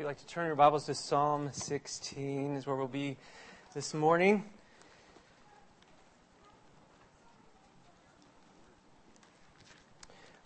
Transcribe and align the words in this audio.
you'd 0.00 0.06
like 0.06 0.16
to 0.16 0.26
turn 0.26 0.46
your 0.46 0.56
Bibles 0.56 0.86
to 0.86 0.94
Psalm 0.94 1.50
16 1.52 2.56
is 2.56 2.66
where 2.66 2.74
we'll 2.74 2.88
be 2.88 3.18
this 3.74 3.92
morning. 3.92 4.42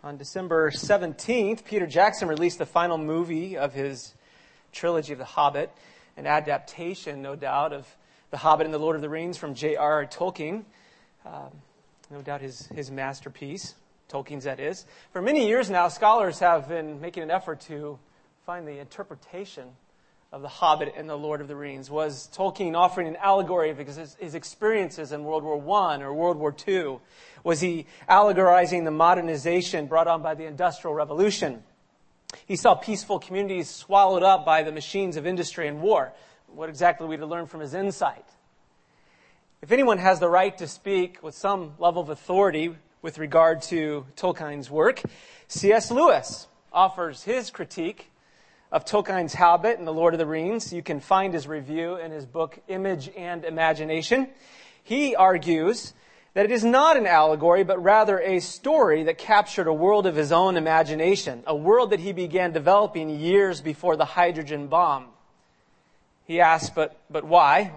On 0.02 0.16
December 0.16 0.72
17th, 0.72 1.64
Peter 1.64 1.86
Jackson 1.86 2.26
released 2.26 2.58
the 2.58 2.66
final 2.66 2.98
movie 2.98 3.56
of 3.56 3.72
his 3.72 4.14
trilogy 4.72 5.12
of 5.12 5.20
The 5.20 5.24
Hobbit, 5.24 5.70
an 6.16 6.26
adaptation, 6.26 7.22
no 7.22 7.36
doubt, 7.36 7.72
of 7.72 7.86
The 8.32 8.38
Hobbit 8.38 8.66
and 8.66 8.74
the 8.74 8.78
Lord 8.78 8.96
of 8.96 9.02
the 9.02 9.08
Rings 9.08 9.38
from 9.38 9.54
J.R.R. 9.54 10.06
Tolkien. 10.06 10.64
Um, 11.24 11.52
no 12.10 12.22
doubt 12.22 12.40
his, 12.40 12.66
his 12.74 12.90
masterpiece, 12.90 13.76
Tolkien's 14.10 14.42
that 14.42 14.58
is. 14.58 14.84
For 15.12 15.22
many 15.22 15.46
years 15.46 15.70
now, 15.70 15.86
scholars 15.86 16.40
have 16.40 16.68
been 16.68 17.00
making 17.00 17.22
an 17.22 17.30
effort 17.30 17.60
to 17.68 18.00
find 18.44 18.68
the 18.68 18.78
interpretation 18.78 19.68
of 20.30 20.42
The 20.42 20.48
Hobbit 20.48 20.92
and 20.94 21.08
the 21.08 21.16
Lord 21.16 21.40
of 21.40 21.48
the 21.48 21.56
Rings? 21.56 21.90
Was 21.90 22.28
Tolkien 22.34 22.76
offering 22.76 23.08
an 23.08 23.16
allegory 23.16 23.70
of 23.70 23.78
his, 23.78 24.16
his 24.20 24.34
experiences 24.34 25.12
in 25.12 25.24
World 25.24 25.44
War 25.44 25.56
I 25.80 26.02
or 26.02 26.12
World 26.12 26.36
War 26.36 26.54
II? 26.68 26.98
Was 27.42 27.62
he 27.62 27.86
allegorizing 28.06 28.84
the 28.84 28.90
modernization 28.90 29.86
brought 29.86 30.08
on 30.08 30.20
by 30.20 30.34
the 30.34 30.44
Industrial 30.44 30.94
Revolution? 30.94 31.62
He 32.44 32.56
saw 32.56 32.74
peaceful 32.74 33.18
communities 33.18 33.70
swallowed 33.70 34.22
up 34.22 34.44
by 34.44 34.62
the 34.62 34.72
machines 34.72 35.16
of 35.16 35.26
industry 35.26 35.66
and 35.66 35.80
war. 35.80 36.12
What 36.48 36.68
exactly 36.68 37.06
we 37.06 37.16
to 37.16 37.24
learn 37.24 37.46
from 37.46 37.60
his 37.60 37.72
insight? 37.72 38.26
If 39.62 39.72
anyone 39.72 39.96
has 39.96 40.20
the 40.20 40.28
right 40.28 40.56
to 40.58 40.68
speak 40.68 41.22
with 41.22 41.34
some 41.34 41.72
level 41.78 42.02
of 42.02 42.10
authority 42.10 42.76
with 43.00 43.16
regard 43.16 43.62
to 43.62 44.04
Tolkien's 44.16 44.70
work, 44.70 45.00
C.S. 45.48 45.90
Lewis 45.90 46.46
offers 46.70 47.22
his 47.22 47.50
critique 47.50 48.10
of 48.74 48.84
Tolkien's 48.84 49.34
Hobbit 49.34 49.78
and 49.78 49.86
The 49.86 49.92
Lord 49.92 50.14
of 50.14 50.18
the 50.18 50.26
Rings. 50.26 50.72
You 50.72 50.82
can 50.82 50.98
find 50.98 51.32
his 51.32 51.46
review 51.46 51.94
in 51.94 52.10
his 52.10 52.26
book, 52.26 52.58
Image 52.66 53.08
and 53.16 53.44
Imagination. 53.44 54.28
He 54.82 55.14
argues 55.14 55.94
that 56.34 56.44
it 56.44 56.50
is 56.50 56.64
not 56.64 56.96
an 56.96 57.06
allegory, 57.06 57.62
but 57.62 57.80
rather 57.80 58.18
a 58.18 58.40
story 58.40 59.04
that 59.04 59.16
captured 59.16 59.68
a 59.68 59.72
world 59.72 60.06
of 60.06 60.16
his 60.16 60.32
own 60.32 60.56
imagination, 60.56 61.44
a 61.46 61.54
world 61.54 61.90
that 61.90 62.00
he 62.00 62.12
began 62.12 62.50
developing 62.50 63.10
years 63.10 63.60
before 63.60 63.94
the 63.94 64.04
hydrogen 64.04 64.66
bomb. 64.66 65.06
He 66.26 66.40
asks, 66.40 66.70
but, 66.74 67.00
but 67.08 67.22
why? 67.22 67.70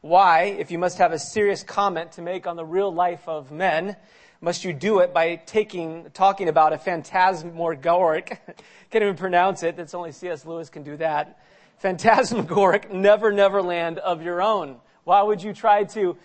Why, 0.00 0.56
if 0.58 0.72
you 0.72 0.80
must 0.80 0.98
have 0.98 1.12
a 1.12 1.18
serious 1.20 1.62
comment 1.62 2.10
to 2.12 2.22
make 2.22 2.48
on 2.48 2.56
the 2.56 2.64
real 2.64 2.92
life 2.92 3.28
of 3.28 3.52
men, 3.52 3.94
must 4.40 4.64
you 4.64 4.72
do 4.72 5.00
it 5.00 5.12
by 5.12 5.36
taking, 5.36 6.06
talking 6.14 6.48
about 6.48 6.72
a 6.72 6.78
phantasmagoric, 6.78 8.40
can't 8.90 9.02
even 9.02 9.16
pronounce 9.16 9.62
it, 9.62 9.76
that's 9.76 9.94
only 9.94 10.12
C.S. 10.12 10.46
Lewis 10.46 10.70
can 10.70 10.82
do 10.82 10.96
that, 10.96 11.40
phantasmagoric 11.78 12.90
never 12.92 13.32
never 13.32 13.62
land 13.62 13.98
of 13.98 14.22
your 14.22 14.40
own. 14.40 14.76
Why 15.04 15.22
would 15.22 15.42
you 15.42 15.52
try 15.52 15.84
to 15.84 16.16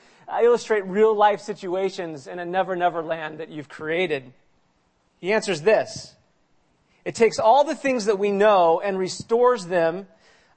illustrate 0.42 0.86
real 0.86 1.16
life 1.16 1.42
situations 1.42 2.28
in 2.28 2.40
a 2.40 2.46
never 2.46 2.76
never 2.76 3.04
land 3.04 3.40
that 3.40 3.50
you've 3.50 3.70
created? 3.70 4.32
He 5.20 5.34
answers 5.34 5.62
this. 5.62 6.16
It 7.04 7.16
takes 7.16 7.38
all 7.38 7.64
the 7.64 7.76
things 7.76 8.06
that 8.06 8.18
we 8.18 8.32
know 8.32 8.80
and 8.80 8.98
restores 8.98 9.68
them 9.68 10.08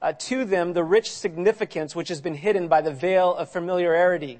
uh, 0.01 0.13
to 0.13 0.45
them 0.45 0.73
the 0.73 0.83
rich 0.83 1.11
significance 1.11 1.95
which 1.95 2.09
has 2.09 2.21
been 2.21 2.35
hidden 2.35 2.67
by 2.67 2.81
the 2.81 2.91
veil 2.91 3.35
of 3.35 3.51
familiarity. 3.51 4.39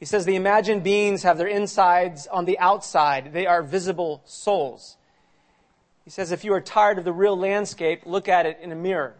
He 0.00 0.06
says 0.06 0.24
the 0.24 0.34
imagined 0.34 0.82
beings 0.82 1.22
have 1.24 1.36
their 1.36 1.46
insides 1.46 2.26
on 2.26 2.46
the 2.46 2.58
outside. 2.58 3.34
They 3.34 3.46
are 3.46 3.62
visible 3.62 4.22
souls. 4.24 4.96
He 6.04 6.10
says 6.10 6.32
if 6.32 6.42
you 6.42 6.54
are 6.54 6.60
tired 6.60 6.98
of 6.98 7.04
the 7.04 7.12
real 7.12 7.36
landscape, 7.36 8.06
look 8.06 8.26
at 8.26 8.46
it 8.46 8.58
in 8.62 8.72
a 8.72 8.76
mirror. 8.76 9.14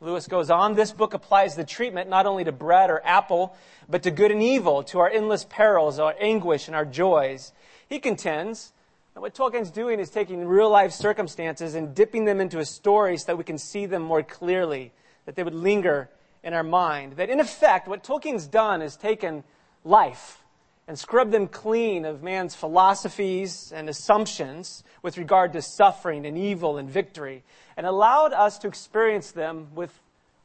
Lewis 0.00 0.26
goes 0.26 0.50
on, 0.50 0.74
this 0.74 0.92
book 0.92 1.14
applies 1.14 1.54
the 1.54 1.64
treatment 1.64 2.10
not 2.10 2.26
only 2.26 2.42
to 2.44 2.52
bread 2.52 2.90
or 2.90 3.00
apple, 3.06 3.56
but 3.88 4.02
to 4.02 4.10
good 4.10 4.32
and 4.32 4.42
evil, 4.42 4.82
to 4.82 4.98
our 4.98 5.08
endless 5.08 5.46
perils, 5.48 6.00
our 6.00 6.14
anguish, 6.20 6.66
and 6.66 6.76
our 6.76 6.84
joys. 6.84 7.52
He 7.88 8.00
contends 8.00 8.72
that 9.14 9.20
what 9.20 9.34
Tolkien's 9.34 9.70
doing 9.70 10.00
is 10.00 10.10
taking 10.10 10.46
real 10.46 10.68
life 10.68 10.92
circumstances 10.92 11.76
and 11.76 11.94
dipping 11.94 12.24
them 12.24 12.40
into 12.40 12.58
a 12.58 12.64
story 12.66 13.16
so 13.16 13.26
that 13.26 13.38
we 13.38 13.44
can 13.44 13.56
see 13.56 13.86
them 13.86 14.02
more 14.02 14.22
clearly, 14.22 14.92
that 15.24 15.36
they 15.36 15.44
would 15.44 15.54
linger 15.54 16.10
in 16.42 16.52
our 16.52 16.64
mind. 16.64 17.14
That 17.14 17.30
in 17.30 17.40
effect, 17.40 17.88
what 17.88 18.02
Tolkien's 18.02 18.48
done 18.48 18.82
is 18.82 18.96
taken 18.96 19.44
life 19.86 20.42
and 20.88 20.98
scrub 20.98 21.30
them 21.30 21.48
clean 21.48 22.04
of 22.04 22.22
man's 22.22 22.54
philosophies 22.54 23.72
and 23.74 23.88
assumptions 23.88 24.84
with 25.02 25.18
regard 25.18 25.52
to 25.52 25.62
suffering 25.62 26.26
and 26.26 26.38
evil 26.38 26.76
and 26.76 26.88
victory, 26.88 27.42
and 27.76 27.86
allowed 27.86 28.32
us 28.32 28.58
to 28.58 28.68
experience 28.68 29.32
them 29.32 29.68
with 29.74 29.98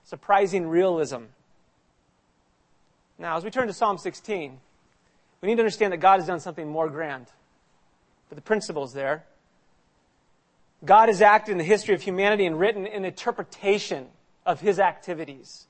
surprising 0.03 0.68
realism. 0.68 1.24
Now, 3.19 3.38
as 3.38 3.44
we 3.44 3.52
turn 3.52 3.68
to 3.68 3.74
Psalm 3.74 4.00
16, 4.00 4.59
we 5.41 5.47
need 5.47 5.56
to 5.56 5.62
understand 5.62 5.94
that 5.94 5.97
God 5.97 6.19
has 6.19 6.28
done 6.28 6.40
something 6.40 6.68
more 6.68 6.90
grand. 6.90 7.28
But 8.29 8.35
the 8.35 8.41
principles 8.41 8.94
there. 8.94 9.23
God 10.84 11.09
has 11.09 11.22
acted 11.22 11.52
in 11.52 11.58
the 11.59 11.63
history 11.63 11.94
of 11.94 12.02
humanity 12.02 12.46
and 12.47 12.59
written 12.59 12.88
an 12.88 13.06
interpretation 13.06 14.08
of 14.46 14.59
his 14.59 14.79
activities. 14.79 15.68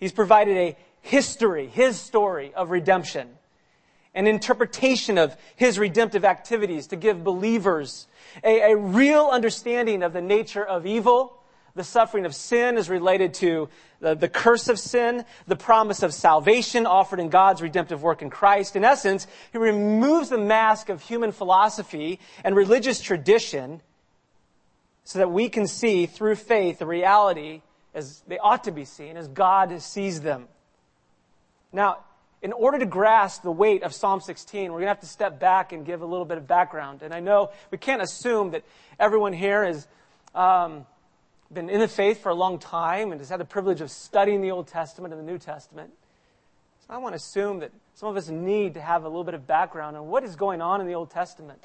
He's 0.00 0.10
provided 0.10 0.56
a 0.56 0.76
history, 1.04 1.66
his 1.66 2.00
story 2.00 2.52
of 2.54 2.70
redemption, 2.70 3.28
an 4.14 4.26
interpretation 4.26 5.18
of 5.18 5.36
his 5.54 5.78
redemptive 5.78 6.24
activities 6.24 6.86
to 6.86 6.96
give 6.96 7.22
believers 7.22 8.06
a, 8.42 8.72
a 8.72 8.76
real 8.76 9.28
understanding 9.30 10.02
of 10.02 10.14
the 10.14 10.22
nature 10.22 10.64
of 10.64 10.86
evil. 10.86 11.38
The 11.74 11.84
suffering 11.84 12.24
of 12.24 12.34
sin 12.34 12.78
is 12.78 12.88
related 12.88 13.34
to 13.34 13.68
the, 14.00 14.14
the 14.14 14.30
curse 14.30 14.68
of 14.68 14.78
sin, 14.78 15.26
the 15.46 15.56
promise 15.56 16.02
of 16.02 16.14
salvation 16.14 16.86
offered 16.86 17.20
in 17.20 17.28
God's 17.28 17.60
redemptive 17.60 18.02
work 18.02 18.22
in 18.22 18.30
Christ. 18.30 18.74
In 18.74 18.82
essence, 18.82 19.26
he 19.52 19.58
removes 19.58 20.30
the 20.30 20.38
mask 20.38 20.88
of 20.88 21.02
human 21.02 21.32
philosophy 21.32 22.18
and 22.44 22.56
religious 22.56 23.00
tradition 23.00 23.82
so 25.04 25.18
that 25.18 25.30
we 25.30 25.50
can 25.50 25.66
see 25.66 26.06
through 26.06 26.36
faith 26.36 26.78
the 26.78 26.86
reality 26.86 27.60
as 27.92 28.22
they 28.26 28.38
ought 28.38 28.64
to 28.64 28.72
be 28.72 28.86
seen, 28.86 29.18
as 29.18 29.28
God 29.28 29.82
sees 29.82 30.22
them. 30.22 30.48
Now, 31.74 31.98
in 32.40 32.52
order 32.52 32.78
to 32.78 32.86
grasp 32.86 33.42
the 33.42 33.50
weight 33.50 33.82
of 33.82 33.92
Psalm 33.92 34.20
16, 34.20 34.70
we're 34.70 34.78
going 34.78 34.82
to 34.82 34.88
have 34.88 35.00
to 35.00 35.06
step 35.06 35.40
back 35.40 35.72
and 35.72 35.84
give 35.84 36.02
a 36.02 36.06
little 36.06 36.24
bit 36.24 36.38
of 36.38 36.46
background. 36.46 37.02
And 37.02 37.12
I 37.12 37.18
know 37.18 37.50
we 37.72 37.78
can't 37.78 38.00
assume 38.00 38.52
that 38.52 38.62
everyone 39.00 39.32
here 39.32 39.64
has 39.64 39.88
um, 40.36 40.86
been 41.52 41.68
in 41.68 41.80
the 41.80 41.88
faith 41.88 42.22
for 42.22 42.28
a 42.28 42.34
long 42.34 42.60
time 42.60 43.10
and 43.10 43.20
has 43.20 43.28
had 43.28 43.40
the 43.40 43.44
privilege 43.44 43.80
of 43.80 43.90
studying 43.90 44.40
the 44.40 44.52
Old 44.52 44.68
Testament 44.68 45.12
and 45.12 45.20
the 45.20 45.30
New 45.30 45.38
Testament. 45.38 45.90
So 46.86 46.94
I 46.94 46.98
want 46.98 47.14
to 47.14 47.16
assume 47.16 47.58
that 47.58 47.72
some 47.94 48.08
of 48.08 48.16
us 48.16 48.28
need 48.28 48.74
to 48.74 48.80
have 48.80 49.02
a 49.02 49.08
little 49.08 49.24
bit 49.24 49.34
of 49.34 49.46
background 49.46 49.96
on 49.96 50.06
what 50.06 50.22
is 50.22 50.36
going 50.36 50.62
on 50.62 50.80
in 50.80 50.86
the 50.86 50.94
Old 50.94 51.10
Testament. 51.10 51.58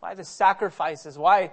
Why 0.00 0.14
the 0.14 0.24
sacrifices? 0.24 1.16
Why 1.16 1.52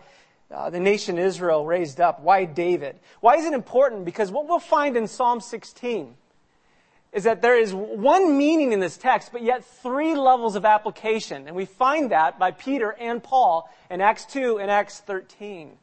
uh, 0.50 0.72
the 0.72 0.79
nation 0.79 1.19
Israel 1.19 1.66
raised 1.68 2.01
up? 2.01 2.22
Why 2.22 2.45
David? 2.45 2.97
Why 3.19 3.35
is 3.35 3.45
it 3.45 3.53
important? 3.53 4.06
Because 4.06 4.31
what 4.31 4.47
we'll 4.47 4.59
find 4.59 4.97
in 4.97 5.07
Psalm 5.07 5.39
16 5.39 6.16
is 7.14 7.26
that 7.26 7.42
there 7.42 7.58
is 7.58 7.74
one 7.74 8.38
meaning 8.38 8.72
in 8.72 8.80
this 8.80 8.98
text, 8.98 9.32
but 9.32 9.44
yet 9.44 9.66
three 9.66 10.16
levels 10.16 10.56
of 10.56 10.64
application. 10.64 11.48
And 11.48 11.56
we 11.56 11.66
find 11.66 12.12
that 12.12 12.40
by 12.40 12.52
Peter 12.52 12.92
and 12.92 13.22
Paul 13.22 13.70
in 13.90 14.00
Acts 14.00 14.26
2 14.26 14.60
and 14.60 14.72
Acts 14.72 15.00
13. 15.02 15.78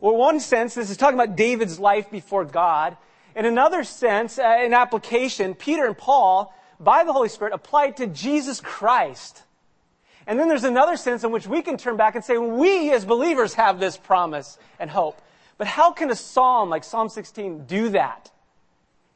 Well, 0.00 0.16
one 0.16 0.40
sense, 0.40 0.74
this 0.74 0.90
is 0.90 0.96
talking 0.96 1.18
about 1.18 1.36
David's 1.36 1.78
life 1.78 2.10
before 2.10 2.44
God. 2.44 2.96
In 3.36 3.46
another 3.46 3.84
sense, 3.84 4.36
uh, 4.36 4.58
in 4.64 4.74
application, 4.74 5.54
Peter 5.54 5.86
and 5.86 5.96
Paul, 5.96 6.52
by 6.80 7.04
the 7.04 7.12
Holy 7.12 7.28
Spirit, 7.28 7.54
applied 7.54 7.98
to 7.98 8.08
Jesus 8.08 8.60
Christ. 8.60 9.42
And 10.26 10.40
then 10.40 10.48
there's 10.48 10.64
another 10.64 10.96
sense 10.96 11.22
in 11.22 11.30
which 11.30 11.46
we 11.46 11.62
can 11.62 11.76
turn 11.76 11.96
back 11.96 12.16
and 12.16 12.24
say, 12.24 12.36
we 12.36 12.92
as 12.92 13.04
believers 13.04 13.54
have 13.54 13.78
this 13.78 13.96
promise 13.96 14.58
and 14.80 14.90
hope. 14.90 15.22
But 15.56 15.68
how 15.68 15.92
can 15.92 16.10
a 16.10 16.16
psalm 16.16 16.68
like 16.68 16.82
Psalm 16.82 17.08
16 17.08 17.66
do 17.66 17.90
that? 17.90 18.32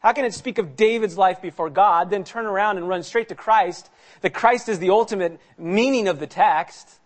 How 0.06 0.12
can 0.12 0.25
it 0.25 0.35
speak 0.35 0.58
of 0.58 0.76
David's 0.76 1.19
life 1.19 1.43
before 1.43 1.69
God, 1.69 2.11
then 2.11 2.23
turn 2.23 2.47
around 2.47 2.76
and 2.76 2.88
run 2.88 3.03
straight 3.03 3.26
to 3.31 3.35
Christ, 3.35 3.91
that 4.20 4.32
Christ 4.32 4.69
is 4.69 4.79
the 4.79 4.91
ultimate 4.91 5.41
meaning 5.58 6.06
of 6.06 6.20
the 6.20 6.29
text, 6.29 7.00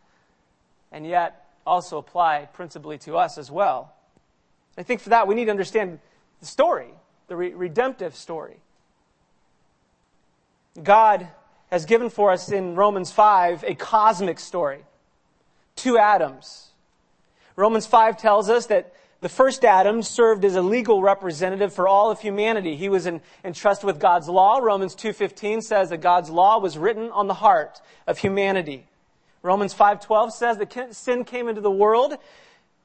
and 0.92 1.06
yet 1.06 1.46
also 1.66 1.96
apply 1.96 2.50
principally 2.52 2.98
to 2.98 3.16
us 3.16 3.38
as 3.38 3.50
well? 3.50 3.94
I 4.76 4.82
think 4.82 5.00
for 5.00 5.08
that 5.08 5.26
we 5.26 5.34
need 5.34 5.46
to 5.46 5.50
understand 5.50 5.98
the 6.40 6.46
story, 6.46 6.90
the 7.28 7.36
re- 7.36 7.54
redemptive 7.54 8.14
story. 8.14 8.58
God 10.82 11.26
has 11.70 11.86
given 11.86 12.10
for 12.10 12.30
us 12.30 12.52
in 12.52 12.74
Romans 12.74 13.10
5 13.10 13.64
a 13.64 13.74
cosmic 13.76 14.38
story. 14.38 14.84
Two 15.74 15.96
Adams. 15.96 16.68
Romans 17.56 17.86
5 17.86 18.18
tells 18.18 18.50
us 18.50 18.66
that 18.66 18.92
the 19.20 19.28
first 19.28 19.64
Adam 19.64 20.02
served 20.02 20.44
as 20.44 20.54
a 20.54 20.62
legal 20.62 21.02
representative 21.02 21.74
for 21.74 21.86
all 21.86 22.10
of 22.10 22.20
humanity. 22.20 22.76
He 22.76 22.88
was 22.88 23.06
entrusted 23.44 23.86
with 23.86 24.00
God's 24.00 24.28
law. 24.28 24.58
Romans 24.58 24.94
2.15 24.96 25.62
says 25.62 25.90
that 25.90 25.98
God's 25.98 26.30
law 26.30 26.58
was 26.58 26.78
written 26.78 27.10
on 27.10 27.26
the 27.26 27.34
heart 27.34 27.80
of 28.06 28.18
humanity. 28.18 28.86
Romans 29.42 29.74
5.12 29.74 30.32
says 30.32 30.56
that 30.58 30.94
sin 30.94 31.24
came 31.24 31.48
into 31.48 31.60
the 31.60 31.70
world 31.70 32.14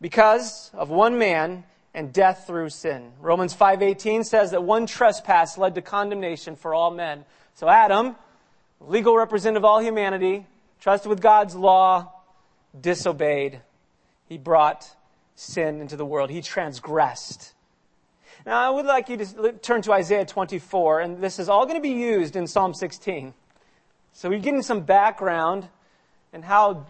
because 0.02 0.72
of 0.74 0.90
one 0.90 1.18
man 1.18 1.64
and 1.94 2.12
death 2.12 2.46
through 2.46 2.70
sin. 2.70 3.14
Romans 3.22 3.56
5:18 3.56 4.26
says 4.26 4.52
that 4.52 4.64
one 4.64 4.86
trespass 4.86 5.58
led 5.58 5.76
to 5.76 5.82
condemnation 5.82 6.56
for 6.56 6.74
all 6.74 6.92
men. 6.92 7.26
So 7.54 7.70
Adam, 7.70 8.18
legal 8.82 9.16
representative 9.16 9.64
of 9.64 9.66
all 9.66 9.80
humanity, 9.80 10.46
trusted 10.82 11.10
with 11.10 11.22
God's 11.22 11.56
law, 11.56 12.12
disobeyed. 12.80 13.62
He 14.28 14.38
brought 14.38 14.94
sin 15.36 15.82
into 15.82 15.96
the 15.96 16.06
world. 16.06 16.30
He 16.30 16.42
transgressed. 16.42 17.54
Now, 18.46 18.60
I 18.60 18.70
would 18.70 18.86
like 18.86 19.10
you 19.10 19.18
to 19.18 19.54
turn 19.54 19.82
to 19.84 19.94
Isaiah 19.94 20.26
24, 20.26 21.00
and 21.02 21.22
this 21.22 21.40
is 21.40 21.50
all 21.50 21.66
going 21.66 21.78
to 21.78 21.82
be 21.82 21.90
used 21.90 22.36
in 22.36 22.48
Psalm 22.48 22.74
16. 22.74 23.34
So 24.14 24.30
we're 24.30 24.40
getting 24.40 24.62
some 24.62 24.82
background 24.82 25.68
and 26.32 26.44
how 26.44 26.86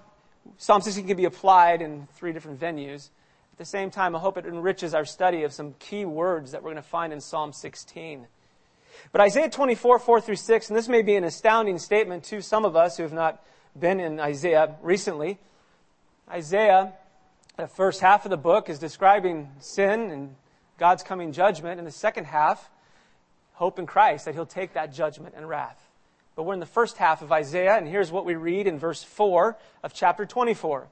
Psalm 0.58 0.82
16 0.82 1.08
can 1.08 1.18
be 1.18 1.26
applied 1.26 1.82
in 1.82 2.08
three 2.16 2.34
different 2.34 2.60
venues. 2.60 3.10
At 3.54 3.58
the 3.58 3.66
same 3.66 3.90
time, 3.90 4.16
I 4.16 4.20
hope 4.20 4.38
it 4.38 4.46
enriches 4.46 4.94
our 4.94 5.06
study 5.06 5.44
of 5.44 5.54
some 5.54 5.76
key 5.80 6.04
words 6.04 6.52
that 6.52 6.62
we're 6.62 6.72
going 6.72 6.84
to 6.84 6.90
find 6.90 7.14
in 7.14 7.22
Psalm 7.22 7.54
16. 7.54 8.28
But 9.12 9.22
Isaiah 9.22 9.50
24, 9.50 10.00
4 10.00 10.22
through 10.22 10.36
6, 10.36 10.70
and 10.70 10.78
this 10.78 10.88
may 10.88 11.02
be 11.02 11.16
an 11.16 11.24
astounding 11.24 11.80
statement 11.80 12.26
to 12.26 12.42
some 12.42 12.66
of 12.66 12.76
us 12.76 12.98
who 12.98 13.04
have 13.04 13.14
not 13.14 13.42
been 13.78 14.00
in 14.00 14.20
Isaiah 14.20 14.76
recently. 14.82 15.40
Isaiah, 16.30 16.94
the 17.58 17.68
first 17.68 18.02
half 18.02 18.26
of 18.26 18.32
the 18.32 18.38
book, 18.38 18.70
is 18.70 18.80
describing 18.80 19.50
sin 19.60 20.12
and 20.12 20.36
God's 20.78 21.04
coming 21.04 21.32
judgment. 21.32 21.80
and 21.80 21.88
the 21.88 21.92
second 21.92 22.26
half, 22.26 22.70
hope 23.54 23.80
in 23.80 23.86
Christ 23.86 24.26
that 24.26 24.34
he'll 24.34 24.46
take 24.46 24.74
that 24.74 24.94
judgment 24.94 25.36
and 25.38 25.48
wrath. 25.48 25.82
But 26.36 26.44
we're 26.44 26.54
in 26.54 26.60
the 26.60 26.66
first 26.66 26.98
half 26.98 27.22
of 27.22 27.32
Isaiah, 27.32 27.78
and 27.78 27.88
here's 27.88 28.12
what 28.12 28.26
we 28.26 28.36
read 28.36 28.68
in 28.68 28.78
verse 28.78 29.04
4 29.04 29.58
of 29.84 29.94
chapter 29.94 30.26
24. 30.26 30.88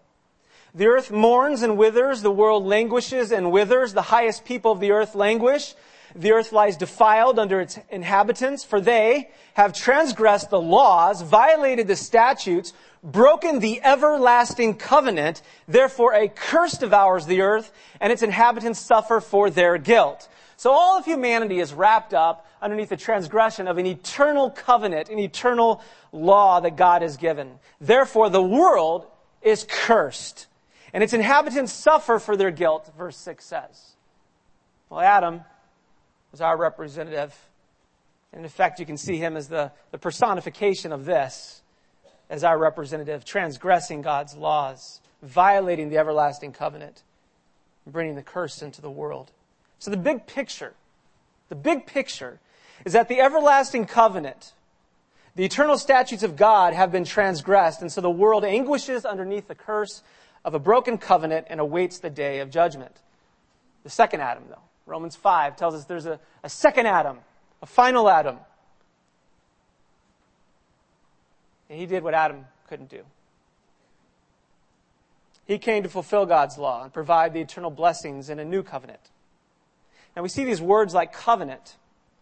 The 0.74 0.88
earth 0.88 1.12
mourns 1.12 1.62
and 1.62 1.78
withers, 1.78 2.22
the 2.22 2.32
world 2.32 2.66
languishes 2.66 3.32
and 3.32 3.52
withers, 3.52 3.94
the 3.94 4.02
highest 4.02 4.46
people 4.46 4.72
of 4.72 4.80
the 4.80 4.92
earth 4.92 5.16
languish. 5.16 5.76
The 6.16 6.32
earth 6.32 6.52
lies 6.52 6.78
defiled 6.78 7.40
under 7.40 7.60
its 7.60 7.80
inhabitants, 7.90 8.64
for 8.64 8.80
they 8.80 9.32
have 9.56 9.74
transgressed 9.74 10.50
the 10.50 10.62
laws, 10.62 11.22
violated 11.22 11.88
the 11.88 11.96
statutes, 11.96 12.74
broken 13.04 13.60
the 13.60 13.82
everlasting 13.84 14.76
covenant. 14.76 15.42
Therefore 15.68 16.14
a 16.14 16.28
curse 16.28 16.74
devours 16.74 17.26
the 17.26 17.42
earth, 17.42 17.72
and 18.00 18.14
its 18.14 18.22
inhabitants 18.22 18.80
suffer 18.80 19.20
for 19.20 19.50
their 19.50 19.78
guilt. 19.78 20.28
So 20.56 20.72
all 20.72 20.98
of 20.98 21.06
humanity 21.06 21.60
is 21.60 21.74
wrapped 21.74 22.14
up 22.14 22.48
underneath 22.62 22.90
the 22.90 22.98
transgression 22.98 23.68
of 23.68 23.78
an 23.78 23.86
eternal 23.86 24.50
covenant, 24.50 25.10
an 25.10 25.20
eternal 25.20 25.82
law 26.12 26.60
that 26.60 26.78
God 26.78 27.02
has 27.02 27.18
given. 27.18 27.60
Therefore 27.82 28.30
the 28.30 28.42
world 28.42 29.06
is 29.42 29.66
cursed, 29.68 30.48
and 30.94 31.04
its 31.04 31.14
inhabitants 31.14 31.74
suffer 31.74 32.20
for 32.20 32.38
their 32.38 32.52
guilt, 32.52 32.92
verse 32.98 33.18
6 33.18 33.44
says. 33.44 33.96
Well, 34.90 35.02
Adam 35.02 35.42
was 36.34 36.42
our 36.42 36.58
representative. 36.58 37.34
And 38.34 38.40
in 38.40 38.46
effect, 38.46 38.80
you 38.80 38.86
can 38.86 38.98
see 38.98 39.18
him 39.18 39.38
as 39.38 39.48
the, 39.48 39.72
the 39.92 40.00
personification 40.00 40.92
of 40.92 41.06
this, 41.06 41.62
as 42.30 42.44
our 42.44 42.58
representative, 42.58 43.24
transgressing 43.24 44.02
God's 44.02 44.36
laws, 44.36 45.00
violating 45.22 45.90
the 45.90 46.00
everlasting 46.00 46.52
covenant, 46.52 47.04
bringing 47.86 48.16
the 48.16 48.24
curse 48.24 48.64
into 48.64 48.82
the 48.82 48.90
world. 48.90 49.32
So 49.78 49.92
the 49.92 49.98
big 49.98 50.26
picture, 50.26 50.74
the 51.50 51.56
big 51.56 51.86
picture 51.86 52.40
is 52.84 52.94
that 52.94 53.10
the 53.10 53.20
everlasting 53.20 53.86
covenant, 53.86 54.54
the 55.36 55.46
eternal 55.46 55.78
statutes 55.78 56.24
of 56.24 56.36
God 56.36 56.74
have 56.74 56.92
been 56.92 57.06
transgressed, 57.06 57.82
and 57.82 57.92
so 57.92 58.02
the 58.02 58.10
world 58.10 58.44
anguishes 58.44 59.06
underneath 59.06 59.48
the 59.48 59.56
curse 59.56 60.02
of 60.44 60.56
a 60.56 60.60
broken 60.60 60.98
covenant 60.98 61.46
and 61.50 61.60
awaits 61.60 62.00
the 62.00 62.10
day 62.10 62.40
of 62.40 62.50
judgment. 62.50 63.02
The 63.84 63.92
second 63.92 64.22
Adam, 64.22 64.46
though, 64.50 64.62
Romans 64.86 65.16
5 65.16 65.56
tells 65.56 65.76
us 65.76 65.86
there's 65.86 66.06
a, 66.06 66.20
a 66.44 66.50
second 66.50 66.88
Adam, 66.88 67.20
a 67.62 67.66
final 67.66 68.10
Adam. 68.10 68.38
And 71.70 71.80
he 71.80 71.86
did 71.86 72.04
what 72.04 72.14
Adam 72.14 72.46
couldn't 72.68 72.90
do. 72.90 73.04
He 75.46 75.58
came 75.58 75.84
to 75.84 75.90
fulfill 75.90 76.26
God's 76.26 76.58
law 76.58 76.84
and 76.84 76.94
provide 76.94 77.34
the 77.34 77.42
eternal 77.42 77.72
blessings 77.72 78.30
in 78.30 78.40
a 78.40 78.46
new 78.46 78.64
covenant. 78.64 79.00
Now 80.16 80.22
we 80.22 80.30
see 80.30 80.46
these 80.46 80.62
words 80.62 80.94
like 80.94 81.14
covenant. 81.14 81.78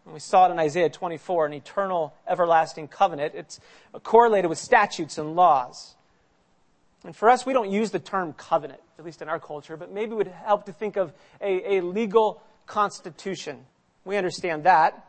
And 0.05 0.13
we 0.13 0.19
saw 0.19 0.47
it 0.47 0.51
in 0.51 0.57
Isaiah 0.59 0.89
24, 0.89 1.45
an 1.47 1.53
eternal, 1.53 2.15
everlasting 2.27 2.87
covenant. 2.87 3.33
It's 3.35 3.59
correlated 4.03 4.49
with 4.49 4.57
statutes 4.57 5.17
and 5.17 5.35
laws. 5.35 5.95
And 7.03 7.15
for 7.15 7.29
us, 7.29 7.45
we 7.45 7.53
don't 7.53 7.69
use 7.69 7.91
the 7.91 7.99
term 7.99 8.33
covenant, 8.33 8.79
at 8.97 9.05
least 9.05 9.21
in 9.21 9.29
our 9.29 9.39
culture, 9.39 9.77
but 9.77 9.91
maybe 9.91 10.13
it 10.13 10.15
would 10.15 10.27
help 10.27 10.65
to 10.65 10.73
think 10.73 10.97
of 10.97 11.13
a, 11.39 11.77
a 11.77 11.81
legal 11.81 12.41
constitution. 12.65 13.65
We 14.05 14.17
understand 14.17 14.63
that. 14.63 15.07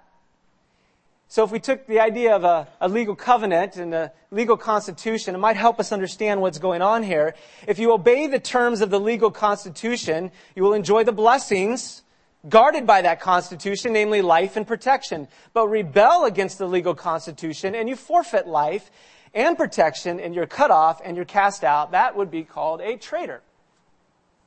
So 1.29 1.45
if 1.45 1.51
we 1.51 1.61
took 1.61 1.87
the 1.87 2.01
idea 2.01 2.37
of 2.37 2.45
a, 2.45 2.69
a, 2.79 2.91
legal 2.91 3.17
covenant 3.17 3.77
and 3.77 3.95
a 3.95 4.13
legal 4.31 4.59
constitution, 4.59 5.35
it 5.35 5.39
might 5.39 5.57
help 5.57 5.81
us 5.81 5.91
understand 5.91 6.43
what's 6.43 6.59
going 6.59 6.83
on 6.83 7.03
here. 7.03 7.35
If 7.67 7.79
you 7.79 7.93
obey 7.93 8.27
the 8.27 8.39
terms 8.39 8.83
of 8.83 8.91
the 8.91 9.01
legal 9.01 9.31
constitution, 9.31 10.31
you 10.55 10.63
will 10.63 10.75
enjoy 10.75 11.05
the 11.05 11.13
blessings 11.13 12.03
guarded 12.49 12.87
by 12.87 13.03
that 13.03 13.21
constitution, 13.21 13.95
namely 13.95 14.21
life 14.21 14.57
and 14.57 14.67
protection. 14.67 15.27
But 15.55 15.69
rebel 15.69 16.25
against 16.25 16.59
the 16.59 16.67
legal 16.67 16.95
constitution 16.95 17.75
and 17.75 17.89
you 17.89 17.97
forfeit 17.97 18.47
life 18.47 18.91
and 19.33 19.57
protection 19.57 20.21
and 20.21 20.35
you're 20.35 20.47
cut 20.47 20.71
off 20.71 21.01
and 21.03 21.17
you're 21.17 21.25
cast 21.25 21.65
out. 21.65 21.93
That 21.93 22.15
would 22.15 22.31
be 22.31 22.45
called 22.45 22.83
a 22.83 22.99
traitor. 22.99 23.41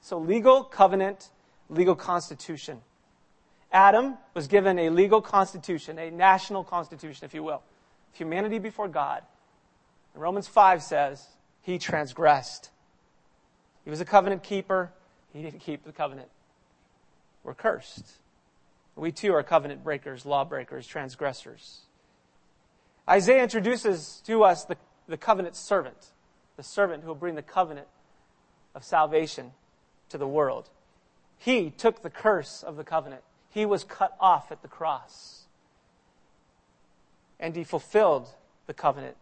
So 0.02 0.20
legal 0.20 0.64
covenant, 0.64 1.32
legal 1.70 1.96
constitution. 1.96 2.82
Adam 3.76 4.18
was 4.34 4.48
given 4.48 4.80
a 4.80 4.90
legal 4.90 5.22
constitution, 5.22 6.00
a 6.00 6.10
national 6.10 6.64
constitution, 6.64 7.26
if 7.26 7.34
you 7.34 7.44
will. 7.44 7.62
Humanity 8.14 8.58
before 8.58 8.88
God. 8.88 9.22
And 10.14 10.24
Romans 10.24 10.48
5 10.48 10.82
says 10.82 11.28
he 11.62 11.78
transgressed. 11.78 12.70
He 13.84 13.90
was 13.90 14.00
a 14.00 14.06
covenant 14.06 14.44
keeper. 14.44 14.94
He 15.34 15.42
didn't 15.42 15.60
keep 15.60 15.84
the 15.84 15.92
covenant. 15.92 16.30
We're 17.44 17.54
cursed. 17.54 18.06
We 18.96 19.12
too 19.12 19.34
are 19.34 19.44
covenant 19.44 19.84
breakers, 19.84 20.26
lawbreakers, 20.26 20.88
transgressors. 20.88 21.82
Isaiah 23.10 23.44
introduces 23.44 24.24
to 24.26 24.46
us 24.46 24.64
the, 24.64 24.78
the 25.06 25.18
covenant 25.18 25.58
servant, 25.58 26.14
the 26.56 26.64
servant 26.64 27.04
who 27.04 27.10
will 27.10 27.16
bring 27.16 27.36
the 27.36 27.42
covenant 27.42 27.88
of 28.74 28.86
salvation 28.86 29.52
to 30.08 30.18
the 30.18 30.28
world. 30.28 30.70
He 31.38 31.72
took 31.72 32.04
the 32.04 32.10
curse 32.10 32.64
of 32.64 32.78
the 32.78 32.86
covenant. 32.86 33.24
He 33.56 33.66
was 33.66 33.86
cut 33.86 34.14
off 34.20 34.52
at 34.52 34.62
the 34.62 34.68
cross. 34.68 35.46
And 37.40 37.56
he 37.56 37.64
fulfilled 37.64 38.28
the 38.68 38.74
covenant 38.74 39.16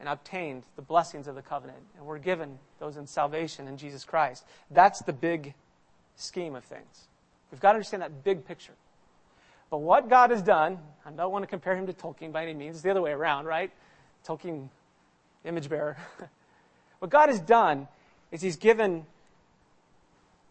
and 0.00 0.08
obtained 0.08 0.64
the 0.74 0.82
blessings 0.82 1.28
of 1.28 1.36
the 1.36 1.42
covenant. 1.42 1.78
And 1.96 2.04
we're 2.04 2.18
given 2.18 2.58
those 2.80 2.96
in 2.96 3.06
salvation 3.06 3.68
in 3.68 3.76
Jesus 3.76 4.04
Christ. 4.04 4.44
That's 4.68 4.98
the 4.98 5.12
big 5.12 5.54
scheme 6.16 6.56
of 6.56 6.64
things. 6.64 7.06
We've 7.52 7.60
got 7.60 7.70
to 7.70 7.76
understand 7.76 8.02
that 8.02 8.24
big 8.24 8.44
picture. 8.44 8.74
But 9.70 9.78
what 9.78 10.10
God 10.10 10.30
has 10.30 10.42
done, 10.42 10.80
I 11.06 11.12
don't 11.12 11.30
want 11.30 11.44
to 11.44 11.46
compare 11.46 11.76
him 11.76 11.86
to 11.86 11.92
Tolkien 11.92 12.32
by 12.32 12.42
any 12.42 12.54
means, 12.54 12.74
it's 12.74 12.82
the 12.82 12.90
other 12.90 13.00
way 13.00 13.12
around, 13.12 13.46
right? 13.46 13.70
Tolkien, 14.26 14.70
image 15.44 15.68
bearer. 15.68 15.98
what 16.98 17.12
God 17.12 17.28
has 17.28 17.38
done 17.38 17.86
is 18.32 18.42
he's 18.42 18.56
given 18.56 19.06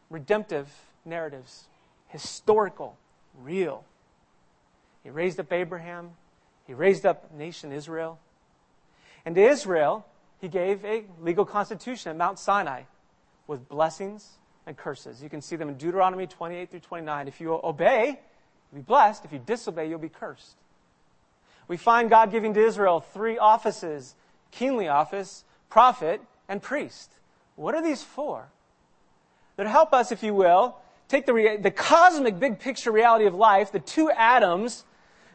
redemptive 0.09 0.69
narratives 1.03 1.65
historical, 2.11 2.97
real. 3.41 3.83
He 5.03 5.09
raised 5.09 5.39
up 5.39 5.51
Abraham. 5.51 6.11
He 6.67 6.73
raised 6.73 7.05
up 7.05 7.33
nation 7.33 7.71
Israel. 7.71 8.19
And 9.25 9.35
to 9.35 9.41
Israel, 9.41 10.05
he 10.39 10.47
gave 10.47 10.83
a 10.85 11.05
legal 11.21 11.45
constitution 11.45 12.11
at 12.11 12.17
Mount 12.17 12.39
Sinai 12.39 12.83
with 13.47 13.67
blessings 13.67 14.27
and 14.65 14.77
curses. 14.77 15.21
You 15.21 15.29
can 15.29 15.41
see 15.41 15.55
them 15.55 15.69
in 15.69 15.75
Deuteronomy 15.75 16.27
28 16.27 16.69
through 16.69 16.79
29. 16.81 17.27
If 17.27 17.41
you 17.41 17.59
obey, 17.63 18.19
you'll 18.71 18.81
be 18.81 18.85
blessed. 18.85 19.25
If 19.25 19.33
you 19.33 19.39
disobey, 19.39 19.89
you'll 19.89 19.99
be 19.99 20.09
cursed. 20.09 20.55
We 21.67 21.77
find 21.77 22.09
God 22.09 22.31
giving 22.31 22.53
to 22.53 22.65
Israel 22.65 22.99
three 22.99 23.37
offices 23.37 24.15
kingly 24.51 24.87
office, 24.87 25.43
prophet, 25.69 26.21
and 26.47 26.61
priest. 26.61 27.11
What 27.55 27.73
are 27.75 27.81
these 27.81 28.03
for? 28.03 28.49
To 29.57 29.69
help 29.69 29.93
us, 29.93 30.11
if 30.11 30.23
you 30.23 30.33
will, 30.33 30.77
take 31.11 31.25
the, 31.25 31.59
the 31.61 31.71
cosmic 31.71 32.39
big 32.39 32.59
picture 32.59 32.91
reality 32.91 33.25
of 33.25 33.35
life, 33.35 33.71
the 33.71 33.79
two 33.79 34.09
Adams, 34.09 34.85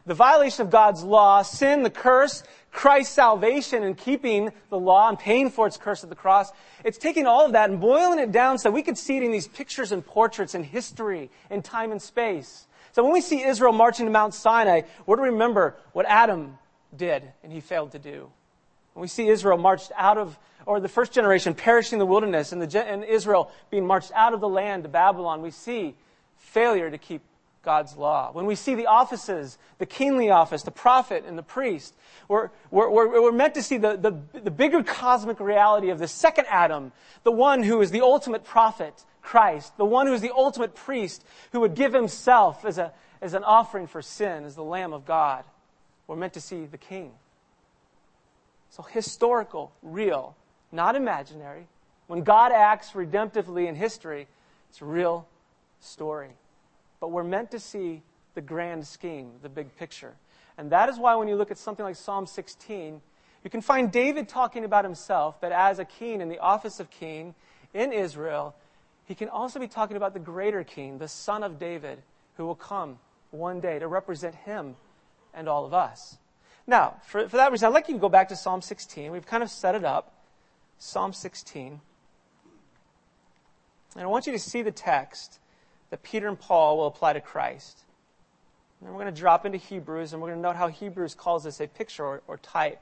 the 0.07 0.13
violation 0.13 0.65
of 0.65 0.71
God's 0.71 1.03
law, 1.03 1.41
sin, 1.43 1.83
the 1.83 1.89
curse, 1.89 2.43
Christ's 2.71 3.13
salvation 3.13 3.83
and 3.83 3.97
keeping 3.97 4.51
the 4.69 4.79
law 4.79 5.09
and 5.09 5.19
paying 5.19 5.49
for 5.49 5.67
its 5.67 5.77
curse 5.77 6.03
at 6.03 6.09
the 6.09 6.15
cross. 6.15 6.51
It's 6.83 6.97
taking 6.97 7.25
all 7.25 7.45
of 7.45 7.51
that 7.53 7.69
and 7.69 7.79
boiling 7.79 8.19
it 8.19 8.31
down 8.31 8.57
so 8.57 8.71
we 8.71 8.83
could 8.83 8.97
see 8.97 9.17
it 9.17 9.23
in 9.23 9.31
these 9.31 9.47
pictures 9.47 9.91
and 9.91 10.05
portraits 10.05 10.55
in 10.55 10.63
history, 10.63 11.29
in 11.49 11.61
time 11.61 11.91
and 11.91 12.01
space. 12.01 12.67
So 12.93 13.03
when 13.03 13.13
we 13.13 13.21
see 13.21 13.43
Israel 13.43 13.73
marching 13.73 14.05
to 14.05 14.11
Mount 14.11 14.33
Sinai, 14.33 14.81
we're 15.05 15.17
to 15.17 15.23
remember 15.23 15.75
what 15.93 16.05
Adam 16.07 16.57
did 16.95 17.23
and 17.43 17.51
he 17.51 17.59
failed 17.59 17.91
to 17.91 17.99
do. 17.99 18.31
We 19.01 19.07
see 19.07 19.27
Israel 19.27 19.57
marched 19.57 19.91
out 19.95 20.17
of, 20.17 20.37
or 20.65 20.79
the 20.79 20.89
first 20.89 21.11
generation 21.11 21.53
perishing 21.53 21.97
in 21.97 21.99
the 21.99 22.05
wilderness 22.05 22.51
and, 22.51 22.61
the, 22.61 22.87
and 22.87 23.03
Israel 23.03 23.51
being 23.69 23.85
marched 23.85 24.11
out 24.13 24.33
of 24.33 24.41
the 24.41 24.49
land 24.49 24.83
to 24.83 24.89
Babylon, 24.89 25.41
we 25.41 25.51
see 25.51 25.95
failure 26.37 26.89
to 26.89 26.97
keep 26.97 27.21
God's 27.63 27.97
law. 27.97 28.31
When 28.31 28.45
we 28.45 28.55
see 28.55 28.75
the 28.75 28.85
offices, 28.85 29.57
the 29.77 29.85
kingly 29.85 30.29
office, 30.29 30.63
the 30.63 30.71
prophet, 30.71 31.25
and 31.27 31.37
the 31.37 31.43
priest, 31.43 31.93
we're, 32.29 32.49
we're, 32.71 32.89
we're, 32.89 33.21
we're 33.21 33.31
meant 33.31 33.55
to 33.55 33.61
see 33.61 33.77
the, 33.77 33.97
the, 33.97 34.39
the 34.39 34.51
bigger 34.51 34.83
cosmic 34.83 35.39
reality 35.39 35.89
of 35.89 35.99
the 35.99 36.07
second 36.07 36.45
Adam, 36.49 36.93
the 37.23 37.31
one 37.31 37.63
who 37.63 37.81
is 37.81 37.91
the 37.91 38.01
ultimate 38.01 38.45
prophet, 38.45 39.03
Christ, 39.21 39.75
the 39.75 39.85
one 39.85 40.07
who 40.07 40.13
is 40.13 40.21
the 40.21 40.33
ultimate 40.33 40.75
priest, 40.75 41.25
who 41.51 41.59
would 41.59 41.75
give 41.75 41.93
himself 41.93 42.63
as, 42.63 42.77
a, 42.77 42.93
as 43.21 43.33
an 43.33 43.43
offering 43.43 43.87
for 43.87 44.01
sin, 44.01 44.45
as 44.45 44.55
the 44.55 44.63
Lamb 44.63 44.93
of 44.93 45.05
God. 45.05 45.43
We're 46.07 46.15
meant 46.15 46.33
to 46.33 46.41
see 46.41 46.65
the 46.65 46.77
King. 46.77 47.11
So 48.77 48.83
historical, 48.83 49.71
real, 49.81 50.35
not 50.71 50.95
imaginary. 50.95 51.65
When 52.05 52.21
God 52.23 52.51
acts 52.51 52.91
redemptively 52.91 53.67
in 53.67 53.75
history, 53.75 54.27
it's 54.69 54.81
a 54.81 54.85
real 54.85 55.27
story. 55.79 56.29
But 56.99 57.09
we're 57.09 57.23
meant 57.23 57.49
to 57.51 57.59
see 57.59 58.03
the 58.35 58.41
grand 58.41 58.85
scheme, 58.85 59.31
the 59.41 59.49
big 59.49 59.75
picture. 59.77 60.13
And 60.59 60.69
that 60.69 60.89
is 60.89 60.99
why 60.99 61.15
when 61.15 61.27
you 61.27 61.35
look 61.35 61.49
at 61.49 61.57
something 61.57 61.83
like 61.83 61.95
Psalm 61.95 62.27
16, 62.27 63.01
you 63.43 63.49
can 63.49 63.61
find 63.61 63.91
David 63.91 64.29
talking 64.29 64.63
about 64.63 64.85
himself, 64.85 65.41
but 65.41 65.51
as 65.51 65.79
a 65.79 65.85
king 65.85 66.21
in 66.21 66.29
the 66.29 66.39
office 66.39 66.79
of 66.79 66.91
king 66.91 67.33
in 67.73 67.91
Israel, 67.91 68.55
he 69.05 69.15
can 69.15 69.27
also 69.27 69.59
be 69.59 69.67
talking 69.67 69.97
about 69.97 70.13
the 70.13 70.19
greater 70.19 70.63
king, 70.63 70.99
the 70.99 71.07
son 71.07 71.41
of 71.41 71.57
David, 71.57 72.03
who 72.35 72.45
will 72.45 72.55
come 72.55 72.99
one 73.31 73.59
day 73.59 73.79
to 73.79 73.87
represent 73.87 74.35
him 74.35 74.75
and 75.33 75.49
all 75.49 75.65
of 75.65 75.73
us. 75.73 76.17
Now, 76.67 76.95
for, 77.05 77.29
for 77.29 77.37
that 77.37 77.51
reason, 77.51 77.67
I'd 77.67 77.73
like 77.73 77.87
you 77.87 77.93
to 77.93 77.99
go 77.99 78.09
back 78.09 78.27
to 78.29 78.35
Psalm 78.35 78.61
16. 78.61 79.11
We've 79.11 79.25
kind 79.25 79.41
of 79.41 79.49
set 79.49 79.73
it 79.73 79.85
up. 79.85 80.13
Psalm 80.77 81.13
16. 81.13 81.79
And 83.95 84.03
I 84.03 84.05
want 84.05 84.27
you 84.27 84.33
to 84.33 84.39
see 84.39 84.61
the 84.61 84.71
text 84.71 85.39
that 85.89 86.03
Peter 86.03 86.27
and 86.27 86.37
Paul 86.37 86.77
will 86.77 86.87
apply 86.87 87.13
to 87.13 87.21
Christ. 87.21 87.79
And 88.81 88.89
we're 88.89 89.01
going 89.01 89.13
to 89.13 89.19
drop 89.19 89.45
into 89.45 89.57
Hebrews, 89.57 90.13
and 90.13 90.21
we're 90.21 90.27
going 90.27 90.39
to 90.39 90.43
note 90.43 90.57
how 90.57 90.67
Hebrews 90.67 91.15
calls 91.15 91.45
this 91.45 91.61
a 91.61 91.67
picture 91.67 92.03
or, 92.03 92.21
or 92.27 92.37
type. 92.37 92.79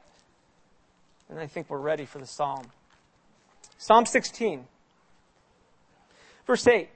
And 1.29 1.39
I 1.39 1.47
think 1.47 1.69
we're 1.69 1.77
ready 1.77 2.05
for 2.05 2.17
the 2.17 2.25
psalm. 2.25 2.65
Psalm 3.77 4.05
16, 4.05 4.65
verse 6.47 6.67
8. 6.67 6.89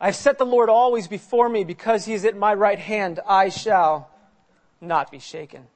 I've 0.00 0.16
set 0.16 0.38
the 0.38 0.46
Lord 0.46 0.68
always 0.68 1.08
before 1.08 1.48
me 1.48 1.64
because 1.64 2.04
he 2.04 2.12
is 2.12 2.24
at 2.24 2.36
my 2.36 2.54
right 2.54 2.78
hand. 2.78 3.20
I 3.26 3.48
shall 3.48 4.09
not 4.80 5.10
be 5.10 5.18
shaken. 5.18 5.66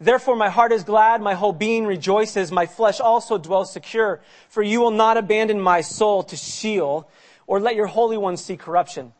Therefore, 0.00 0.34
my 0.34 0.48
heart 0.48 0.72
is 0.72 0.82
glad, 0.82 1.20
my 1.20 1.34
whole 1.34 1.52
being 1.52 1.86
rejoices, 1.86 2.50
my 2.50 2.64
flesh 2.66 3.00
also 3.00 3.36
dwells 3.36 3.72
secure. 3.72 4.20
For 4.48 4.62
you 4.62 4.80
will 4.80 4.90
not 4.90 5.18
abandon 5.18 5.60
my 5.60 5.82
soul 5.82 6.22
to 6.24 6.36
Sheol, 6.36 7.08
or 7.46 7.60
let 7.60 7.76
your 7.76 7.86
Holy 7.86 8.16
One 8.16 8.38
see 8.38 8.56
corruption. 8.56 9.12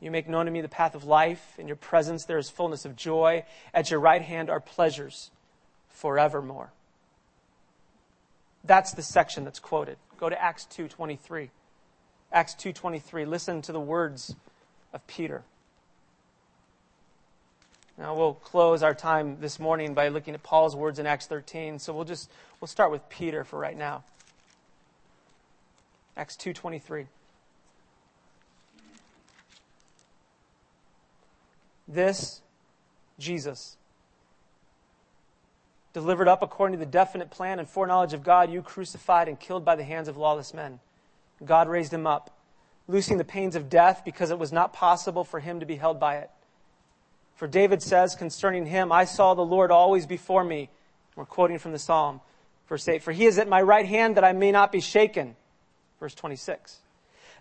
You 0.00 0.10
make 0.10 0.28
known 0.28 0.46
to 0.46 0.52
me 0.52 0.60
the 0.60 0.68
path 0.68 0.94
of 0.94 1.04
life. 1.04 1.54
In 1.58 1.66
your 1.66 1.76
presence 1.76 2.24
there 2.24 2.38
is 2.38 2.48
fullness 2.48 2.84
of 2.84 2.96
joy. 2.96 3.44
At 3.74 3.90
your 3.90 4.00
right 4.00 4.22
hand 4.22 4.48
are 4.50 4.60
pleasures 4.60 5.30
forevermore. 5.88 6.72
That's 8.64 8.92
the 8.92 9.02
section 9.02 9.44
that's 9.44 9.58
quoted. 9.58 9.96
Go 10.18 10.28
to 10.28 10.42
Acts 10.42 10.66
2.23. 10.70 11.50
Acts 12.32 12.54
2.23. 12.54 13.26
Listen 13.26 13.62
to 13.62 13.72
the 13.72 13.80
words 13.80 14.34
of 14.92 15.06
Peter. 15.06 15.44
Now 17.98 18.14
we'll 18.14 18.34
close 18.34 18.82
our 18.82 18.94
time 18.94 19.38
this 19.40 19.58
morning 19.58 19.94
by 19.94 20.08
looking 20.08 20.34
at 20.34 20.42
Paul's 20.42 20.76
words 20.76 20.98
in 20.98 21.06
Acts 21.06 21.26
13. 21.26 21.78
So 21.78 21.94
we'll 21.94 22.04
just 22.04 22.30
we'll 22.60 22.68
start 22.68 22.90
with 22.90 23.08
Peter 23.08 23.42
for 23.44 23.58
right 23.58 23.76
now. 23.76 24.04
Acts 26.16 26.36
2:23. 26.36 27.06
This 31.88 32.42
Jesus 33.18 33.76
delivered 35.94 36.28
up 36.28 36.42
according 36.42 36.78
to 36.78 36.84
the 36.84 36.90
definite 36.90 37.30
plan 37.30 37.58
and 37.58 37.66
foreknowledge 37.66 38.12
of 38.12 38.22
God, 38.22 38.50
you 38.50 38.60
crucified 38.60 39.28
and 39.28 39.40
killed 39.40 39.64
by 39.64 39.74
the 39.74 39.84
hands 39.84 40.08
of 40.08 40.16
lawless 40.18 40.52
men. 40.52 40.80
God 41.42 41.68
raised 41.68 41.92
him 41.94 42.06
up, 42.06 42.36
loosing 42.86 43.16
the 43.16 43.24
pains 43.24 43.56
of 43.56 43.70
death 43.70 44.02
because 44.04 44.30
it 44.30 44.38
was 44.38 44.52
not 44.52 44.74
possible 44.74 45.24
for 45.24 45.40
him 45.40 45.60
to 45.60 45.64
be 45.64 45.76
held 45.76 45.98
by 45.98 46.16
it. 46.16 46.30
For 47.36 47.46
David 47.46 47.82
says 47.82 48.14
concerning 48.14 48.66
him, 48.66 48.90
I 48.90 49.04
saw 49.04 49.34
the 49.34 49.42
Lord 49.42 49.70
always 49.70 50.06
before 50.06 50.42
me. 50.42 50.70
We're 51.14 51.26
quoting 51.26 51.58
from 51.58 51.72
the 51.72 51.78
Psalm. 51.78 52.20
Verse 52.68 52.88
8, 52.88 53.02
For 53.02 53.12
he 53.12 53.26
is 53.26 53.38
at 53.38 53.48
my 53.48 53.62
right 53.62 53.86
hand 53.86 54.16
that 54.16 54.24
I 54.24 54.32
may 54.32 54.50
not 54.50 54.72
be 54.72 54.80
shaken. 54.80 55.36
Verse 56.00 56.14
26. 56.14 56.80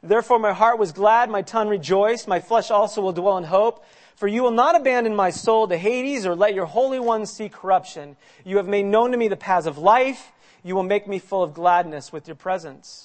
Therefore 0.04 0.38
my 0.38 0.54
heart 0.54 0.78
was 0.78 0.92
glad, 0.92 1.30
my 1.30 1.42
tongue 1.42 1.68
rejoiced, 1.68 2.28
my 2.28 2.40
flesh 2.40 2.70
also 2.70 3.02
will 3.02 3.14
dwell 3.14 3.38
in 3.38 3.46
hope. 3.46 3.84
For 4.16 4.28
you 4.28 4.44
will 4.44 4.52
not 4.52 4.76
abandon 4.76 5.16
my 5.16 5.30
soul 5.30 5.68
to 5.68 5.78
Hades 5.78 6.26
or 6.26 6.36
let 6.36 6.54
your 6.54 6.66
Holy 6.66 7.00
One 7.00 7.26
see 7.26 7.50
corruption. 7.50 8.16
You 8.46 8.58
have 8.58 8.68
made 8.68 8.86
known 8.86 9.12
to 9.12 9.18
me 9.18 9.28
the 9.28 9.36
paths 9.36 9.66
of 9.66 9.78
life. 9.78 10.32
You 10.64 10.76
will 10.76 10.84
make 10.84 11.08
me 11.08 11.20
full 11.20 11.44
of 11.44 11.54
gladness 11.54 12.14
with 12.14 12.28
your 12.28 12.36
presence. 12.36 13.05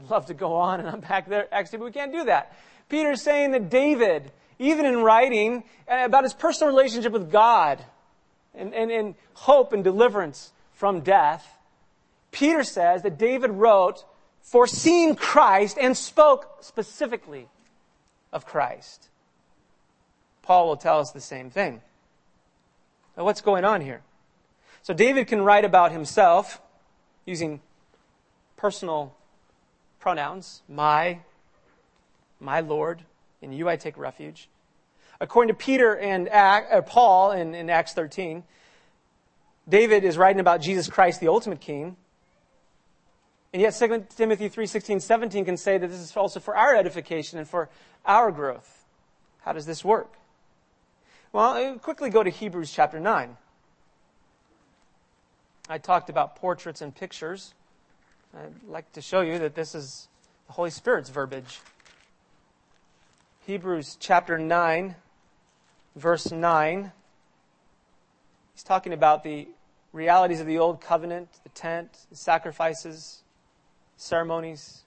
I'd 0.00 0.10
love 0.10 0.26
to 0.26 0.34
go 0.34 0.56
on 0.56 0.80
and 0.80 0.88
unpack 0.88 1.28
there. 1.28 1.46
Actually, 1.52 1.78
but 1.78 1.84
we 1.86 1.92
can't 1.92 2.12
do 2.12 2.24
that. 2.24 2.56
Peter's 2.88 3.22
saying 3.22 3.52
that 3.52 3.70
David, 3.70 4.32
even 4.58 4.86
in 4.86 4.98
writing 4.98 5.64
uh, 5.90 6.04
about 6.04 6.24
his 6.24 6.32
personal 6.32 6.72
relationship 6.72 7.12
with 7.12 7.30
God 7.30 7.84
and, 8.54 8.74
and, 8.74 8.90
and 8.90 9.14
hope 9.34 9.72
and 9.72 9.84
deliverance 9.84 10.52
from 10.72 11.00
death, 11.00 11.56
Peter 12.30 12.64
says 12.64 13.02
that 13.02 13.18
David 13.18 13.50
wrote 13.50 14.04
foreseeing 14.40 15.16
Christ 15.16 15.76
and 15.80 15.96
spoke 15.96 16.58
specifically 16.60 17.48
of 18.32 18.46
Christ. 18.46 19.08
Paul 20.42 20.68
will 20.68 20.76
tell 20.76 20.98
us 20.98 21.12
the 21.12 21.20
same 21.20 21.50
thing. 21.50 21.82
Now, 23.16 23.24
what's 23.24 23.40
going 23.40 23.64
on 23.64 23.82
here? 23.82 24.00
So 24.82 24.94
David 24.94 25.26
can 25.26 25.42
write 25.42 25.64
about 25.64 25.92
himself 25.92 26.60
using 27.26 27.60
personal 28.56 29.14
pronouns, 30.00 30.62
my, 30.68 31.20
my 32.40 32.60
Lord, 32.60 33.02
in 33.40 33.52
you 33.52 33.68
I 33.68 33.76
take 33.76 33.96
refuge. 33.96 34.48
According 35.20 35.54
to 35.54 35.54
Peter 35.54 35.96
and 35.96 36.28
uh, 36.28 36.80
Paul 36.82 37.32
in, 37.32 37.54
in 37.54 37.68
Acts 37.70 37.92
13, 37.92 38.42
David 39.68 40.04
is 40.04 40.16
writing 40.16 40.40
about 40.40 40.60
Jesus 40.60 40.88
Christ, 40.88 41.20
the 41.20 41.28
ultimate 41.28 41.60
king. 41.60 41.96
And 43.52 43.60
yet 43.60 43.70
2 43.72 44.06
Timothy 44.16 44.48
3, 44.48 44.66
16, 44.66 45.00
17 45.00 45.44
can 45.44 45.56
say 45.56 45.76
that 45.76 45.86
this 45.86 46.00
is 46.00 46.16
also 46.16 46.40
for 46.40 46.56
our 46.56 46.74
edification 46.74 47.38
and 47.38 47.48
for 47.48 47.68
our 48.06 48.32
growth. 48.32 48.84
How 49.42 49.52
does 49.52 49.66
this 49.66 49.84
work? 49.84 50.14
Well, 51.32 51.52
I'll 51.52 51.78
quickly 51.78 52.10
go 52.10 52.22
to 52.22 52.30
Hebrews 52.30 52.72
chapter 52.72 52.98
9. 52.98 53.36
I 55.68 55.78
talked 55.78 56.10
about 56.10 56.36
portraits 56.36 56.80
and 56.80 56.94
pictures. 56.94 57.54
I'd 58.36 58.52
like 58.68 58.92
to 58.92 59.00
show 59.00 59.22
you 59.22 59.38
that 59.40 59.56
this 59.56 59.74
is 59.74 60.08
the 60.46 60.52
Holy 60.52 60.70
Spirit's 60.70 61.10
verbiage. 61.10 61.60
Hebrews 63.44 63.96
chapter 63.98 64.38
9, 64.38 64.94
verse 65.96 66.30
9. 66.30 66.92
He's 68.54 68.62
talking 68.62 68.92
about 68.92 69.24
the 69.24 69.48
realities 69.92 70.38
of 70.38 70.46
the 70.46 70.58
old 70.58 70.80
covenant, 70.80 71.28
the 71.42 71.48
tent, 71.48 72.06
the 72.08 72.16
sacrifices, 72.16 73.24
ceremonies. 73.96 74.84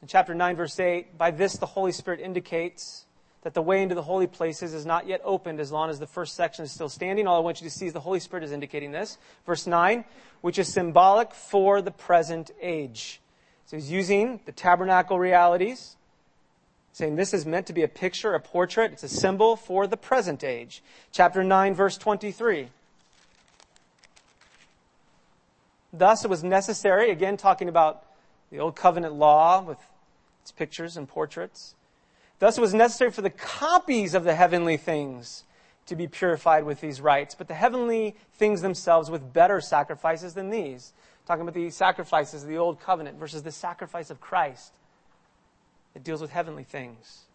In 0.00 0.08
chapter 0.08 0.34
9, 0.34 0.56
verse 0.56 0.80
8, 0.80 1.18
by 1.18 1.30
this 1.30 1.58
the 1.58 1.66
Holy 1.66 1.92
Spirit 1.92 2.20
indicates 2.20 3.04
that 3.42 3.54
the 3.54 3.62
way 3.62 3.82
into 3.82 3.94
the 3.94 4.02
holy 4.02 4.26
places 4.26 4.72
is 4.72 4.86
not 4.86 5.06
yet 5.06 5.20
opened 5.24 5.60
as 5.60 5.72
long 5.72 5.90
as 5.90 5.98
the 5.98 6.06
first 6.06 6.34
section 6.34 6.64
is 6.64 6.72
still 6.72 6.88
standing. 6.88 7.26
All 7.26 7.36
I 7.36 7.40
want 7.40 7.60
you 7.60 7.68
to 7.68 7.74
see 7.74 7.86
is 7.86 7.92
the 7.92 8.00
Holy 8.00 8.20
Spirit 8.20 8.44
is 8.44 8.52
indicating 8.52 8.92
this. 8.92 9.18
Verse 9.46 9.66
9, 9.66 10.04
which 10.40 10.58
is 10.58 10.72
symbolic 10.72 11.34
for 11.34 11.82
the 11.82 11.90
present 11.90 12.50
age. 12.60 13.20
So 13.66 13.76
he's 13.76 13.90
using 13.90 14.40
the 14.44 14.52
tabernacle 14.52 15.18
realities 15.18 15.96
saying 16.92 17.16
this 17.16 17.32
is 17.32 17.46
meant 17.46 17.66
to 17.66 17.72
be 17.72 17.82
a 17.82 17.88
picture, 17.88 18.34
a 18.34 18.40
portrait, 18.40 18.92
it's 18.92 19.02
a 19.02 19.08
symbol 19.08 19.56
for 19.56 19.86
the 19.86 19.96
present 19.96 20.44
age. 20.44 20.82
Chapter 21.10 21.42
9, 21.42 21.74
verse 21.74 21.96
23. 21.96 22.68
Thus, 25.92 26.24
it 26.24 26.28
was 26.28 26.44
necessary, 26.44 27.10
again, 27.10 27.36
talking 27.36 27.68
about 27.68 28.04
the 28.50 28.60
Old 28.60 28.76
Covenant 28.76 29.14
law 29.14 29.62
with 29.62 29.78
its 30.42 30.52
pictures 30.52 30.96
and 30.96 31.08
portraits. 31.08 31.74
Thus, 32.42 32.58
it 32.58 32.60
was 32.60 32.74
necessary 32.74 33.12
for 33.12 33.22
the 33.22 33.30
copies 33.30 34.14
of 34.14 34.24
the 34.24 34.34
heavenly 34.34 34.76
things 34.76 35.44
to 35.86 35.94
be 35.94 36.08
purified 36.08 36.64
with 36.64 36.80
these 36.80 37.00
rites, 37.00 37.36
but 37.36 37.46
the 37.46 37.54
heavenly 37.54 38.16
things 38.32 38.62
themselves 38.62 39.08
with 39.08 39.32
better 39.32 39.60
sacrifices 39.60 40.34
than 40.34 40.50
these. 40.50 40.92
Talking 41.24 41.42
about 41.42 41.54
the 41.54 41.70
sacrifices 41.70 42.42
of 42.42 42.48
the 42.48 42.58
Old 42.58 42.80
Covenant 42.80 43.16
versus 43.16 43.44
the 43.44 43.52
sacrifice 43.52 44.10
of 44.10 44.20
Christ. 44.20 44.72
It 45.94 46.02
deals 46.02 46.20
with 46.20 46.32
heavenly 46.32 46.64
things. 46.64 47.26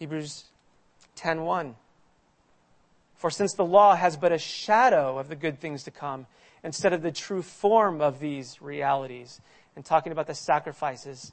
Hebrews 0.00 0.46
10:1 1.14 1.76
For 3.14 3.30
since 3.30 3.54
the 3.54 3.64
law 3.64 3.94
has 3.94 4.16
but 4.16 4.32
a 4.32 4.38
shadow 4.38 5.18
of 5.18 5.28
the 5.28 5.36
good 5.36 5.60
things 5.60 5.84
to 5.84 5.92
come 5.92 6.26
instead 6.64 6.92
of 6.92 7.02
the 7.02 7.12
true 7.12 7.42
form 7.42 8.00
of 8.00 8.18
these 8.18 8.60
realities 8.60 9.40
and 9.76 9.84
talking 9.84 10.10
about 10.10 10.26
the 10.26 10.34
sacrifices 10.34 11.30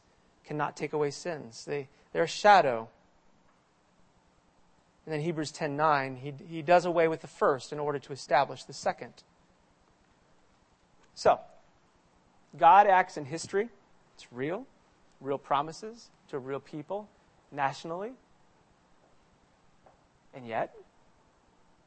cannot 0.48 0.76
take 0.76 0.94
away 0.94 1.12
sins. 1.12 1.66
They 1.66 1.88
they're 2.14 2.24
a 2.24 2.28
shadow. 2.28 2.90
And 5.06 5.14
then 5.14 5.22
Hebrews 5.22 5.52
10:9 5.52 6.18
he 6.18 6.34
he 6.48 6.62
does 6.62 6.86
away 6.86 7.08
with 7.08 7.22
the 7.22 7.28
first 7.28 7.74
in 7.74 7.80
order 7.80 8.00
to 8.00 8.14
establish 8.14 8.64
the 8.64 8.74
second. 8.74 9.24
So, 11.14 11.40
God 12.58 12.88
acts 12.88 13.18
in 13.18 13.26
history 13.26 13.70
it's 14.16 14.34
real, 14.34 14.66
real 15.22 15.38
promises 15.38 16.10
to 16.30 16.40
real 16.40 16.60
people 16.60 17.08
nationally. 17.52 18.14
And 20.34 20.48
yet, 20.48 20.76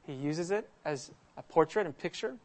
he 0.07 0.13
uses 0.13 0.53
it 0.53 0.69
as 0.85 1.11
a 1.37 1.43
portrait 1.43 1.87
and 1.87 1.99
picture 1.99 2.37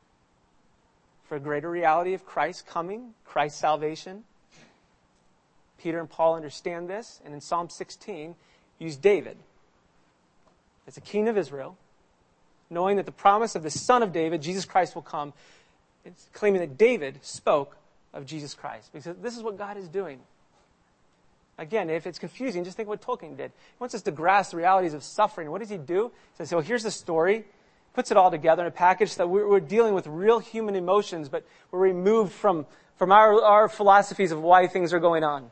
for 1.23 1.35
a 1.35 1.39
greater 1.39 1.69
reality 1.69 2.13
of 2.15 2.25
Christ 2.25 2.65
coming, 2.65 3.13
Christ's 3.25 3.59
salvation. 3.59 4.23
Peter 5.85 5.99
and 5.99 6.09
Paul 6.09 6.33
understand 6.33 6.89
this, 6.89 7.21
and 7.23 7.31
in 7.31 7.39
Psalm 7.39 7.69
16, 7.69 8.33
use 8.79 8.95
David 8.95 9.37
as 10.87 10.97
a 10.97 11.01
king 11.01 11.27
of 11.27 11.37
Israel, 11.37 11.77
knowing 12.71 12.95
that 12.95 13.05
the 13.05 13.11
promise 13.11 13.53
of 13.53 13.61
the 13.61 13.69
Son 13.69 14.01
of 14.01 14.11
David, 14.11 14.41
Jesus 14.41 14.65
Christ, 14.65 14.95
will 14.95 15.03
come. 15.03 15.31
It's 16.03 16.27
claiming 16.33 16.61
that 16.61 16.75
David 16.75 17.19
spoke 17.21 17.77
of 18.15 18.25
Jesus 18.25 18.55
Christ. 18.55 18.89
Because 18.91 19.15
this 19.21 19.37
is 19.37 19.43
what 19.43 19.59
God 19.59 19.77
is 19.77 19.87
doing. 19.87 20.21
Again, 21.59 21.91
if 21.91 22.07
it's 22.07 22.17
confusing, 22.17 22.63
just 22.63 22.75
think 22.75 22.89
what 22.89 23.03
Tolkien 23.03 23.37
did. 23.37 23.51
He 23.51 23.77
wants 23.77 23.93
us 23.93 24.01
to 24.01 24.11
grasp 24.11 24.51
the 24.51 24.57
realities 24.57 24.95
of 24.95 25.03
suffering. 25.03 25.51
What 25.51 25.61
does 25.61 25.69
he 25.69 25.77
do? 25.77 26.11
He 26.31 26.37
says, 26.37 26.51
well, 26.51 26.61
here's 26.61 26.81
the 26.81 26.89
story. 26.89 27.45
Puts 27.93 28.09
it 28.09 28.17
all 28.17 28.31
together 28.31 28.63
in 28.63 28.67
a 28.69 28.71
package 28.71 29.17
that 29.17 29.29
we're, 29.29 29.47
we're 29.47 29.59
dealing 29.59 29.93
with 29.93 30.07
real 30.07 30.39
human 30.39 30.75
emotions, 30.75 31.29
but 31.29 31.45
we're 31.69 31.77
removed 31.77 32.31
from, 32.31 32.65
from 32.97 33.11
our, 33.11 33.39
our 33.43 33.69
philosophies 33.69 34.31
of 34.31 34.41
why 34.41 34.65
things 34.65 34.91
are 34.91 34.99
going 34.99 35.23
on. 35.23 35.51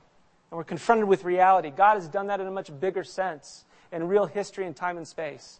And 0.53 0.59
we're 0.59 0.65
confronted 0.65 1.07
with 1.07 1.23
reality. 1.23 1.71
God 1.71 1.95
has 1.95 2.07
done 2.07 2.27
that 2.27 2.39
in 2.39 2.45
a 2.45 2.51
much 2.51 2.69
bigger 2.79 3.03
sense, 3.03 3.65
in 3.91 4.07
real 4.07 4.27
history 4.27 4.67
and 4.67 4.75
time 4.75 4.97
and 4.97 5.07
space, 5.07 5.59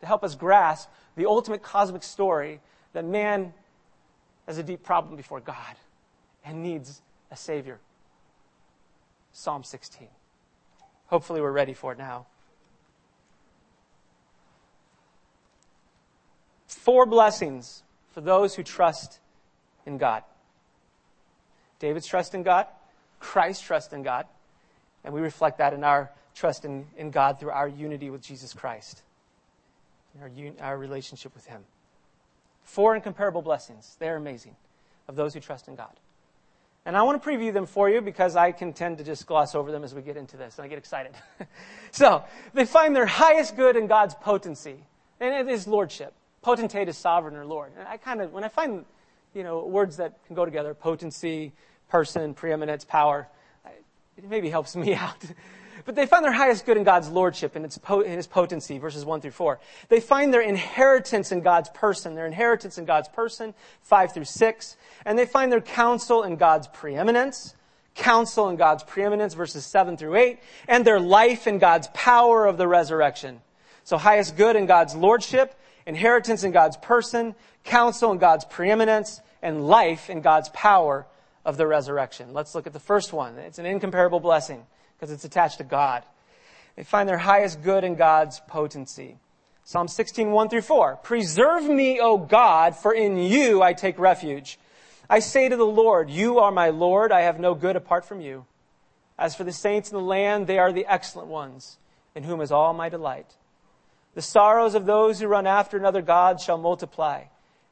to 0.00 0.06
help 0.06 0.22
us 0.22 0.34
grasp 0.34 0.90
the 1.16 1.24
ultimate 1.24 1.62
cosmic 1.62 2.02
story 2.02 2.60
that 2.92 3.06
man 3.06 3.54
has 4.46 4.58
a 4.58 4.62
deep 4.62 4.82
problem 4.82 5.16
before 5.16 5.40
God 5.40 5.76
and 6.44 6.62
needs 6.62 7.00
a 7.30 7.36
Savior. 7.38 7.80
Psalm 9.32 9.64
16. 9.64 10.08
Hopefully, 11.06 11.40
we're 11.40 11.50
ready 11.50 11.72
for 11.72 11.92
it 11.92 11.98
now. 11.98 12.26
Four 16.66 17.06
blessings 17.06 17.82
for 18.10 18.20
those 18.20 18.54
who 18.54 18.62
trust 18.62 19.20
in 19.86 19.96
God. 19.96 20.22
David's 21.78 22.06
trust 22.06 22.34
in 22.34 22.42
God, 22.42 22.66
Christ's 23.20 23.64
trust 23.64 23.94
in 23.94 24.02
God, 24.02 24.26
and 25.04 25.12
we 25.12 25.20
reflect 25.20 25.58
that 25.58 25.74
in 25.74 25.84
our 25.84 26.10
trust 26.34 26.64
in, 26.64 26.86
in 26.96 27.10
God 27.10 27.38
through 27.38 27.50
our 27.50 27.68
unity 27.68 28.10
with 28.10 28.22
Jesus 28.22 28.52
Christ, 28.52 29.02
our, 30.20 30.28
un, 30.28 30.54
our 30.60 30.76
relationship 30.76 31.34
with 31.34 31.46
Him. 31.46 31.62
Four 32.62 32.96
incomparable 32.96 33.42
blessings. 33.42 33.96
They're 33.98 34.16
amazing 34.16 34.56
of 35.06 35.16
those 35.16 35.34
who 35.34 35.40
trust 35.40 35.68
in 35.68 35.74
God. 35.74 35.92
And 36.86 36.96
I 36.96 37.02
want 37.02 37.22
to 37.22 37.28
preview 37.28 37.52
them 37.52 37.66
for 37.66 37.88
you 37.88 38.00
because 38.00 38.36
I 38.36 38.52
can 38.52 38.72
tend 38.72 38.98
to 38.98 39.04
just 39.04 39.26
gloss 39.26 39.54
over 39.54 39.72
them 39.72 39.84
as 39.84 39.94
we 39.94 40.02
get 40.02 40.16
into 40.16 40.36
this, 40.36 40.58
and 40.58 40.64
I 40.64 40.68
get 40.68 40.76
excited. 40.76 41.12
so, 41.90 42.24
they 42.52 42.66
find 42.66 42.94
their 42.94 43.06
highest 43.06 43.56
good 43.56 43.76
in 43.76 43.86
God's 43.86 44.14
potency, 44.14 44.76
and 45.20 45.48
it 45.48 45.50
is 45.50 45.66
lordship. 45.66 46.12
Potentate 46.42 46.88
is 46.88 46.98
sovereign 46.98 47.36
or 47.36 47.46
Lord. 47.46 47.72
And 47.78 47.88
I 47.88 47.96
kind 47.96 48.20
of, 48.20 48.32
when 48.32 48.44
I 48.44 48.48
find, 48.48 48.84
you 49.32 49.42
know, 49.42 49.64
words 49.64 49.96
that 49.96 50.22
can 50.26 50.36
go 50.36 50.44
together, 50.44 50.74
potency, 50.74 51.52
person, 51.88 52.34
preeminence, 52.34 52.84
power, 52.84 53.28
it 54.16 54.28
maybe 54.28 54.50
helps 54.50 54.76
me 54.76 54.94
out. 54.94 55.24
But 55.84 55.96
they 55.96 56.06
find 56.06 56.24
their 56.24 56.32
highest 56.32 56.64
good 56.64 56.76
in 56.76 56.84
God's 56.84 57.10
lordship 57.10 57.56
and 57.56 57.64
in 57.64 58.16
his 58.16 58.26
potency, 58.26 58.78
verses 58.78 59.04
1 59.04 59.20
through 59.20 59.32
4. 59.32 59.60
They 59.88 60.00
find 60.00 60.32
their 60.32 60.40
inheritance 60.40 61.30
in 61.30 61.42
God's 61.42 61.68
person, 61.70 62.14
their 62.14 62.26
inheritance 62.26 62.78
in 62.78 62.86
God's 62.86 63.08
person, 63.08 63.52
5 63.82 64.14
through 64.14 64.24
6. 64.24 64.76
And 65.04 65.18
they 65.18 65.26
find 65.26 65.52
their 65.52 65.60
counsel 65.60 66.22
in 66.22 66.36
God's 66.36 66.68
preeminence, 66.68 67.54
counsel 67.94 68.48
in 68.48 68.56
God's 68.56 68.82
preeminence, 68.82 69.34
verses 69.34 69.66
7 69.66 69.96
through 69.96 70.16
8, 70.16 70.38
and 70.68 70.86
their 70.86 71.00
life 71.00 71.46
in 71.46 71.58
God's 71.58 71.88
power 71.92 72.46
of 72.46 72.56
the 72.56 72.66
resurrection. 72.66 73.42
So 73.82 73.98
highest 73.98 74.36
good 74.36 74.56
in 74.56 74.64
God's 74.64 74.94
lordship, 74.94 75.54
inheritance 75.86 76.44
in 76.44 76.52
God's 76.52 76.78
person, 76.78 77.34
counsel 77.64 78.10
in 78.12 78.18
God's 78.18 78.46
preeminence, 78.46 79.20
and 79.42 79.66
life 79.66 80.08
in 80.08 80.22
God's 80.22 80.48
power 80.50 81.06
of 81.44 81.56
the 81.56 81.66
resurrection. 81.66 82.32
Let's 82.32 82.54
look 82.54 82.66
at 82.66 82.72
the 82.72 82.80
first 82.80 83.12
one. 83.12 83.38
It's 83.38 83.58
an 83.58 83.66
incomparable 83.66 84.20
blessing 84.20 84.64
because 84.96 85.10
it's 85.10 85.24
attached 85.24 85.58
to 85.58 85.64
God. 85.64 86.04
They 86.76 86.84
find 86.84 87.08
their 87.08 87.18
highest 87.18 87.62
good 87.62 87.84
in 87.84 87.94
God's 87.94 88.40
potency. 88.48 89.18
Psalm 89.64 89.88
16, 89.88 90.30
1 90.30 90.48
through 90.48 90.62
4. 90.62 90.96
Preserve 90.96 91.64
me, 91.64 92.00
O 92.00 92.18
God, 92.18 92.76
for 92.76 92.92
in 92.92 93.16
you 93.16 93.62
I 93.62 93.72
take 93.72 93.98
refuge. 93.98 94.58
I 95.08 95.20
say 95.20 95.48
to 95.48 95.56
the 95.56 95.64
Lord, 95.66 96.10
You 96.10 96.38
are 96.38 96.50
my 96.50 96.70
Lord, 96.70 97.12
I 97.12 97.22
have 97.22 97.38
no 97.38 97.54
good 97.54 97.76
apart 97.76 98.04
from 98.04 98.20
you. 98.20 98.46
As 99.18 99.34
for 99.34 99.44
the 99.44 99.52
saints 99.52 99.90
in 99.90 99.96
the 99.96 100.02
land, 100.02 100.46
they 100.46 100.58
are 100.58 100.72
the 100.72 100.86
excellent 100.86 101.28
ones, 101.28 101.78
in 102.14 102.24
whom 102.24 102.40
is 102.40 102.50
all 102.50 102.72
my 102.72 102.88
delight. 102.88 103.36
The 104.14 104.22
sorrows 104.22 104.74
of 104.74 104.86
those 104.86 105.20
who 105.20 105.26
run 105.26 105.46
after 105.46 105.76
another 105.76 106.02
God 106.02 106.40
shall 106.40 106.58
multiply. 106.58 107.24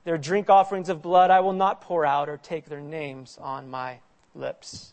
Their 0.04 0.18
drink 0.18 0.50
offerings 0.50 0.88
of 0.88 1.00
blood 1.00 1.30
I 1.30 1.40
will 1.40 1.52
not 1.52 1.80
pour 1.80 2.04
out 2.04 2.28
or 2.28 2.36
take 2.36 2.66
their 2.66 2.80
names 2.80 3.38
on 3.40 3.70
my 3.70 3.98
lips. 4.34 4.92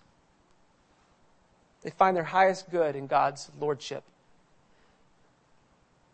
They 1.81 1.89
find 1.89 2.15
their 2.15 2.23
highest 2.23 2.69
good 2.69 2.95
in 2.95 3.07
God's 3.07 3.49
lordship. 3.59 4.03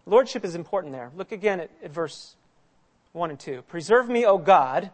Lordship 0.05 0.45
is 0.45 0.55
important 0.55 0.93
there. 0.93 1.11
Look 1.15 1.31
again 1.31 1.59
at, 1.59 1.71
at 1.83 1.91
verse 1.91 2.35
1 3.13 3.31
and 3.31 3.39
2. 3.39 3.63
Preserve 3.63 4.07
me, 4.07 4.25
O 4.25 4.37
God. 4.37 4.91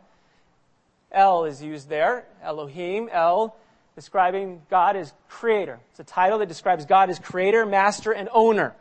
El 1.11 1.43
is 1.43 1.61
used 1.61 1.89
there. 1.89 2.25
Elohim, 2.41 3.09
El, 3.11 3.55
describing 3.95 4.61
God 4.69 4.95
as 4.95 5.13
creator. 5.27 5.79
It's 5.91 5.99
a 5.99 6.05
title 6.05 6.39
that 6.39 6.47
describes 6.47 6.85
God 6.85 7.09
as 7.09 7.19
creator, 7.19 7.65
master, 7.65 8.13
and 8.13 8.29
owner. 8.31 8.73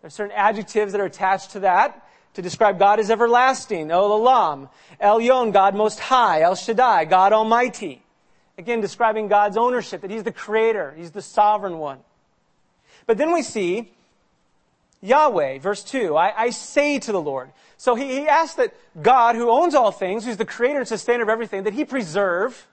There 0.00 0.08
are 0.08 0.10
certain 0.10 0.34
adjectives 0.34 0.92
that 0.92 1.00
are 1.00 1.06
attached 1.06 1.52
to 1.52 1.60
that 1.60 2.04
to 2.34 2.42
describe 2.42 2.78
God 2.78 3.00
as 3.00 3.10
everlasting. 3.10 3.90
El 3.90 4.10
Olam. 4.10 4.68
Elyon, 5.00 5.52
God 5.52 5.74
most 5.74 5.98
high. 6.00 6.42
El 6.42 6.54
Shaddai, 6.54 7.04
God 7.06 7.32
almighty. 7.32 8.02
Again, 8.58 8.80
describing 8.80 9.28
God's 9.28 9.56
ownership, 9.56 10.02
that 10.02 10.10
He's 10.10 10.22
the 10.22 10.32
creator, 10.32 10.94
He's 10.96 11.12
the 11.12 11.22
sovereign 11.22 11.78
one. 11.78 11.98
But 13.06 13.16
then 13.16 13.32
we 13.32 13.42
see 13.42 13.92
Yahweh, 15.02 15.58
verse 15.58 15.82
2, 15.82 16.16
I, 16.16 16.42
I 16.44 16.50
say 16.50 16.98
to 16.98 17.12
the 17.12 17.20
Lord. 17.20 17.50
So 17.76 17.94
he, 17.94 18.08
he 18.08 18.28
asks 18.28 18.56
that 18.56 18.74
God, 19.00 19.34
who 19.34 19.50
owns 19.50 19.74
all 19.74 19.90
things, 19.90 20.26
who's 20.26 20.36
the 20.36 20.44
creator 20.44 20.78
and 20.78 20.88
sustainer 20.88 21.22
of 21.22 21.30
everything, 21.30 21.62
that 21.62 21.72
He 21.72 21.84
preserve. 21.84 22.66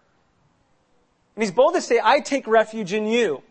And 1.35 1.43
He's 1.43 1.51
bold 1.51 1.75
to 1.75 1.81
say, 1.81 2.01
I 2.03 2.19
take 2.19 2.45
refuge 2.45 2.91
in 2.91 3.05
you. 3.07 3.41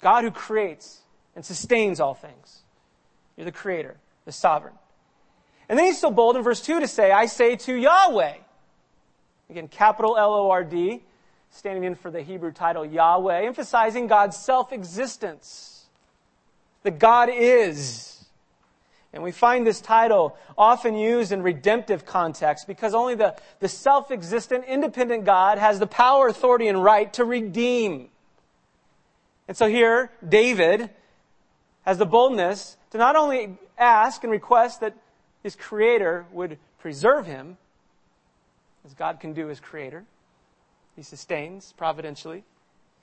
God 0.00 0.24
who 0.24 0.30
creates 0.30 1.02
and 1.36 1.44
sustains 1.44 2.00
all 2.00 2.14
things. 2.14 2.62
You're 3.36 3.44
the 3.44 3.52
creator, 3.52 3.96
the 4.24 4.32
sovereign. 4.32 4.74
And 5.68 5.78
then 5.78 5.86
he's 5.86 6.00
so 6.00 6.10
bold 6.10 6.36
in 6.36 6.42
verse 6.42 6.60
2 6.60 6.80
to 6.80 6.88
say, 6.88 7.10
I 7.10 7.26
say 7.26 7.56
to 7.56 7.74
Yahweh. 7.74 8.34
Again, 9.50 9.68
capital 9.68 10.16
L 10.16 10.34
O 10.34 10.50
R 10.50 10.64
D, 10.64 11.02
standing 11.50 11.84
in 11.84 11.94
for 11.94 12.10
the 12.10 12.22
Hebrew 12.22 12.52
title 12.52 12.84
Yahweh, 12.84 13.42
emphasizing 13.42 14.06
God's 14.06 14.36
self 14.36 14.72
existence. 14.72 15.86
That 16.82 16.98
God 16.98 17.30
is. 17.32 18.26
And 19.14 19.22
we 19.22 19.30
find 19.30 19.66
this 19.66 19.80
title 19.80 20.36
often 20.58 20.96
used 20.96 21.30
in 21.30 21.40
redemptive 21.42 22.04
context 22.04 22.66
because 22.66 22.94
only 22.94 23.14
the, 23.14 23.36
the 23.60 23.68
self 23.68 24.10
existent, 24.10 24.64
independent 24.66 25.24
God 25.24 25.56
has 25.58 25.78
the 25.78 25.86
power, 25.86 26.26
authority, 26.26 26.68
and 26.68 26.82
right 26.82 27.12
to 27.14 27.24
redeem. 27.24 28.08
And 29.46 29.56
so 29.56 29.68
here, 29.68 30.10
David 30.26 30.90
has 31.82 31.98
the 31.98 32.06
boldness 32.06 32.76
to 32.90 32.98
not 32.98 33.14
only 33.14 33.56
ask 33.78 34.22
and 34.22 34.30
request 34.30 34.80
that 34.80 34.94
his 35.42 35.56
creator 35.56 36.26
would 36.32 36.58
preserve 36.78 37.26
him, 37.26 37.56
as 38.84 38.94
God 38.94 39.20
can 39.20 39.32
do 39.32 39.50
as 39.50 39.60
creator. 39.60 40.04
He 40.96 41.02
sustains 41.02 41.74
providentially, 41.76 42.44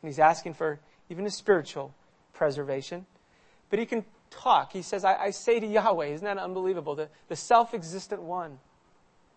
and 0.01 0.09
he's 0.09 0.19
asking 0.19 0.53
for 0.53 0.79
even 1.09 1.25
his 1.25 1.35
spiritual 1.35 1.93
preservation. 2.33 3.05
But 3.69 3.79
he 3.79 3.85
can 3.85 4.05
talk. 4.29 4.71
He 4.71 4.81
says, 4.81 5.03
I, 5.03 5.15
I 5.15 5.31
say 5.31 5.59
to 5.59 5.67
Yahweh, 5.67 6.07
isn't 6.07 6.25
that 6.25 6.37
unbelievable? 6.37 6.95
The, 6.95 7.09
the 7.27 7.35
self 7.35 7.73
existent 7.73 8.21
one, 8.21 8.59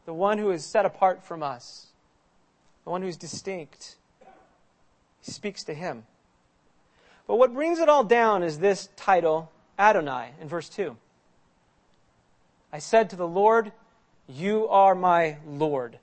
the 0.06 0.14
one 0.14 0.38
who 0.38 0.50
is 0.50 0.64
set 0.64 0.86
apart 0.86 1.24
from 1.24 1.42
us, 1.42 1.88
the 2.84 2.90
one 2.90 3.02
who's 3.02 3.16
distinct. 3.16 3.96
He 5.20 5.32
speaks 5.32 5.64
to 5.64 5.74
him. 5.74 6.04
But 7.26 7.36
what 7.36 7.54
brings 7.54 7.78
it 7.78 7.88
all 7.88 8.04
down 8.04 8.42
is 8.42 8.58
this 8.58 8.88
title, 8.96 9.50
Adonai, 9.78 10.32
in 10.40 10.48
verse 10.48 10.68
2. 10.68 10.96
I 12.74 12.78
said 12.78 13.10
to 13.10 13.16
the 13.16 13.28
Lord, 13.28 13.70
You 14.26 14.66
are 14.66 14.96
my 14.96 15.37
Lord. 15.46 16.00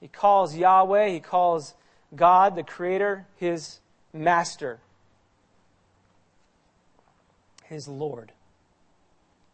He 0.00 0.08
calls 0.08 0.56
Yahweh, 0.56 1.10
he 1.10 1.20
calls 1.20 1.74
God, 2.16 2.56
the 2.56 2.62
Creator, 2.62 3.26
his 3.36 3.80
Master, 4.14 4.80
his 7.64 7.86
Lord. 7.86 8.32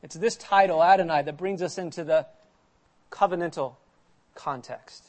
It's 0.04 0.14
this 0.14 0.36
title, 0.36 0.84
Adonai, 0.84 1.22
that 1.22 1.36
brings 1.36 1.62
us 1.62 1.78
into 1.78 2.04
the 2.04 2.24
covenantal 3.10 3.74
context. 4.36 5.04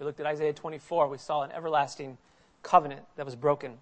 We 0.00 0.06
looked 0.06 0.18
at 0.18 0.26
Isaiah 0.26 0.54
24, 0.54 1.06
we 1.06 1.18
saw 1.18 1.42
an 1.42 1.52
everlasting 1.52 2.18
covenant 2.64 3.02
that 3.14 3.26
was 3.26 3.36
broken. 3.36 3.78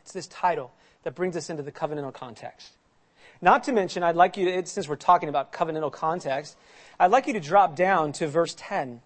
It's 0.00 0.12
this 0.12 0.26
title 0.26 0.72
that 1.04 1.14
brings 1.14 1.36
us 1.36 1.48
into 1.48 1.62
the 1.62 1.70
covenantal 1.70 2.12
context. 2.12 2.72
Not 3.44 3.64
to 3.64 3.72
mention, 3.72 4.02
I'd 4.02 4.16
like 4.16 4.38
you 4.38 4.46
to, 4.46 4.66
since 4.66 4.88
we're 4.88 4.96
talking 4.96 5.28
about 5.28 5.52
covenantal 5.52 5.92
context, 5.92 6.56
I'd 6.98 7.10
like 7.10 7.26
you 7.26 7.34
to 7.34 7.40
drop 7.40 7.76
down 7.76 8.12
to 8.12 8.26
verse 8.26 8.54
10. 8.56 9.02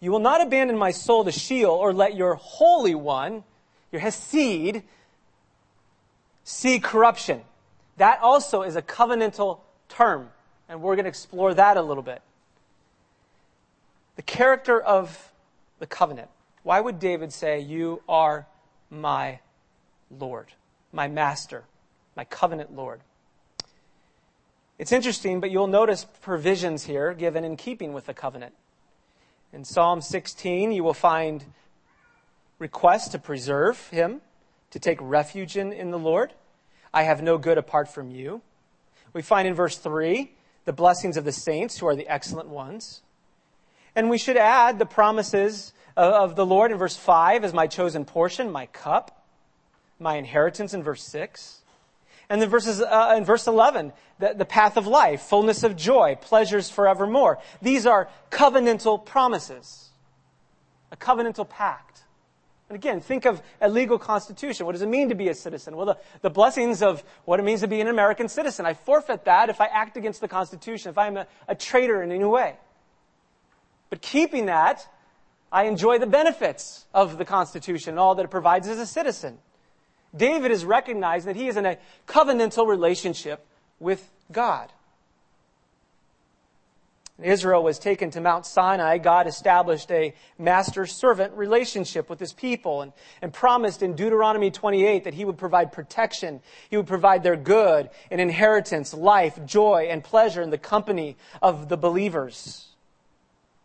You 0.00 0.10
will 0.10 0.18
not 0.18 0.40
abandon 0.40 0.76
my 0.76 0.90
soul 0.90 1.22
to 1.22 1.30
Sheol 1.30 1.70
or 1.70 1.92
let 1.92 2.16
your 2.16 2.34
Holy 2.34 2.96
One, 2.96 3.44
your 3.92 4.00
Hesed, 4.00 4.82
see 6.42 6.80
corruption. 6.80 7.42
That 7.96 8.18
also 8.22 8.62
is 8.62 8.74
a 8.74 8.82
covenantal 8.82 9.60
term, 9.88 10.30
and 10.68 10.82
we're 10.82 10.96
going 10.96 11.04
to 11.04 11.10
explore 11.10 11.54
that 11.54 11.76
a 11.76 11.82
little 11.82 12.02
bit. 12.02 12.22
The 14.16 14.22
character 14.22 14.80
of 14.80 15.30
the 15.78 15.86
covenant. 15.86 16.28
Why 16.64 16.80
would 16.80 16.98
David 16.98 17.32
say, 17.32 17.60
You 17.60 18.02
are 18.08 18.48
my 18.90 19.38
Lord, 20.10 20.48
my 20.92 21.06
master, 21.06 21.62
my 22.16 22.24
covenant 22.24 22.74
Lord? 22.74 23.00
It's 24.82 24.90
interesting, 24.90 25.38
but 25.38 25.52
you'll 25.52 25.68
notice 25.68 26.04
provisions 26.22 26.82
here 26.82 27.14
given 27.14 27.44
in 27.44 27.56
keeping 27.56 27.92
with 27.92 28.06
the 28.06 28.14
covenant. 28.14 28.52
In 29.52 29.62
Psalm 29.62 30.00
16, 30.00 30.72
you 30.72 30.82
will 30.82 30.92
find 30.92 31.44
requests 32.58 33.10
to 33.10 33.20
preserve 33.20 33.86
him, 33.90 34.22
to 34.72 34.80
take 34.80 34.98
refuge 35.00 35.56
in, 35.56 35.72
in 35.72 35.92
the 35.92 36.00
Lord. 36.00 36.32
I 36.92 37.04
have 37.04 37.22
no 37.22 37.38
good 37.38 37.58
apart 37.58 37.94
from 37.94 38.10
you. 38.10 38.42
We 39.12 39.22
find 39.22 39.46
in 39.46 39.54
verse 39.54 39.78
3 39.78 40.32
the 40.64 40.72
blessings 40.72 41.16
of 41.16 41.24
the 41.24 41.30
saints 41.30 41.78
who 41.78 41.86
are 41.86 41.94
the 41.94 42.08
excellent 42.08 42.48
ones. 42.48 43.02
And 43.94 44.10
we 44.10 44.18
should 44.18 44.36
add 44.36 44.80
the 44.80 44.84
promises 44.84 45.72
of, 45.96 46.12
of 46.12 46.34
the 46.34 46.44
Lord 46.44 46.72
in 46.72 46.78
verse 46.78 46.96
5 46.96 47.44
as 47.44 47.54
my 47.54 47.68
chosen 47.68 48.04
portion, 48.04 48.50
my 48.50 48.66
cup, 48.66 49.24
my 50.00 50.16
inheritance 50.16 50.74
in 50.74 50.82
verse 50.82 51.04
6. 51.04 51.61
And 52.32 52.40
then 52.40 52.48
verses, 52.48 52.80
uh, 52.80 53.12
in 53.14 53.26
verse 53.26 53.46
11, 53.46 53.92
the, 54.18 54.32
the 54.34 54.46
path 54.46 54.78
of 54.78 54.86
life, 54.86 55.20
fullness 55.20 55.64
of 55.64 55.76
joy, 55.76 56.16
pleasures 56.18 56.70
forevermore. 56.70 57.38
These 57.60 57.84
are 57.84 58.08
covenantal 58.30 59.04
promises. 59.04 59.90
A 60.90 60.96
covenantal 60.96 61.46
pact. 61.46 62.04
And 62.70 62.76
again, 62.76 63.02
think 63.02 63.26
of 63.26 63.42
a 63.60 63.68
legal 63.68 63.98
constitution. 63.98 64.64
What 64.64 64.72
does 64.72 64.80
it 64.80 64.88
mean 64.88 65.10
to 65.10 65.14
be 65.14 65.28
a 65.28 65.34
citizen? 65.34 65.76
Well, 65.76 65.84
the, 65.84 65.98
the 66.22 66.30
blessings 66.30 66.82
of 66.82 67.04
what 67.26 67.38
it 67.38 67.42
means 67.42 67.60
to 67.60 67.68
be 67.68 67.82
an 67.82 67.88
American 67.88 68.30
citizen. 68.30 68.64
I 68.64 68.72
forfeit 68.72 69.26
that 69.26 69.50
if 69.50 69.60
I 69.60 69.66
act 69.66 69.98
against 69.98 70.22
the 70.22 70.28
Constitution, 70.28 70.88
if 70.88 70.96
I'm 70.96 71.18
a, 71.18 71.26
a 71.48 71.54
traitor 71.54 72.02
in 72.02 72.10
any 72.10 72.24
way. 72.24 72.56
But 73.90 74.00
keeping 74.00 74.46
that, 74.46 74.88
I 75.52 75.64
enjoy 75.64 75.98
the 75.98 76.06
benefits 76.06 76.86
of 76.94 77.18
the 77.18 77.26
Constitution 77.26 77.90
and 77.90 77.98
all 77.98 78.14
that 78.14 78.24
it 78.24 78.30
provides 78.30 78.68
as 78.68 78.78
a 78.78 78.86
citizen. 78.86 79.36
David 80.14 80.50
is 80.50 80.64
recognizing 80.64 81.32
that 81.32 81.36
he 81.36 81.48
is 81.48 81.56
in 81.56 81.66
a 81.66 81.78
covenantal 82.06 82.66
relationship 82.66 83.44
with 83.80 84.10
God. 84.30 84.70
Israel 87.22 87.62
was 87.62 87.78
taken 87.78 88.10
to 88.10 88.20
Mount 88.20 88.46
Sinai. 88.46 88.98
God 88.98 89.26
established 89.26 89.90
a 89.90 90.14
master 90.38 90.86
servant 90.86 91.34
relationship 91.34 92.10
with 92.10 92.18
his 92.18 92.32
people 92.32 92.82
and, 92.82 92.92
and 93.20 93.32
promised 93.32 93.82
in 93.82 93.94
Deuteronomy 93.94 94.50
28 94.50 95.04
that 95.04 95.14
he 95.14 95.24
would 95.24 95.38
provide 95.38 95.72
protection. 95.72 96.40
He 96.70 96.76
would 96.76 96.86
provide 96.86 97.22
their 97.22 97.36
good 97.36 97.90
and 98.10 98.20
inheritance, 98.20 98.92
life, 98.94 99.38
joy, 99.46 99.88
and 99.90 100.02
pleasure 100.02 100.42
in 100.42 100.50
the 100.50 100.58
company 100.58 101.16
of 101.40 101.68
the 101.68 101.76
believers. 101.76 102.66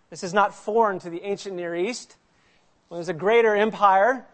This 0.09 0.23
is 0.23 0.33
not 0.33 0.53
foreign 0.53 0.99
to 0.99 1.09
the 1.09 1.23
ancient 1.23 1.55
Near 1.55 1.75
East. 1.75 2.15
When 2.87 2.97
there's 2.97 3.09
a 3.09 3.13
greater 3.13 3.55
empire, 3.55 4.25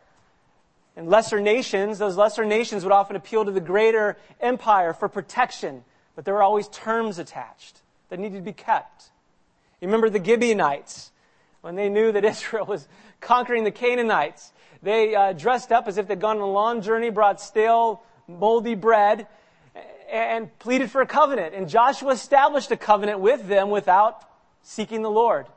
and 0.96 1.10
lesser 1.10 1.40
nations, 1.40 1.98
those 1.98 2.18
lesser 2.18 2.46
nations 2.46 2.84
would 2.84 2.94
often 2.94 3.16
appeal 3.16 3.46
to 3.46 3.52
the 3.52 3.60
greater 3.60 4.18
empire 4.40 4.94
for 4.94 5.10
protection, 5.10 5.84
but 6.16 6.26
there 6.26 6.34
were 6.34 6.44
always 6.44 6.68
terms 6.68 7.20
attached 7.20 7.82
that 8.10 8.20
needed 8.20 8.38
to 8.38 8.44
be 8.44 8.54
kept. 8.54 9.10
You 9.82 9.88
remember 9.88 10.10
the 10.10 10.24
Gibeonites, 10.24 11.12
when 11.62 11.76
they 11.76 11.90
knew 11.90 12.12
that 12.12 12.24
Israel 12.26 12.66
was 12.66 12.88
conquering 13.22 13.64
the 13.64 13.72
Canaanites, 13.72 14.54
they 14.82 15.16
uh, 15.16 15.34
dressed 15.34 15.72
up 15.72 15.88
as 15.88 15.98
if 15.98 16.08
they'd 16.08 16.20
gone 16.20 16.38
on 16.38 16.44
a 16.44 16.52
long 16.52 16.82
journey, 16.82 17.10
brought 17.10 17.42
stale, 17.42 18.04
moldy 18.28 18.76
bread, 18.76 19.28
and 20.12 20.58
pleaded 20.60 20.92
for 20.92 21.02
a 21.02 21.08
covenant. 21.08 21.56
And 21.56 21.68
Joshua 21.68 22.12
established 22.12 22.70
a 22.72 22.78
covenant 22.78 23.20
with 23.20 23.48
them 23.48 23.70
without 23.70 24.24
seeking 24.62 25.02
the 25.02 25.10
Lord. 25.10 25.48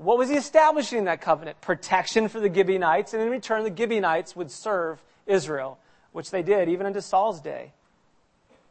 What 0.00 0.16
was 0.16 0.30
he 0.30 0.36
establishing 0.36 0.96
in 0.96 1.04
that 1.04 1.20
covenant? 1.20 1.60
Protection 1.60 2.28
for 2.28 2.40
the 2.40 2.52
Gibeonites, 2.52 3.12
and 3.12 3.22
in 3.22 3.28
return, 3.28 3.64
the 3.64 3.76
Gibeonites 3.76 4.34
would 4.34 4.50
serve 4.50 5.02
Israel, 5.26 5.78
which 6.12 6.30
they 6.30 6.42
did 6.42 6.70
even 6.70 6.86
into 6.86 7.02
Saul's 7.02 7.38
day. 7.38 7.72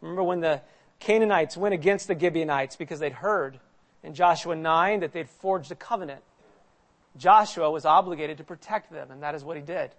Remember 0.02 0.24
when 0.24 0.40
the 0.40 0.62
Canaanites 1.00 1.56
went 1.56 1.76
against 1.76 2.08
the 2.08 2.20
Gibeonites 2.20 2.78
because 2.78 3.00
they'd 3.00 3.14
heard 3.14 3.60
in 4.02 4.16
Joshua 4.16 4.56
9 4.56 5.02
that 5.02 5.14
they'd 5.14 5.30
forged 5.30 5.72
a 5.72 5.76
covenant. 5.76 6.24
Joshua 7.16 7.70
was 7.70 7.86
obligated 7.86 8.40
to 8.40 8.44
protect 8.44 8.92
them, 8.92 9.12
and 9.12 9.22
that 9.22 9.36
is 9.36 9.44
what 9.44 9.56
he 9.56 9.62
did. 9.62 9.92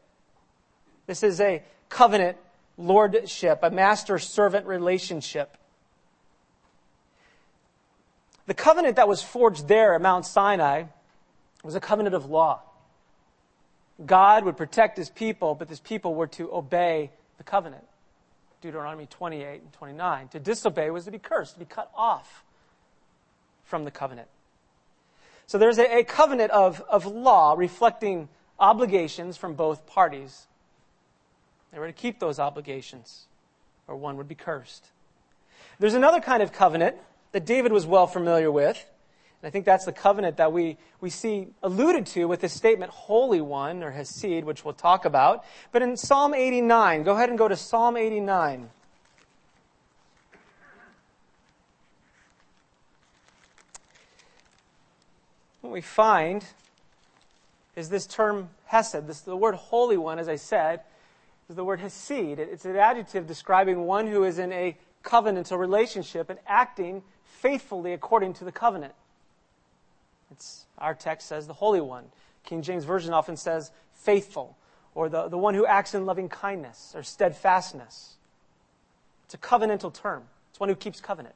This 1.07 1.23
is 1.23 1.41
a 1.41 1.63
covenant 1.89 2.39
lordship, 2.77 3.61
a 3.63 3.71
master 3.71 4.19
servant 4.19 4.67
relationship. 4.67 5.57
The 8.47 8.55
covenant 8.55 8.97
that 8.97 9.07
was 9.07 9.23
forged 9.23 9.69
there 9.69 9.95
at 9.95 10.03
Mount 10.03 10.27
Sinai 10.27 10.87
it 11.63 11.67
was 11.67 11.75
a 11.75 11.81
covenant 11.81 12.15
of 12.15 12.27
law. 12.27 12.63
God 14.05 14.45
would 14.45 14.57
protect 14.57 14.97
his 14.97 15.11
people, 15.11 15.55
but 15.55 15.69
his 15.69 15.81
people 15.81 16.15
were 16.15 16.27
to 16.29 16.53
obey 16.53 17.11
the 17.39 17.45
covenant. 17.45 17.85
Deuteronomy 18.61 19.07
28 19.07 19.61
and 19.61 19.73
29. 19.73 20.29
To 20.29 20.41
disobey 20.41 20.91
was 20.91 21.05
to 21.05 21.11
be 21.11 21.19
cursed, 21.19 21.55
to 21.55 21.59
be 21.59 21.65
cut 21.65 21.91
off 21.95 22.45
from 23.65 23.85
the 23.85 23.91
covenant. 23.91 24.29
So 25.47 25.59
there's 25.59 25.79
a, 25.79 25.99
a 25.99 26.05
covenant 26.05 26.51
of, 26.51 26.81
of 26.89 27.07
law 27.07 27.55
reflecting 27.57 28.29
obligations 28.59 29.37
from 29.37 29.55
both 29.55 29.87
parties. 29.87 30.47
They 31.73 31.79
were 31.79 31.87
to 31.87 31.93
keep 31.93 32.21
those 32.21 32.39
obligations, 32.39 33.27
or 33.87 33.97
one 33.97 34.17
would 34.17 34.29
be 34.29 34.35
cursed. 34.35 34.87
There's 35.79 35.95
another 35.95 36.21
kind 36.21 36.43
of 36.43 36.53
covenant 36.53 36.97
that 37.33 37.47
David 37.47 37.73
was 37.73 37.87
well 37.87 38.07
familiar 38.07 38.51
with. 38.51 38.85
And 39.43 39.49
I 39.49 39.51
think 39.51 39.65
that's 39.65 39.87
the 39.87 39.93
covenant 39.93 40.37
that 40.37 40.53
we, 40.53 40.77
we 41.01 41.09
see 41.09 41.49
alluded 41.63 42.07
to 42.07 42.27
with 42.27 42.41
this 42.41 42.53
statement, 42.53 42.91
Holy 42.91 43.41
One, 43.41 43.83
or 43.83 43.91
Hesed, 43.91 44.45
which 44.45 44.65
we'll 44.65 44.75
talk 44.75 45.07
about. 45.07 45.45
But 45.73 45.81
in 45.81 45.97
Psalm 45.97 46.35
89, 46.35 47.05
go 47.05 47.15
ahead 47.15 47.31
and 47.31 47.39
go 47.39 47.49
to 47.49 47.57
Psalm 47.57 47.97
89. 47.97 48.69
What 55.63 55.73
we 55.73 55.81
find 55.81 56.45
is 57.77 57.89
this 57.89 58.07
term 58.07 58.51
Hesed, 58.67 59.07
this, 59.07 59.23
the 59.23 59.37
word 59.37 59.55
Holy 59.55 59.97
One, 59.97 60.19
as 60.19 60.29
I 60.29 60.37
said, 60.37 60.81
is 61.49 61.57
the 61.57 61.65
word 61.65 61.81
Hesed. 61.81 62.11
It's 62.11 62.67
an 62.67 62.77
adjective 62.77 63.27
describing 63.27 63.85
one 63.87 64.07
who 64.07 64.25
is 64.25 64.39
in 64.39 64.53
a 64.53 64.77
covenantal 65.03 65.59
relationship 65.59 66.29
and 66.29 66.39
acting 66.47 67.03
faithfully 67.25 67.95
according 67.95 68.35
to 68.35 68.45
the 68.45 68.53
covenant. 68.53 68.93
It's, 70.31 70.67
our 70.79 70.95
text 70.95 71.29
says 71.29 71.47
the 71.47 71.53
Holy 71.53 71.81
One. 71.81 72.05
King 72.45 72.63
James 72.63 72.85
Version 72.85 73.13
often 73.13 73.37
says 73.37 73.71
faithful 73.93 74.57
or 74.95 75.09
the, 75.09 75.29
the 75.29 75.39
one 75.39 75.55
who 75.55 75.67
acts 75.67 75.95
in 75.95 76.07
loving 76.07 76.29
kindness 76.29 76.93
or 76.95 77.03
steadfastness. 77.03 78.17
It's 79.25 79.35
a 79.35 79.39
covenantal 79.39 79.93
term. 79.93 80.25
It's 80.51 80.59
one 80.59 80.69
who 80.69 80.75
keeps 80.75 81.01
covenant. 81.01 81.35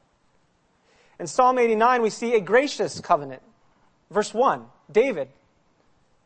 In 1.19 1.27
Psalm 1.27 1.59
89, 1.59 2.03
we 2.03 2.11
see 2.11 2.35
a 2.35 2.41
gracious 2.41 3.01
covenant. 3.01 3.43
Verse 4.11 4.35
1, 4.35 4.65
David. 4.91 5.29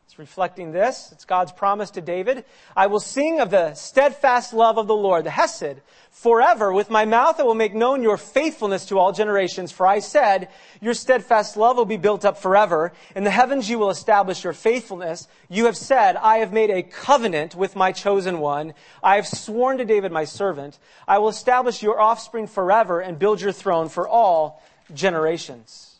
It's 0.09 0.17
reflecting 0.17 0.71
this. 0.71 1.11
It's 1.11 1.23
God's 1.23 1.51
promise 1.51 1.91
to 1.91 2.01
David. 2.01 2.43
I 2.75 2.87
will 2.87 2.99
sing 2.99 3.41
of 3.41 3.51
the 3.51 3.75
steadfast 3.75 4.53
love 4.53 4.79
of 4.79 4.87
the 4.87 4.95
Lord, 4.95 5.23
the 5.23 5.29
Hesed, 5.29 5.81
forever. 6.09 6.73
With 6.73 6.89
my 6.89 7.05
mouth 7.05 7.39
I 7.39 7.43
will 7.43 7.53
make 7.53 7.75
known 7.75 8.01
your 8.01 8.17
faithfulness 8.17 8.87
to 8.87 8.97
all 8.97 9.11
generations. 9.11 9.71
For 9.71 9.85
I 9.85 9.99
said, 9.99 10.49
your 10.81 10.95
steadfast 10.95 11.57
love 11.57 11.77
will 11.77 11.85
be 11.85 11.95
built 11.95 12.25
up 12.25 12.39
forever. 12.39 12.91
In 13.15 13.23
the 13.23 13.29
heavens 13.29 13.69
you 13.69 13.77
will 13.77 13.91
establish 13.91 14.43
your 14.43 14.53
faithfulness. 14.53 15.27
You 15.47 15.65
have 15.65 15.77
said, 15.77 16.15
I 16.15 16.37
have 16.37 16.51
made 16.51 16.71
a 16.71 16.81
covenant 16.81 17.53
with 17.53 17.75
my 17.75 17.91
chosen 17.91 18.39
one. 18.39 18.73
I 19.03 19.17
have 19.17 19.27
sworn 19.27 19.77
to 19.77 19.85
David 19.85 20.11
my 20.11 20.23
servant. 20.23 20.79
I 21.07 21.19
will 21.19 21.29
establish 21.29 21.83
your 21.83 22.01
offspring 22.01 22.47
forever 22.47 22.99
and 22.99 23.19
build 23.19 23.41
your 23.41 23.51
throne 23.51 23.89
for 23.89 24.07
all 24.07 24.63
generations. 24.91 25.97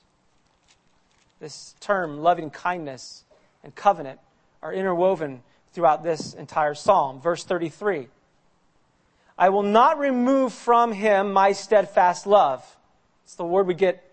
This 1.39 1.76
term, 1.80 2.24
loving 2.24 2.50
kindness 2.50 3.24
and 3.63 3.76
covenant, 3.76 4.19
are 4.62 4.74
interwoven 4.74 5.41
throughout 5.74 6.04
this 6.04 6.34
entire 6.34 6.74
psalm. 6.74 7.22
Verse 7.22 7.43
33. 7.43 8.08
I 9.38 9.50
will 9.50 9.63
not 9.63 10.00
remove 10.00 10.52
from 10.52 10.91
him 10.91 11.32
my 11.32 11.54
steadfast 11.54 12.28
love. 12.28 12.65
It's 13.24 13.36
the 13.36 13.45
word 13.45 13.67
we 13.67 13.74
get, 13.74 14.04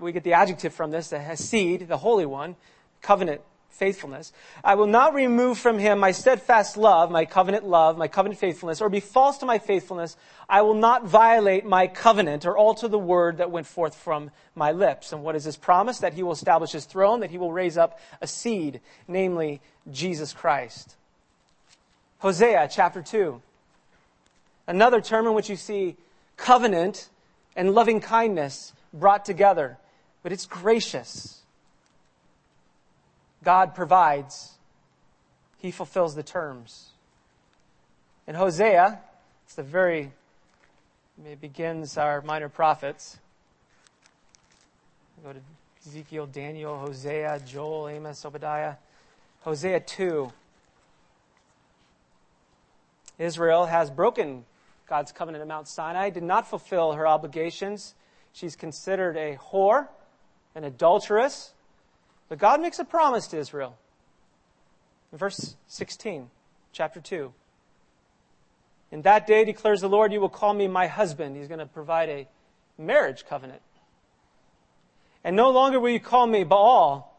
we 0.00 0.12
get 0.12 0.22
the 0.22 0.34
adjective 0.34 0.72
from 0.72 0.90
this, 0.90 1.08
the 1.08 1.18
Hesed, 1.18 1.88
the 1.88 1.96
Holy 1.96 2.26
One, 2.26 2.54
covenant 3.02 3.40
faithfulness. 3.70 4.32
I 4.62 4.74
will 4.74 4.86
not 4.86 5.14
remove 5.14 5.58
from 5.58 5.78
him 5.78 5.98
my 5.98 6.12
steadfast 6.12 6.76
love, 6.76 7.10
my 7.10 7.24
covenant 7.24 7.64
love, 7.64 7.96
my 7.96 8.08
covenant 8.08 8.38
faithfulness, 8.38 8.80
or 8.80 8.88
be 8.88 9.00
false 9.00 9.38
to 9.38 9.46
my 9.46 9.58
faithfulness. 9.58 10.16
I 10.48 10.62
will 10.62 10.74
not 10.74 11.06
violate 11.06 11.64
my 11.64 11.86
covenant 11.86 12.44
or 12.44 12.58
alter 12.58 12.88
the 12.88 12.98
word 12.98 13.38
that 13.38 13.50
went 13.50 13.66
forth 13.66 13.94
from 13.94 14.30
my 14.54 14.72
lips. 14.72 15.12
And 15.12 15.22
what 15.22 15.36
is 15.36 15.44
his 15.44 15.56
promise? 15.56 15.98
That 15.98 16.14
he 16.14 16.22
will 16.22 16.32
establish 16.32 16.72
his 16.72 16.84
throne, 16.84 17.20
that 17.20 17.30
he 17.30 17.38
will 17.38 17.52
raise 17.52 17.78
up 17.78 17.98
a 18.20 18.26
seed, 18.26 18.80
namely 19.08 19.60
Jesus 19.90 20.32
Christ. 20.32 20.96
Hosea 22.18 22.68
chapter 22.70 23.00
2. 23.00 23.40
Another 24.66 25.00
term 25.00 25.26
in 25.26 25.32
which 25.32 25.48
you 25.48 25.56
see 25.56 25.96
covenant 26.36 27.08
and 27.56 27.72
loving 27.72 28.00
kindness 28.00 28.72
brought 28.92 29.24
together, 29.24 29.78
but 30.22 30.32
it's 30.32 30.46
gracious. 30.46 31.39
God 33.42 33.74
provides, 33.74 34.58
He 35.58 35.70
fulfills 35.70 36.14
the 36.14 36.22
terms. 36.22 36.90
In 38.26 38.34
Hosea, 38.34 39.00
it's 39.44 39.54
the 39.54 39.62
very, 39.62 40.12
it 41.24 41.40
begins 41.40 41.98
our 41.98 42.22
minor 42.22 42.48
prophets. 42.48 43.18
go 45.24 45.32
to 45.32 45.40
Ezekiel, 45.86 46.26
Daniel, 46.26 46.78
Hosea, 46.78 47.40
Joel, 47.46 47.88
Amos, 47.88 48.24
Obadiah. 48.24 48.74
Hosea 49.40 49.80
2. 49.80 50.30
Israel 53.18 53.66
has 53.66 53.90
broken 53.90 54.44
God's 54.86 55.12
covenant 55.12 55.42
at 55.42 55.48
Mount 55.48 55.68
Sinai, 55.68 56.10
did 56.10 56.22
not 56.22 56.48
fulfill 56.48 56.92
her 56.92 57.06
obligations. 57.06 57.94
She's 58.32 58.56
considered 58.56 59.16
a 59.16 59.36
whore, 59.36 59.88
an 60.54 60.64
adulteress. 60.64 61.52
But 62.30 62.38
God 62.38 62.62
makes 62.62 62.78
a 62.78 62.84
promise 62.84 63.26
to 63.28 63.38
Israel. 63.38 63.76
In 65.12 65.18
verse 65.18 65.56
16, 65.66 66.30
chapter 66.72 67.00
2. 67.00 67.34
In 68.92 69.02
that 69.02 69.26
day, 69.26 69.44
declares 69.44 69.80
the 69.80 69.88
Lord, 69.88 70.12
you 70.12 70.20
will 70.20 70.28
call 70.28 70.54
me 70.54 70.68
my 70.68 70.86
husband. 70.86 71.36
He's 71.36 71.48
going 71.48 71.58
to 71.58 71.66
provide 71.66 72.08
a 72.08 72.28
marriage 72.78 73.26
covenant. 73.28 73.60
And 75.24 75.34
no 75.36 75.50
longer 75.50 75.78
will 75.80 75.90
you 75.90 76.00
call 76.00 76.26
me 76.26 76.44
Baal, 76.44 77.12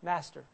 master. 0.00 0.44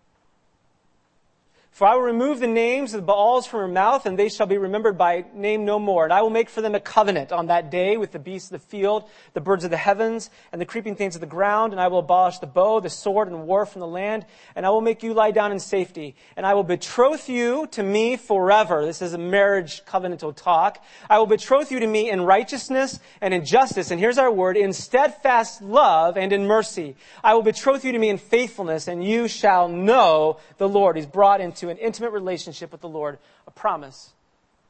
For 1.79 1.87
I 1.87 1.95
will 1.95 2.03
remove 2.03 2.41
the 2.41 2.49
names 2.49 2.93
of 2.93 3.01
the 3.01 3.07
Baals 3.07 3.47
from 3.47 3.61
her 3.61 3.69
mouth, 3.69 4.05
and 4.05 4.19
they 4.19 4.31
shall 4.31 4.49
be 4.49 4.59
remembered 4.59 4.99
by 4.99 5.27
name 5.33 5.65
no 5.65 5.79
more. 5.79 6.03
And 6.03 6.13
I 6.13 6.23
will 6.23 6.29
make 6.29 6.49
for 6.49 6.61
them 6.61 6.75
a 6.75 6.81
covenant 6.81 7.31
on 7.31 7.47
that 7.47 7.71
day 7.71 7.97
with 7.97 8.11
the 8.11 8.19
beasts 8.19 8.51
of 8.51 8.61
the 8.61 8.67
field, 8.67 9.09
the 9.33 9.41
birds 9.41 9.63
of 9.63 9.71
the 9.71 9.77
heavens, 9.77 10.29
and 10.51 10.61
the 10.61 10.67
creeping 10.67 10.97
things 10.97 11.15
of 11.15 11.21
the 11.21 11.29
ground. 11.29 11.73
And 11.73 11.81
I 11.81 11.87
will 11.87 12.01
abolish 12.01 12.41
the 12.41 12.49
bow, 12.49 12.81
the 12.81 12.91
sword, 12.91 13.29
and 13.29 13.47
war 13.47 13.65
from 13.65 13.79
the 13.79 13.87
land. 13.87 14.27
And 14.57 14.67
I 14.67 14.71
will 14.71 14.81
make 14.81 15.05
you 15.05 15.15
lie 15.15 15.31
down 15.31 15.53
in 15.53 15.61
safety. 15.61 16.17
And 16.37 16.45
I 16.45 16.55
will 16.55 16.65
betroth 16.65 17.29
you 17.29 17.69
to 17.69 17.83
me 17.85 18.17
forever. 18.17 18.85
This 18.85 19.01
is 19.01 19.13
a 19.13 19.19
marriage 19.19 19.85
covenantal 19.85 20.35
talk. 20.35 20.83
I 21.09 21.21
will 21.21 21.27
betroth 21.27 21.71
you 21.71 21.79
to 21.79 21.87
me 21.87 22.11
in 22.11 22.23
righteousness 22.23 22.99
and 23.21 23.33
in 23.33 23.45
justice. 23.45 23.93
And 23.93 24.01
here's 24.01 24.19
our 24.19 24.33
word, 24.33 24.57
in 24.57 24.73
steadfast 24.73 25.63
love 25.63 26.17
and 26.17 26.33
in 26.33 26.45
mercy. 26.45 26.97
I 27.23 27.35
will 27.35 27.43
betroth 27.43 27.85
you 27.85 27.93
to 27.93 27.99
me 28.01 28.09
in 28.09 28.19
faithfulness, 28.19 28.89
and 28.89 29.05
you 29.05 29.29
shall 29.29 29.69
know 29.69 30.39
the 30.57 30.69
Lord. 30.69 30.97
He's 30.97 31.07
brought 31.07 31.41
into 31.41 31.68
an 31.69 31.79
intimate 31.79 32.11
relationship 32.11 32.73
with 32.73 32.81
the 32.81 32.89
Lord, 32.89 33.19
a 33.47 33.51
promise 33.51 34.13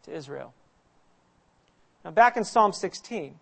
to 0.04 0.14
Israel. 0.14 0.54
Now, 2.04 2.10
back 2.10 2.36
in 2.36 2.44
Psalm 2.44 2.72
16, 2.72 3.34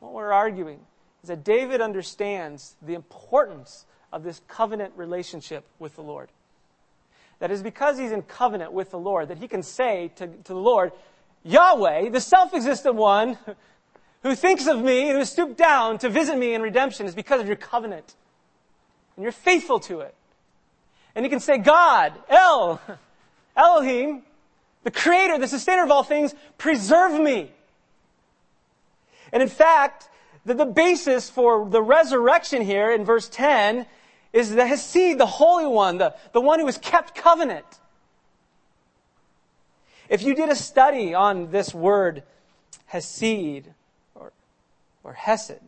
what 0.00 0.12
we're 0.12 0.32
arguing 0.32 0.80
is 1.22 1.28
that 1.28 1.44
David 1.44 1.80
understands 1.80 2.76
the 2.82 2.94
importance 2.94 3.84
of 4.12 4.22
this 4.22 4.40
covenant 4.48 4.92
relationship 4.96 5.64
with 5.78 5.96
the 5.96 6.02
Lord. 6.02 6.28
That 7.40 7.50
is 7.50 7.62
because 7.62 7.98
he's 7.98 8.12
in 8.12 8.22
covenant 8.22 8.72
with 8.72 8.90
the 8.90 8.98
Lord 8.98 9.28
that 9.28 9.38
he 9.38 9.48
can 9.48 9.62
say 9.62 10.10
to, 10.16 10.26
to 10.26 10.52
the 10.52 10.54
Lord, 10.54 10.92
Yahweh, 11.44 12.10
the 12.10 12.20
self 12.20 12.52
existent 12.52 12.96
one 12.96 13.38
who 14.22 14.34
thinks 14.34 14.66
of 14.66 14.82
me 14.82 15.08
and 15.08 15.18
who 15.18 15.24
stooped 15.24 15.56
down 15.56 15.98
to 15.98 16.08
visit 16.08 16.36
me 16.36 16.54
in 16.54 16.62
redemption 16.62 17.06
is 17.06 17.14
because 17.14 17.40
of 17.40 17.46
your 17.46 17.56
covenant. 17.56 18.14
And 19.16 19.22
you're 19.22 19.32
faithful 19.32 19.80
to 19.80 20.00
it. 20.00 20.14
And 21.18 21.24
he 21.24 21.30
can 21.30 21.40
say, 21.40 21.58
God, 21.58 22.12
El, 22.28 22.80
Elohim, 23.56 24.22
the 24.84 24.92
creator, 24.92 25.36
the 25.36 25.48
sustainer 25.48 25.82
of 25.82 25.90
all 25.90 26.04
things, 26.04 26.32
preserve 26.58 27.20
me. 27.20 27.50
And 29.32 29.42
in 29.42 29.48
fact, 29.48 30.08
the, 30.44 30.54
the 30.54 30.64
basis 30.64 31.28
for 31.28 31.68
the 31.68 31.82
resurrection 31.82 32.62
here 32.62 32.92
in 32.92 33.04
verse 33.04 33.28
10 33.28 33.84
is 34.32 34.54
the 34.54 34.64
Hesed, 34.64 35.18
the 35.18 35.26
Holy 35.26 35.66
One, 35.66 35.98
the, 35.98 36.14
the 36.32 36.40
one 36.40 36.60
who 36.60 36.66
has 36.66 36.78
kept 36.78 37.16
covenant. 37.16 37.66
If 40.08 40.22
you 40.22 40.36
did 40.36 40.50
a 40.50 40.54
study 40.54 41.14
on 41.14 41.50
this 41.50 41.74
word 41.74 42.22
Hesed 42.86 43.64
or, 44.14 44.30
or 45.02 45.14
Hesed, 45.14 45.58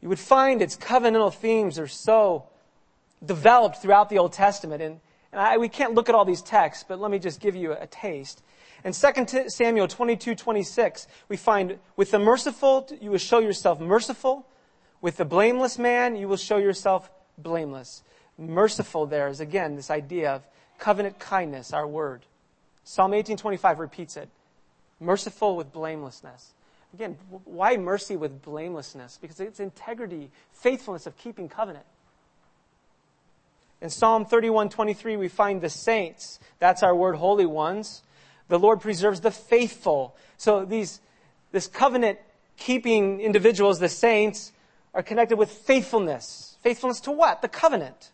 you 0.00 0.08
would 0.08 0.18
find 0.18 0.60
its 0.60 0.76
covenantal 0.76 1.32
themes 1.32 1.78
are 1.78 1.86
so 1.86 2.48
developed 3.24 3.80
throughout 3.80 4.08
the 4.08 4.18
Old 4.18 4.32
Testament. 4.32 4.82
And, 4.82 5.00
and 5.32 5.40
I, 5.40 5.58
we 5.58 5.68
can't 5.68 5.94
look 5.94 6.08
at 6.08 6.14
all 6.14 6.24
these 6.24 6.42
texts, 6.42 6.84
but 6.86 7.00
let 7.00 7.10
me 7.10 7.18
just 7.18 7.40
give 7.40 7.56
you 7.56 7.72
a, 7.72 7.82
a 7.82 7.86
taste. 7.86 8.42
In 8.84 8.92
2 8.92 9.48
Samuel 9.48 9.86
22, 9.86 10.34
26, 10.34 11.06
we 11.28 11.36
find, 11.36 11.78
with 11.96 12.10
the 12.10 12.18
merciful, 12.18 12.88
you 13.00 13.10
will 13.10 13.18
show 13.18 13.38
yourself 13.38 13.80
merciful. 13.80 14.46
With 15.00 15.16
the 15.16 15.24
blameless 15.24 15.78
man, 15.78 16.16
you 16.16 16.28
will 16.28 16.36
show 16.36 16.58
yourself 16.58 17.10
blameless. 17.38 18.02
Merciful 18.38 19.06
there 19.06 19.28
is, 19.28 19.40
again, 19.40 19.76
this 19.76 19.90
idea 19.90 20.32
of 20.32 20.42
covenant 20.78 21.18
kindness, 21.18 21.72
our 21.72 21.86
word. 21.86 22.22
Psalm 22.84 23.12
18:25 23.12 23.78
repeats 23.78 24.16
it. 24.16 24.28
Merciful 24.98 25.56
with 25.56 25.72
blamelessness. 25.72 26.52
Again, 26.94 27.16
why 27.44 27.76
mercy 27.76 28.16
with 28.16 28.42
blamelessness? 28.42 29.18
Because 29.20 29.40
it's 29.40 29.60
integrity, 29.60 30.30
faithfulness 30.52 31.06
of 31.06 31.16
keeping 31.16 31.48
covenant. 31.48 31.86
In 33.82 33.90
Psalm 33.90 34.24
31:23 34.24 35.18
we 35.18 35.26
find 35.26 35.60
the 35.60 35.68
saints. 35.68 36.38
That's 36.60 36.84
our 36.84 36.94
word 36.94 37.16
holy 37.16 37.46
ones. 37.46 38.04
The 38.46 38.58
Lord 38.58 38.80
preserves 38.80 39.22
the 39.22 39.32
faithful. 39.32 40.14
So 40.36 40.64
these 40.64 41.00
this 41.50 41.66
covenant 41.66 42.20
keeping 42.56 43.20
individuals, 43.20 43.80
the 43.80 43.88
saints, 43.88 44.52
are 44.94 45.02
connected 45.02 45.36
with 45.36 45.50
faithfulness. 45.50 46.56
Faithfulness 46.62 47.00
to 47.00 47.10
what? 47.10 47.42
The 47.42 47.48
covenant. 47.48 48.12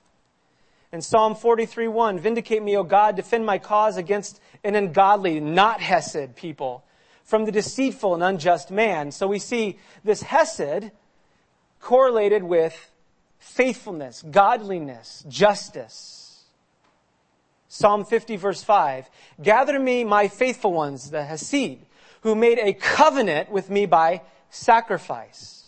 In 0.90 1.02
Psalm 1.02 1.35
43:1, 1.35 2.18
vindicate 2.18 2.62
me, 2.62 2.74
O 2.74 2.83
God, 2.83 3.14
defend 3.14 3.44
my 3.44 3.59
cause 3.59 3.98
against 3.98 4.40
an 4.64 4.74
ungodly, 4.74 5.38
not 5.38 5.83
hesed 5.83 6.35
people, 6.35 6.83
from 7.24 7.44
the 7.44 7.52
deceitful 7.52 8.14
and 8.14 8.22
unjust 8.22 8.70
man. 8.70 9.11
So 9.12 9.26
we 9.26 9.38
see 9.38 9.78
this 10.02 10.22
hesed 10.22 10.92
correlated 11.78 12.42
with 12.42 12.90
faithfulness, 13.38 14.22
godliness, 14.31 15.24
justice. 15.29 16.44
Psalm 17.68 18.05
50 18.05 18.37
verse 18.37 18.62
5. 18.62 19.09
Gather 19.42 19.79
me 19.79 20.05
my 20.05 20.29
faithful 20.29 20.72
ones, 20.72 21.11
the 21.11 21.24
Hesed, 21.24 21.79
who 22.22 22.35
made 22.35 22.59
a 22.59 22.72
covenant 22.72 23.51
with 23.51 23.70
me 23.70 23.87
by 23.87 24.22
sacrifice. 24.51 25.66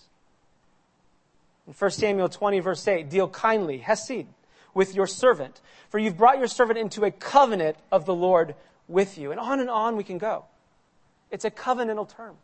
In 1.67 1.75
1 1.75 1.91
Samuel 1.91 2.29
20 2.29 2.61
verse 2.61 2.89
8, 2.89 3.09
deal 3.09 3.29
kindly, 3.29 3.79
Hesed, 3.79 4.27
with 4.75 4.95
your 4.95 5.07
servant. 5.07 5.61
For 5.91 5.99
you've 5.99 6.17
brought 6.17 6.39
your 6.39 6.49
servant 6.49 6.79
into 6.79 7.05
a 7.05 7.11
covenant 7.11 7.77
of 7.93 8.07
the 8.07 8.15
Lord 8.15 8.55
with 8.89 9.19
you. 9.19 9.31
And 9.31 9.39
on 9.39 9.61
and 9.61 9.71
on 9.71 9.97
we 9.97 10.05
can 10.05 10.19
go. 10.19 10.47
It's 11.31 11.45
a 11.45 11.51
covenantal 11.51 12.09
term. 12.09 12.37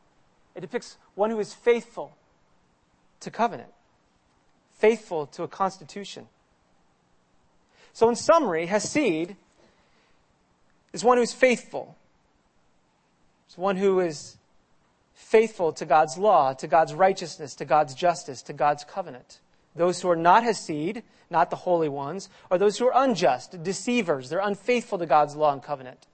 It 0.54 0.60
depicts 0.60 0.96
one 1.14 1.30
who 1.30 1.40
is 1.40 1.52
faithful 1.52 2.16
to 3.20 3.30
covenant, 3.30 3.70
faithful 4.78 5.26
to 5.26 5.42
a 5.42 5.48
constitution. 5.48 6.26
So, 7.92 8.08
in 8.08 8.16
summary, 8.16 8.66
Hesed 8.66 9.34
is 10.92 11.04
one 11.04 11.16
who 11.16 11.22
is 11.22 11.32
faithful. 11.32 11.96
It's 13.46 13.56
one 13.56 13.76
who 13.76 14.00
is 14.00 14.36
faithful 15.14 15.72
to 15.72 15.86
God's 15.86 16.18
law, 16.18 16.52
to 16.54 16.66
God's 16.66 16.94
righteousness, 16.94 17.54
to 17.56 17.64
God's 17.64 17.94
justice, 17.94 18.42
to 18.42 18.52
God's 18.52 18.84
covenant. 18.84 19.40
Those 19.74 20.00
who 20.00 20.10
are 20.10 20.16
not 20.16 20.42
Hesed, 20.42 21.02
not 21.30 21.50
the 21.50 21.56
holy 21.56 21.88
ones, 21.88 22.28
are 22.50 22.58
those 22.58 22.78
who 22.78 22.86
are 22.86 23.04
unjust, 23.04 23.62
deceivers. 23.62 24.28
They're 24.28 24.40
unfaithful 24.40 24.98
to 24.98 25.06
God's 25.06 25.36
law 25.36 25.52
and 25.52 25.62
covenant. 25.62 26.06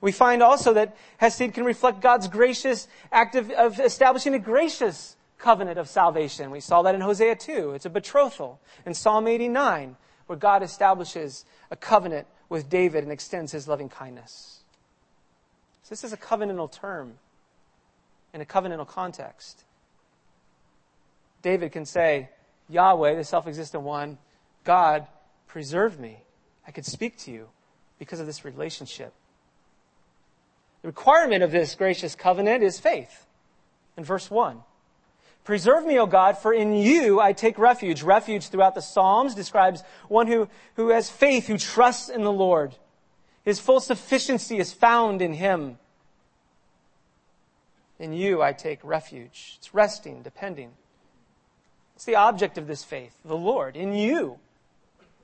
We 0.00 0.10
find 0.10 0.42
also 0.42 0.74
that 0.74 0.96
Hesed 1.18 1.54
can 1.54 1.64
reflect 1.64 2.00
God's 2.00 2.28
gracious 2.28 2.88
act 3.12 3.36
of, 3.36 3.50
of 3.50 3.78
establishing 3.78 4.34
a 4.34 4.38
gracious 4.38 5.16
covenant 5.42 5.78
of 5.78 5.88
salvation. 5.88 6.50
We 6.50 6.60
saw 6.60 6.82
that 6.82 6.94
in 6.94 7.00
Hosea 7.00 7.36
2. 7.36 7.72
It's 7.72 7.84
a 7.84 7.90
betrothal. 7.90 8.60
In 8.86 8.94
Psalm 8.94 9.26
89, 9.26 9.96
where 10.26 10.38
God 10.38 10.62
establishes 10.62 11.44
a 11.70 11.76
covenant 11.76 12.26
with 12.48 12.70
David 12.70 13.02
and 13.02 13.12
extends 13.12 13.52
his 13.52 13.66
loving 13.66 13.88
kindness. 13.88 14.60
So 15.82 15.88
this 15.90 16.04
is 16.04 16.12
a 16.12 16.16
covenantal 16.16 16.70
term 16.70 17.14
in 18.32 18.40
a 18.40 18.44
covenantal 18.44 18.86
context. 18.86 19.64
David 21.42 21.72
can 21.72 21.84
say, 21.84 22.30
Yahweh, 22.68 23.16
the 23.16 23.24
self 23.24 23.46
existent 23.48 23.82
one, 23.82 24.18
God, 24.64 25.06
preserve 25.48 25.98
me. 25.98 26.22
I 26.66 26.70
could 26.70 26.86
speak 26.86 27.18
to 27.18 27.32
you 27.32 27.48
because 27.98 28.20
of 28.20 28.26
this 28.26 28.44
relationship. 28.44 29.12
The 30.82 30.88
requirement 30.88 31.42
of 31.42 31.50
this 31.50 31.74
gracious 31.74 32.14
covenant 32.14 32.62
is 32.62 32.78
faith. 32.78 33.26
In 33.96 34.04
verse 34.04 34.30
1. 34.30 34.62
Preserve 35.44 35.84
me, 35.84 35.98
O 35.98 36.06
God, 36.06 36.38
for 36.38 36.52
in 36.52 36.72
you 36.72 37.20
I 37.20 37.32
take 37.32 37.58
refuge. 37.58 38.02
Refuge 38.02 38.48
throughout 38.48 38.74
the 38.74 38.82
Psalms 38.82 39.34
describes 39.34 39.82
one 40.08 40.26
who, 40.28 40.48
who 40.76 40.90
has 40.90 41.10
faith, 41.10 41.48
who 41.48 41.58
trusts 41.58 42.08
in 42.08 42.22
the 42.22 42.32
Lord. 42.32 42.76
His 43.44 43.58
full 43.58 43.80
sufficiency 43.80 44.58
is 44.58 44.72
found 44.72 45.20
in 45.20 45.34
him. 45.34 45.78
In 47.98 48.12
you 48.12 48.40
I 48.40 48.52
take 48.52 48.78
refuge. 48.84 49.54
It's 49.58 49.74
resting, 49.74 50.22
depending. 50.22 50.70
It's 51.96 52.04
the 52.04 52.16
object 52.16 52.56
of 52.56 52.66
this 52.66 52.84
faith, 52.84 53.16
the 53.24 53.36
Lord, 53.36 53.76
in 53.76 53.94
you. 53.94 54.38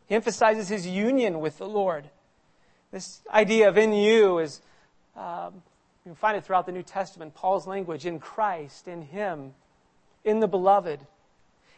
He 0.07 0.15
emphasizes 0.15 0.69
his 0.69 0.87
union 0.87 1.41
with 1.41 1.59
the 1.59 1.69
Lord. 1.69 2.11
This 2.91 3.21
idea 3.33 3.69
of 3.69 3.79
in 3.79 3.93
you 3.93 4.39
is 4.39 4.61
um, 5.17 5.63
you 6.05 6.13
can 6.13 6.15
find 6.15 6.37
it 6.37 6.45
throughout 6.45 6.67
the 6.67 6.73
New 6.73 6.83
Testament, 6.83 7.35
Paul's 7.35 7.67
language 7.67 8.07
in 8.07 8.19
Christ, 8.19 8.89
in 8.89 9.03
Him, 9.03 9.53
in 10.29 10.41
the 10.41 10.49
beloved, 10.49 11.01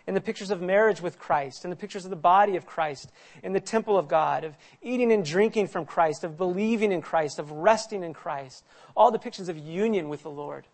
in 0.07 0.15
the 0.15 0.21
pictures 0.21 0.51
of 0.51 0.61
marriage 0.61 1.01
with 1.01 1.19
Christ, 1.19 1.65
in 1.65 1.71
the 1.71 1.77
pictures 1.77 2.05
of 2.05 2.11
the 2.11 2.17
body 2.17 2.57
of 2.57 2.67
Christ, 2.67 3.13
in 3.43 3.53
the 3.53 3.61
temple 3.61 3.97
of 3.97 4.09
God, 4.09 4.45
of 4.45 4.57
eating 4.83 5.13
and 5.13 5.25
drinking 5.25 5.69
from 5.69 5.87
Christ, 5.87 6.25
of 6.25 6.37
believing 6.37 6.91
in 6.91 7.01
Christ, 7.01 7.39
of 7.39 7.51
resting 7.53 8.03
in 8.03 8.13
Christ. 8.13 8.65
All 8.97 9.13
depictions 9.13 9.49
of 9.49 9.57
union 9.57 10.09
with 10.09 10.23
the 10.23 10.31
Lord 10.31 10.67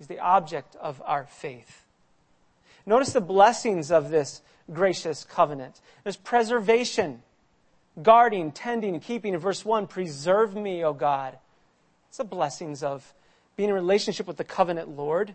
is 0.00 0.06
the 0.06 0.18
object 0.18 0.76
of 0.76 1.02
our 1.06 1.24
faith. 1.24 1.84
Notice 2.84 3.12
the 3.12 3.20
blessings 3.20 3.90
of 3.90 4.10
this 4.10 4.42
gracious 4.72 5.24
covenant. 5.24 5.80
There's 6.04 6.16
preservation, 6.16 7.22
guarding, 8.02 8.52
tending, 8.52 9.00
keeping. 9.00 9.34
In 9.34 9.40
verse 9.40 9.64
1, 9.64 9.86
preserve 9.86 10.54
me, 10.54 10.84
O 10.84 10.92
God. 10.92 11.38
It's 12.08 12.18
the 12.18 12.24
blessings 12.24 12.82
of 12.82 13.14
being 13.56 13.70
in 13.70 13.74
relationship 13.74 14.26
with 14.26 14.36
the 14.36 14.44
covenant 14.44 14.90
Lord. 14.96 15.34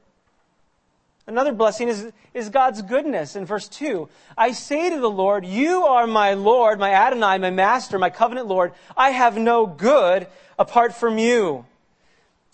Another 1.27 1.51
blessing 1.51 1.87
is, 1.87 2.11
is 2.33 2.49
God's 2.49 2.81
goodness 2.81 3.35
in 3.35 3.45
verse 3.45 3.67
2. 3.67 4.09
I 4.37 4.53
say 4.53 4.89
to 4.89 4.99
the 4.99 5.09
Lord, 5.09 5.45
You 5.45 5.83
are 5.83 6.07
my 6.07 6.33
Lord, 6.33 6.79
my 6.79 6.91
Adonai, 6.91 7.37
my 7.37 7.51
Master, 7.51 7.99
my 7.99 8.09
covenant 8.09 8.47
Lord. 8.47 8.73
I 8.97 9.11
have 9.11 9.37
no 9.37 9.67
good 9.67 10.27
apart 10.57 10.95
from 10.95 11.17
you. 11.17 11.65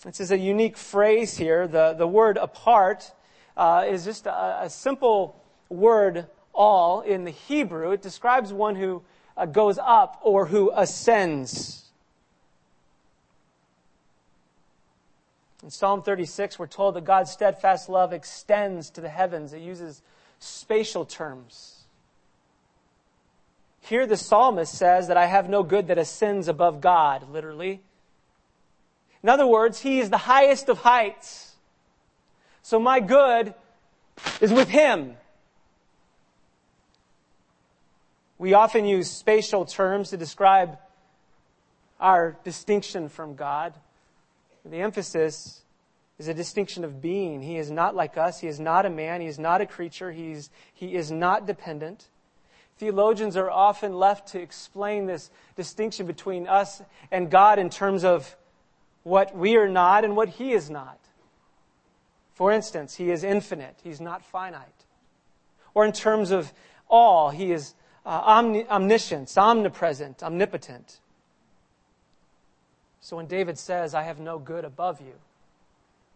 This 0.04 0.20
is 0.20 0.30
a 0.30 0.38
unique 0.38 0.76
phrase 0.76 1.36
here. 1.36 1.66
The, 1.66 1.94
the 1.94 2.06
word 2.06 2.36
apart 2.36 3.10
uh, 3.56 3.84
is 3.88 4.04
just 4.04 4.26
a, 4.26 4.62
a, 4.62 4.70
simple 4.70 5.42
word, 5.68 6.26
all, 6.52 7.00
in 7.00 7.24
the 7.24 7.32
Hebrew. 7.32 7.90
It 7.90 8.02
describes 8.02 8.52
one 8.52 8.76
who 8.76 9.02
uh, 9.36 9.46
goes 9.46 9.78
up 9.78 10.20
or 10.22 10.46
who 10.46 10.70
ascends. 10.72 11.87
In 15.62 15.70
Psalm 15.70 16.02
36, 16.02 16.58
we're 16.58 16.66
told 16.66 16.94
that 16.94 17.04
God's 17.04 17.30
steadfast 17.30 17.88
love 17.88 18.12
extends 18.12 18.90
to 18.90 19.00
the 19.00 19.08
heavens. 19.08 19.52
It 19.52 19.60
uses 19.60 20.02
spatial 20.38 21.04
terms. 21.04 21.84
Here, 23.80 24.06
the 24.06 24.16
psalmist 24.16 24.72
says 24.74 25.08
that 25.08 25.16
I 25.16 25.26
have 25.26 25.48
no 25.48 25.62
good 25.62 25.88
that 25.88 25.98
ascends 25.98 26.46
above 26.46 26.80
God, 26.80 27.30
literally. 27.30 27.80
In 29.22 29.28
other 29.28 29.46
words, 29.46 29.80
He 29.80 29.98
is 29.98 30.10
the 30.10 30.18
highest 30.18 30.68
of 30.68 30.78
heights. 30.78 31.56
So 32.62 32.78
my 32.78 33.00
good 33.00 33.54
is 34.40 34.52
with 34.52 34.68
Him. 34.68 35.16
We 38.36 38.54
often 38.54 38.84
use 38.84 39.10
spatial 39.10 39.64
terms 39.64 40.10
to 40.10 40.16
describe 40.16 40.78
our 41.98 42.36
distinction 42.44 43.08
from 43.08 43.34
God. 43.34 43.74
The 44.64 44.78
emphasis 44.78 45.62
is 46.18 46.28
a 46.28 46.34
distinction 46.34 46.84
of 46.84 47.00
being. 47.00 47.42
He 47.42 47.56
is 47.56 47.70
not 47.70 47.94
like 47.94 48.18
us. 48.18 48.40
He 48.40 48.48
is 48.48 48.58
not 48.58 48.86
a 48.86 48.90
man. 48.90 49.20
He 49.20 49.26
is 49.26 49.38
not 49.38 49.60
a 49.60 49.66
creature. 49.66 50.10
He's, 50.10 50.50
he 50.74 50.94
is 50.94 51.10
not 51.10 51.46
dependent. 51.46 52.08
Theologians 52.78 53.36
are 53.36 53.50
often 53.50 53.94
left 53.94 54.28
to 54.28 54.40
explain 54.40 55.06
this 55.06 55.30
distinction 55.56 56.06
between 56.06 56.46
us 56.46 56.80
and 57.10 57.30
God 57.30 57.58
in 57.58 57.70
terms 57.70 58.04
of 58.04 58.36
what 59.02 59.36
we 59.36 59.56
are 59.56 59.68
not 59.68 60.04
and 60.04 60.16
what 60.16 60.28
He 60.28 60.52
is 60.52 60.70
not. 60.70 60.98
For 62.34 62.52
instance, 62.52 62.94
He 62.94 63.10
is 63.10 63.24
infinite. 63.24 63.76
He's 63.82 64.00
not 64.00 64.24
finite. 64.24 64.84
Or 65.74 65.84
in 65.84 65.92
terms 65.92 66.30
of 66.30 66.52
all, 66.88 67.30
He 67.30 67.52
is 67.52 67.74
uh, 68.06 68.10
omni- 68.10 68.68
omniscience, 68.68 69.36
omnipresent, 69.36 70.22
omnipotent. 70.22 71.00
So 73.08 73.16
when 73.16 73.26
David 73.26 73.58
says, 73.58 73.94
I 73.94 74.02
have 74.02 74.20
no 74.20 74.38
good 74.38 74.66
above 74.66 75.00
you, 75.00 75.14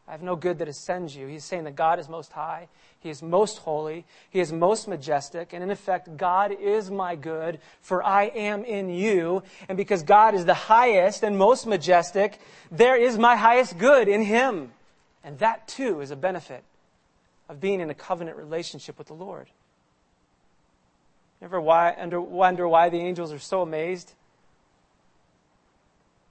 I 0.06 0.10
have 0.10 0.20
no 0.20 0.36
good 0.36 0.58
that 0.58 0.68
ascends 0.68 1.16
you, 1.16 1.26
he's 1.26 1.42
saying 1.42 1.64
that 1.64 1.74
God 1.74 1.98
is 1.98 2.06
most 2.06 2.32
high, 2.32 2.68
he 3.00 3.08
is 3.08 3.22
most 3.22 3.60
holy, 3.60 4.04
he 4.28 4.40
is 4.40 4.52
most 4.52 4.86
majestic, 4.86 5.54
and 5.54 5.62
in 5.62 5.70
effect, 5.70 6.18
God 6.18 6.52
is 6.52 6.90
my 6.90 7.16
good, 7.16 7.60
for 7.80 8.04
I 8.04 8.24
am 8.24 8.62
in 8.66 8.90
you. 8.90 9.42
And 9.70 9.78
because 9.78 10.02
God 10.02 10.34
is 10.34 10.44
the 10.44 10.52
highest 10.52 11.22
and 11.22 11.38
most 11.38 11.66
majestic, 11.66 12.38
there 12.70 13.00
is 13.00 13.16
my 13.16 13.36
highest 13.36 13.78
good 13.78 14.06
in 14.06 14.20
him. 14.20 14.72
And 15.24 15.38
that 15.38 15.66
too 15.66 16.02
is 16.02 16.10
a 16.10 16.16
benefit 16.16 16.62
of 17.48 17.58
being 17.58 17.80
in 17.80 17.88
a 17.88 17.94
covenant 17.94 18.36
relationship 18.36 18.98
with 18.98 19.06
the 19.06 19.14
Lord. 19.14 19.48
Ever 21.40 21.58
why, 21.58 21.96
wonder 22.12 22.68
why 22.68 22.90
the 22.90 23.00
angels 23.00 23.32
are 23.32 23.38
so 23.38 23.62
amazed 23.62 24.12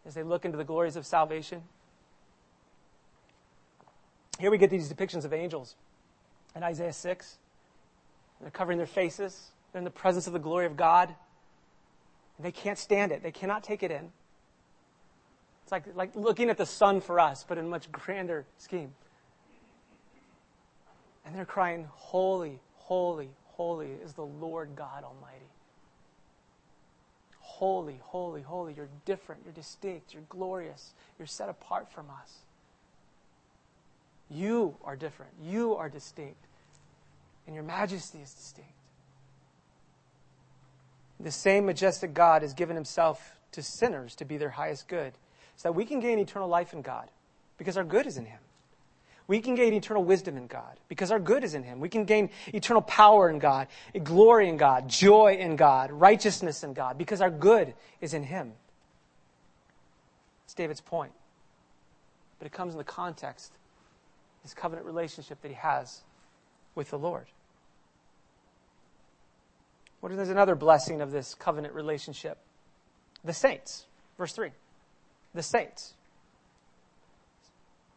as 0.05 0.13
they 0.13 0.23
look 0.23 0.45
into 0.45 0.57
the 0.57 0.63
glories 0.63 0.95
of 0.95 1.05
salvation. 1.05 1.61
Here 4.39 4.49
we 4.49 4.57
get 4.57 4.69
these 4.69 4.91
depictions 4.91 5.25
of 5.25 5.33
angels 5.33 5.75
in 6.55 6.63
Isaiah 6.63 6.93
6. 6.93 7.37
They're 8.41 8.49
covering 8.49 8.77
their 8.77 8.87
faces, 8.87 9.51
they're 9.71 9.79
in 9.79 9.83
the 9.83 9.91
presence 9.91 10.25
of 10.25 10.33
the 10.33 10.39
glory 10.39 10.65
of 10.65 10.75
God. 10.75 11.13
They 12.39 12.51
can't 12.51 12.77
stand 12.77 13.11
it, 13.11 13.21
they 13.21 13.31
cannot 13.31 13.63
take 13.63 13.83
it 13.83 13.91
in. 13.91 14.11
It's 15.63 15.71
like, 15.71 15.83
like 15.95 16.15
looking 16.15 16.49
at 16.49 16.57
the 16.57 16.65
sun 16.65 17.01
for 17.01 17.19
us, 17.19 17.45
but 17.47 17.59
in 17.59 17.65
a 17.65 17.69
much 17.69 17.91
grander 17.91 18.45
scheme. 18.57 18.93
And 21.23 21.35
they're 21.35 21.45
crying, 21.45 21.87
Holy, 21.91 22.59
holy, 22.77 23.29
holy 23.45 23.91
is 24.03 24.13
the 24.13 24.25
Lord 24.25 24.71
God 24.75 25.03
Almighty 25.03 25.45
holy, 27.61 27.99
holy, 28.01 28.41
holy. 28.41 28.73
You're 28.73 28.89
different. 29.05 29.41
You're 29.45 29.53
distinct. 29.53 30.15
You're 30.15 30.23
glorious. 30.29 30.93
You're 31.19 31.27
set 31.27 31.47
apart 31.47 31.91
from 31.91 32.07
us. 32.09 32.39
You 34.31 34.77
are 34.83 34.95
different. 34.95 35.33
You 35.43 35.75
are 35.75 35.87
distinct. 35.87 36.43
And 37.45 37.53
your 37.53 37.63
majesty 37.63 38.17
is 38.17 38.33
distinct. 38.33 38.71
The 41.19 41.29
same 41.29 41.67
majestic 41.67 42.15
God 42.15 42.41
has 42.41 42.55
given 42.55 42.75
himself 42.75 43.37
to 43.51 43.61
sinners 43.61 44.15
to 44.15 44.25
be 44.25 44.37
their 44.37 44.49
highest 44.49 44.87
good, 44.87 45.13
so 45.55 45.69
that 45.69 45.73
we 45.73 45.85
can 45.85 45.99
gain 45.99 46.17
eternal 46.17 46.47
life 46.47 46.73
in 46.73 46.81
God, 46.81 47.09
because 47.59 47.77
our 47.77 47.83
good 47.83 48.07
is 48.07 48.17
in 48.17 48.25
him. 48.25 48.39
We 49.31 49.39
can 49.39 49.55
gain 49.55 49.73
eternal 49.73 50.03
wisdom 50.03 50.35
in 50.35 50.47
God 50.47 50.77
because 50.89 51.09
our 51.09 51.17
good 51.17 51.45
is 51.45 51.53
in 51.53 51.63
Him. 51.63 51.79
We 51.79 51.87
can 51.87 52.03
gain 52.03 52.31
eternal 52.47 52.81
power 52.81 53.29
in 53.29 53.39
God, 53.39 53.69
glory 54.03 54.49
in 54.49 54.57
God, 54.57 54.89
joy 54.89 55.37
in 55.39 55.55
God, 55.55 55.89
righteousness 55.89 56.65
in 56.65 56.73
God 56.73 56.97
because 56.97 57.21
our 57.21 57.29
good 57.29 57.73
is 58.01 58.13
in 58.13 58.23
Him. 58.23 58.51
That's 60.43 60.53
David's 60.53 60.81
point. 60.81 61.13
But 62.39 62.47
it 62.47 62.51
comes 62.51 62.73
in 62.73 62.77
the 62.77 62.83
context, 62.83 63.53
his 64.43 64.53
covenant 64.53 64.85
relationship 64.85 65.41
that 65.43 65.47
he 65.47 65.55
has 65.55 66.01
with 66.75 66.89
the 66.89 66.99
Lord. 66.99 67.27
What 70.01 70.11
is 70.11 70.27
another 70.27 70.55
blessing 70.55 70.99
of 70.99 71.11
this 71.11 71.35
covenant 71.35 71.73
relationship? 71.73 72.37
The 73.23 73.31
saints. 73.31 73.85
Verse 74.17 74.33
3. 74.33 74.49
The 75.33 75.41
saints. 75.41 75.93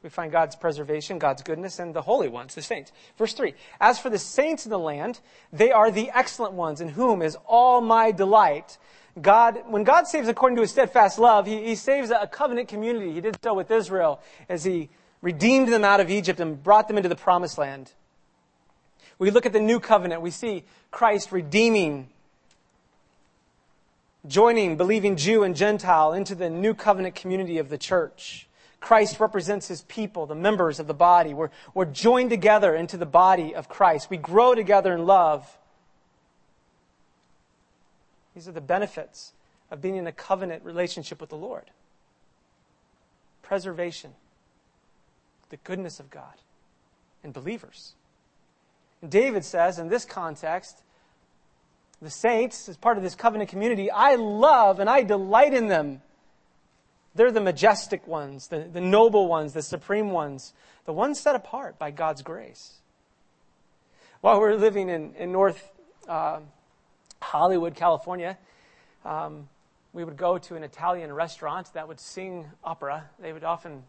We 0.04 0.10
find 0.10 0.30
God's 0.30 0.54
preservation, 0.54 1.18
God's 1.18 1.40
goodness, 1.40 1.78
and 1.78 1.94
the 1.94 2.02
holy 2.02 2.28
ones, 2.28 2.54
the 2.54 2.60
saints. 2.60 2.92
Verse 3.16 3.32
3 3.32 3.54
As 3.80 3.98
for 3.98 4.10
the 4.10 4.18
saints 4.18 4.66
in 4.66 4.70
the 4.70 4.78
land, 4.78 5.20
they 5.50 5.72
are 5.72 5.90
the 5.90 6.10
excellent 6.10 6.52
ones, 6.52 6.82
in 6.82 6.90
whom 6.90 7.22
is 7.22 7.38
all 7.46 7.80
my 7.80 8.12
delight. 8.12 8.76
God, 9.22 9.62
when 9.66 9.82
God 9.82 10.06
saves 10.06 10.28
according 10.28 10.56
to 10.56 10.62
his 10.62 10.72
steadfast 10.72 11.18
love, 11.18 11.46
he, 11.46 11.64
he 11.64 11.74
saves 11.74 12.10
a 12.10 12.26
covenant 12.26 12.68
community. 12.68 13.12
He 13.12 13.22
did 13.22 13.38
so 13.42 13.54
with 13.54 13.70
Israel 13.70 14.20
as 14.46 14.64
he 14.64 14.90
redeemed 15.22 15.68
them 15.68 15.84
out 15.84 16.00
of 16.00 16.10
Egypt 16.10 16.38
and 16.38 16.62
brought 16.62 16.86
them 16.86 16.98
into 16.98 17.08
the 17.08 17.16
promised 17.16 17.56
land. 17.56 17.92
We 19.18 19.30
look 19.30 19.46
at 19.46 19.54
the 19.54 19.60
new 19.60 19.80
covenant, 19.80 20.20
we 20.20 20.30
see 20.30 20.64
Christ 20.90 21.32
redeeming, 21.32 22.08
joining 24.26 24.76
believing 24.76 25.16
Jew 25.16 25.44
and 25.44 25.56
Gentile 25.56 26.12
into 26.12 26.34
the 26.34 26.50
new 26.50 26.74
covenant 26.74 27.14
community 27.14 27.56
of 27.56 27.70
the 27.70 27.78
church. 27.78 28.48
Christ 28.84 29.18
represents 29.18 29.66
his 29.66 29.80
people, 29.80 30.26
the 30.26 30.34
members 30.34 30.78
of 30.78 30.86
the 30.86 30.92
body. 30.92 31.32
We're, 31.32 31.48
we're 31.72 31.86
joined 31.86 32.28
together 32.28 32.74
into 32.74 32.98
the 32.98 33.06
body 33.06 33.54
of 33.54 33.66
Christ. 33.66 34.10
We 34.10 34.18
grow 34.18 34.54
together 34.54 34.92
in 34.92 35.06
love. 35.06 35.58
These 38.34 38.46
are 38.46 38.52
the 38.52 38.60
benefits 38.60 39.32
of 39.70 39.80
being 39.80 39.96
in 39.96 40.06
a 40.06 40.12
covenant 40.12 40.66
relationship 40.66 41.18
with 41.18 41.30
the 41.30 41.36
Lord 41.36 41.70
preservation, 43.40 44.12
the 45.48 45.56
goodness 45.56 45.98
of 45.98 46.10
God, 46.10 46.34
and 47.22 47.32
believers. 47.32 47.94
And 49.00 49.10
David 49.10 49.46
says 49.46 49.78
in 49.78 49.88
this 49.88 50.04
context, 50.04 50.82
the 52.02 52.10
saints, 52.10 52.68
as 52.68 52.76
part 52.76 52.98
of 52.98 53.02
this 53.02 53.14
covenant 53.14 53.48
community, 53.48 53.90
I 53.90 54.16
love 54.16 54.78
and 54.78 54.90
I 54.90 55.04
delight 55.04 55.54
in 55.54 55.68
them. 55.68 56.02
They're 57.14 57.30
the 57.30 57.40
majestic 57.40 58.06
ones, 58.06 58.48
the, 58.48 58.68
the 58.70 58.80
noble 58.80 59.28
ones, 59.28 59.52
the 59.52 59.62
supreme 59.62 60.10
ones, 60.10 60.52
the 60.84 60.92
ones 60.92 61.20
set 61.20 61.34
apart 61.34 61.78
by 61.78 61.90
God's 61.90 62.22
grace. 62.22 62.78
While 64.20 64.40
we 64.40 64.48
are 64.48 64.56
living 64.56 64.88
in, 64.88 65.14
in 65.14 65.30
North 65.30 65.70
uh, 66.08 66.40
Hollywood, 67.20 67.76
California, 67.76 68.36
um, 69.04 69.48
we 69.92 70.02
would 70.02 70.16
go 70.16 70.38
to 70.38 70.56
an 70.56 70.64
Italian 70.64 71.12
restaurant 71.12 71.72
that 71.74 71.86
would 71.86 72.00
sing 72.00 72.46
opera. 72.64 73.04
They 73.20 73.32
would 73.32 73.44
often 73.44 73.84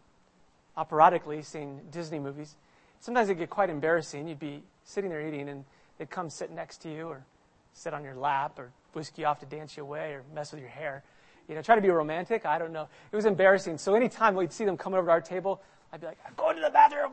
operatically 0.76 1.42
sing 1.42 1.80
Disney 1.90 2.20
movies. 2.20 2.54
Sometimes 3.00 3.28
it'd 3.28 3.38
get 3.38 3.50
quite 3.50 3.70
embarrassing. 3.70 4.28
You'd 4.28 4.38
be 4.38 4.62
sitting 4.84 5.10
there 5.10 5.26
eating, 5.26 5.48
and 5.48 5.64
they'd 5.98 6.10
come 6.10 6.30
sit 6.30 6.52
next 6.52 6.78
to 6.82 6.92
you 6.92 7.08
or 7.08 7.24
sit 7.72 7.92
on 7.92 8.04
your 8.04 8.14
lap 8.14 8.58
or 8.58 8.70
whisk 8.92 9.18
you 9.18 9.26
off 9.26 9.40
to 9.40 9.46
dance 9.46 9.76
you 9.76 9.82
away 9.82 10.12
or 10.12 10.22
mess 10.32 10.52
with 10.52 10.60
your 10.60 10.70
hair 10.70 11.02
you 11.48 11.54
know, 11.54 11.62
try 11.62 11.74
to 11.74 11.80
be 11.80 11.90
romantic. 11.90 12.44
I 12.44 12.58
don't 12.58 12.72
know. 12.72 12.88
It 13.12 13.16
was 13.16 13.24
embarrassing. 13.24 13.78
So 13.78 13.94
anytime 13.94 14.34
we'd 14.34 14.52
see 14.52 14.64
them 14.64 14.76
coming 14.76 14.98
over 14.98 15.06
to 15.06 15.12
our 15.12 15.20
table, 15.20 15.62
I'd 15.92 16.00
be 16.00 16.06
like, 16.06 16.18
I'm 16.26 16.34
going 16.36 16.56
to 16.56 16.62
the 16.62 16.70
bathroom. 16.70 17.12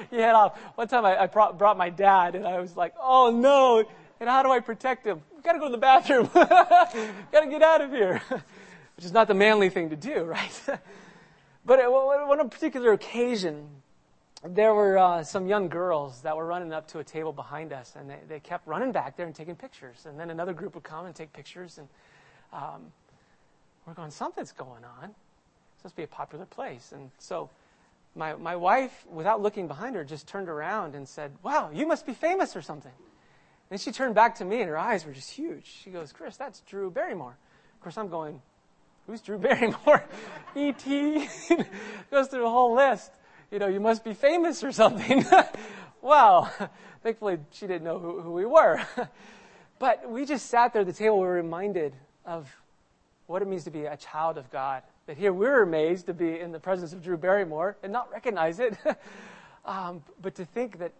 you 0.10 0.18
head 0.18 0.34
off. 0.34 0.58
One 0.74 0.88
time 0.88 1.04
I, 1.04 1.22
I 1.22 1.26
brought, 1.26 1.58
brought, 1.58 1.76
my 1.76 1.90
dad, 1.90 2.34
and 2.34 2.46
I 2.46 2.60
was 2.60 2.76
like, 2.76 2.94
oh 3.00 3.30
no. 3.30 3.84
And 4.20 4.28
how 4.28 4.42
do 4.42 4.50
I 4.50 4.60
protect 4.60 5.06
him? 5.06 5.20
We've 5.34 5.42
got 5.42 5.52
to 5.52 5.58
go 5.58 5.66
to 5.66 5.72
the 5.72 5.78
bathroom. 5.78 6.30
got 6.34 6.92
to 7.40 7.46
get 7.48 7.62
out 7.62 7.80
of 7.80 7.90
here. 7.90 8.22
Which 8.96 9.04
is 9.04 9.12
not 9.12 9.28
the 9.28 9.34
manly 9.34 9.68
thing 9.68 9.90
to 9.90 9.96
do, 9.96 10.22
right? 10.22 10.60
but 11.64 11.80
on 11.80 12.40
a 12.40 12.48
particular 12.48 12.92
occasion, 12.92 13.68
there 14.44 14.74
were 14.74 14.98
uh, 14.98 15.22
some 15.22 15.46
young 15.46 15.68
girls 15.68 16.20
that 16.22 16.36
were 16.36 16.46
running 16.46 16.72
up 16.72 16.88
to 16.88 16.98
a 16.98 17.04
table 17.04 17.32
behind 17.32 17.72
us, 17.72 17.94
and 17.96 18.10
they, 18.10 18.18
they 18.28 18.40
kept 18.40 18.66
running 18.66 18.92
back 18.92 19.16
there 19.16 19.26
and 19.26 19.34
taking 19.34 19.54
pictures. 19.54 20.06
And 20.06 20.18
then 20.18 20.30
another 20.30 20.52
group 20.52 20.74
would 20.74 20.84
come 20.84 21.06
and 21.06 21.14
take 21.14 21.32
pictures, 21.32 21.78
and 21.78 21.88
um, 22.52 22.92
we're 23.86 23.94
going, 23.94 24.10
something's 24.10 24.52
going 24.52 24.84
on. 24.84 25.08
This 25.08 25.84
must 25.84 25.96
be 25.96 26.02
a 26.02 26.08
popular 26.08 26.46
place. 26.46 26.92
And 26.92 27.10
so 27.18 27.50
my, 28.14 28.34
my 28.34 28.56
wife, 28.56 29.04
without 29.10 29.40
looking 29.40 29.66
behind 29.66 29.96
her, 29.96 30.04
just 30.04 30.26
turned 30.28 30.48
around 30.48 30.94
and 30.94 31.08
said, 31.08 31.32
Wow, 31.42 31.70
you 31.72 31.86
must 31.86 32.06
be 32.06 32.12
famous 32.12 32.54
or 32.54 32.62
something. 32.62 32.92
And 33.70 33.80
she 33.80 33.90
turned 33.90 34.14
back 34.14 34.36
to 34.36 34.44
me 34.44 34.60
and 34.60 34.68
her 34.68 34.78
eyes 34.78 35.06
were 35.06 35.12
just 35.12 35.30
huge. 35.30 35.66
She 35.82 35.90
goes, 35.90 36.12
Chris, 36.12 36.36
that's 36.36 36.60
Drew 36.60 36.90
Barrymore. 36.90 37.36
Of 37.74 37.80
course, 37.80 37.96
I'm 37.96 38.08
going, 38.08 38.40
Who's 39.06 39.20
Drew 39.20 39.38
Barrymore? 39.38 40.04
E.T. 40.54 41.28
goes 42.10 42.28
through 42.28 42.42
the 42.42 42.50
whole 42.50 42.74
list. 42.74 43.10
You 43.50 43.58
know, 43.58 43.68
you 43.68 43.80
must 43.80 44.04
be 44.04 44.14
famous 44.14 44.62
or 44.62 44.72
something. 44.72 45.24
well, 46.02 46.52
thankfully 47.02 47.38
she 47.50 47.66
didn't 47.66 47.84
know 47.84 47.98
who, 47.98 48.20
who 48.20 48.32
we 48.32 48.44
were. 48.46 48.80
but 49.78 50.08
we 50.08 50.24
just 50.24 50.46
sat 50.46 50.72
there 50.72 50.82
at 50.82 50.86
the 50.86 50.92
table, 50.92 51.18
we 51.18 51.26
were 51.26 51.32
reminded 51.32 51.94
of 52.24 52.54
what 53.32 53.42
it 53.42 53.48
means 53.48 53.64
to 53.64 53.70
be 53.70 53.86
a 53.86 53.96
child 53.96 54.36
of 54.36 54.50
God. 54.50 54.82
That 55.06 55.16
here 55.16 55.32
we're 55.32 55.62
amazed 55.62 56.06
to 56.06 56.14
be 56.14 56.38
in 56.38 56.52
the 56.52 56.60
presence 56.60 56.92
of 56.92 57.02
Drew 57.02 57.16
Barrymore 57.16 57.76
and 57.82 57.90
not 57.90 58.12
recognize 58.12 58.60
it, 58.60 58.76
um, 59.64 60.04
but 60.20 60.34
to 60.34 60.44
think 60.44 60.78
that 60.78 60.92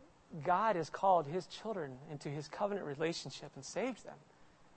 God 0.44 0.76
has 0.76 0.88
called 0.88 1.26
his 1.26 1.46
children 1.46 1.92
into 2.10 2.30
his 2.30 2.48
covenant 2.48 2.86
relationship 2.86 3.50
and 3.54 3.62
saved 3.62 4.04
them, 4.04 4.14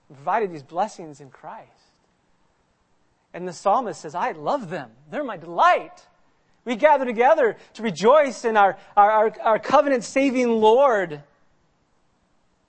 and 0.09 0.17
provided 0.17 0.51
these 0.51 0.63
blessings 0.63 1.21
in 1.21 1.29
Christ. 1.29 1.69
And 3.33 3.47
the 3.47 3.53
psalmist 3.53 4.01
says, 4.01 4.15
I 4.15 4.33
love 4.33 4.69
them. 4.69 4.91
They're 5.09 5.23
my 5.23 5.37
delight. 5.37 6.05
We 6.65 6.75
gather 6.75 7.05
together 7.05 7.55
to 7.75 7.83
rejoice 7.83 8.43
in 8.43 8.57
our, 8.57 8.77
our, 8.97 9.11
our, 9.11 9.35
our 9.41 9.59
covenant 9.59 10.03
saving 10.03 10.49
Lord. 10.49 11.21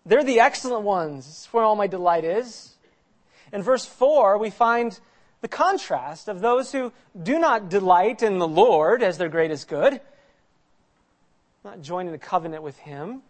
They're 0.04 0.24
the 0.24 0.40
excellent 0.40 0.84
ones. 0.84 1.26
It's 1.26 1.52
where 1.52 1.64
all 1.64 1.76
my 1.76 1.88
delight 1.88 2.24
is. 2.24 2.75
In 3.52 3.62
verse 3.62 3.86
4, 3.86 4.38
we 4.38 4.50
find 4.50 4.98
the 5.40 5.48
contrast 5.48 6.28
of 6.28 6.40
those 6.40 6.72
who 6.72 6.92
do 7.20 7.38
not 7.38 7.68
delight 7.68 8.22
in 8.22 8.38
the 8.38 8.48
Lord 8.48 9.02
as 9.02 9.18
their 9.18 9.28
greatest 9.28 9.68
good, 9.68 10.00
not 11.64 11.82
joining 11.82 12.12
the 12.12 12.18
covenant 12.18 12.62
with 12.62 12.78
Him. 12.78 13.22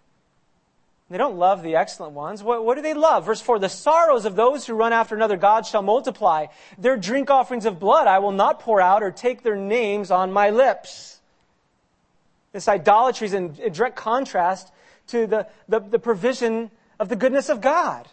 They 1.09 1.19
don't 1.19 1.37
love 1.37 1.62
the 1.62 1.77
excellent 1.77 2.14
ones. 2.14 2.43
What, 2.43 2.64
what, 2.64 2.75
do 2.75 2.83
they 2.83 2.95
love? 2.95 3.27
Verse 3.27 3.41
4 3.41 3.59
The 3.59 3.69
sorrows 3.69 4.25
of 4.25 4.35
those 4.35 4.67
who 4.67 4.75
run 4.75 4.93
after 4.93 5.14
another 5.14 5.37
God 5.37 5.64
shall 5.64 5.83
multiply. 5.83 6.47
Their 6.79 6.97
drink 6.97 7.31
offerings 7.31 7.64
of 7.64 7.79
blood 7.79 8.09
I 8.09 8.19
will 8.19 8.33
not 8.33 8.61
pour 8.61 8.81
out 8.81 9.03
or 9.03 9.12
take 9.12 9.43
their 9.43 9.57
names 9.57 10.11
on 10.11 10.33
my 10.33 10.51
lips. 10.51 11.21
This 12.53 12.67
idolatry 12.67 13.27
is 13.27 13.35
in, 13.35 13.55
in 13.57 13.73
direct 13.73 13.97
contrast 13.97 14.73
to 15.09 15.27
the, 15.27 15.47
the, 15.69 15.81
the 15.81 15.99
provision 15.99 16.71
of 16.99 17.09
the 17.09 17.17
goodness 17.17 17.51
of 17.51 17.61
God. 17.61 18.09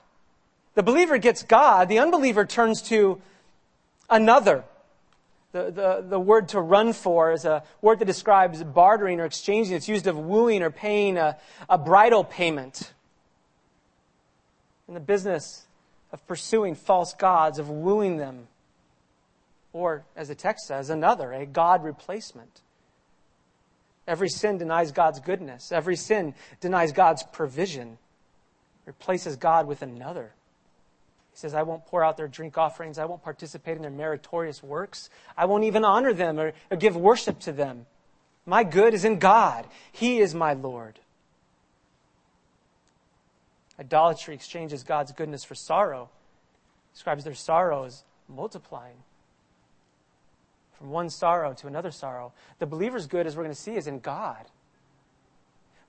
The 0.75 0.83
believer 0.83 1.17
gets 1.17 1.43
God, 1.43 1.87
the 1.87 1.99
unbeliever 1.99 2.45
turns 2.45 2.81
to 2.83 3.21
another. 4.09 4.63
The, 5.51 5.69
the, 5.69 6.05
the 6.09 6.19
word 6.19 6.49
to 6.49 6.61
run 6.61 6.93
for 6.93 7.31
is 7.31 7.45
a 7.45 7.63
word 7.81 7.99
that 7.99 8.05
describes 8.05 8.63
bartering 8.63 9.19
or 9.19 9.25
exchanging. 9.25 9.75
It's 9.75 9.87
used 9.87 10.07
of 10.07 10.17
wooing 10.17 10.63
or 10.63 10.71
paying 10.71 11.17
a, 11.17 11.37
a 11.69 11.77
bridal 11.77 12.23
payment. 12.23 12.91
In 14.87 14.95
the 14.95 14.99
business 14.99 15.65
of 16.11 16.25
pursuing 16.27 16.73
false 16.73 17.13
gods, 17.13 17.59
of 17.59 17.69
wooing 17.69 18.17
them. 18.17 18.47
Or, 19.73 20.05
as 20.15 20.27
the 20.27 20.35
text 20.35 20.67
says, 20.67 20.89
another, 20.89 21.31
a 21.33 21.45
God 21.45 21.83
replacement. 21.83 22.61
Every 24.07 24.29
sin 24.29 24.57
denies 24.57 24.91
God's 24.91 25.19
goodness. 25.19 25.71
Every 25.71 25.95
sin 25.95 26.33
denies 26.61 26.91
God's 26.91 27.23
provision, 27.23 27.97
replaces 28.85 29.35
God 29.35 29.67
with 29.67 29.81
another. 29.81 30.33
He 31.33 31.39
says, 31.39 31.55
I 31.55 31.63
won't 31.63 31.85
pour 31.87 32.03
out 32.03 32.15
their 32.15 32.27
drink 32.27 32.59
offerings. 32.59 32.99
I 32.99 33.05
won't 33.05 33.23
participate 33.23 33.75
in 33.75 33.81
their 33.81 33.91
meritorious 33.91 34.61
works. 34.61 35.09
I 35.35 35.45
won't 35.45 35.63
even 35.63 35.83
honor 35.83 36.13
them 36.13 36.39
or, 36.39 36.53
or 36.69 36.77
give 36.77 36.95
worship 36.95 37.39
to 37.41 37.51
them. 37.51 37.87
My 38.45 38.63
good 38.63 38.93
is 38.93 39.03
in 39.03 39.17
God. 39.17 39.65
He 39.91 40.19
is 40.19 40.35
my 40.35 40.53
Lord. 40.53 40.99
Idolatry 43.79 44.35
exchanges 44.35 44.83
God's 44.83 45.11
goodness 45.11 45.43
for 45.43 45.55
sorrow, 45.55 46.09
describes 46.93 47.23
their 47.23 47.33
sorrow 47.33 47.85
as 47.85 48.03
multiplying. 48.29 48.97
From 50.77 50.91
one 50.91 51.09
sorrow 51.09 51.53
to 51.53 51.67
another 51.67 51.89
sorrow. 51.89 52.31
The 52.59 52.67
believer's 52.67 53.07
good, 53.07 53.25
as 53.25 53.35
we're 53.35 53.43
going 53.43 53.55
to 53.55 53.59
see, 53.59 53.75
is 53.75 53.87
in 53.87 53.99
God. 53.99 54.45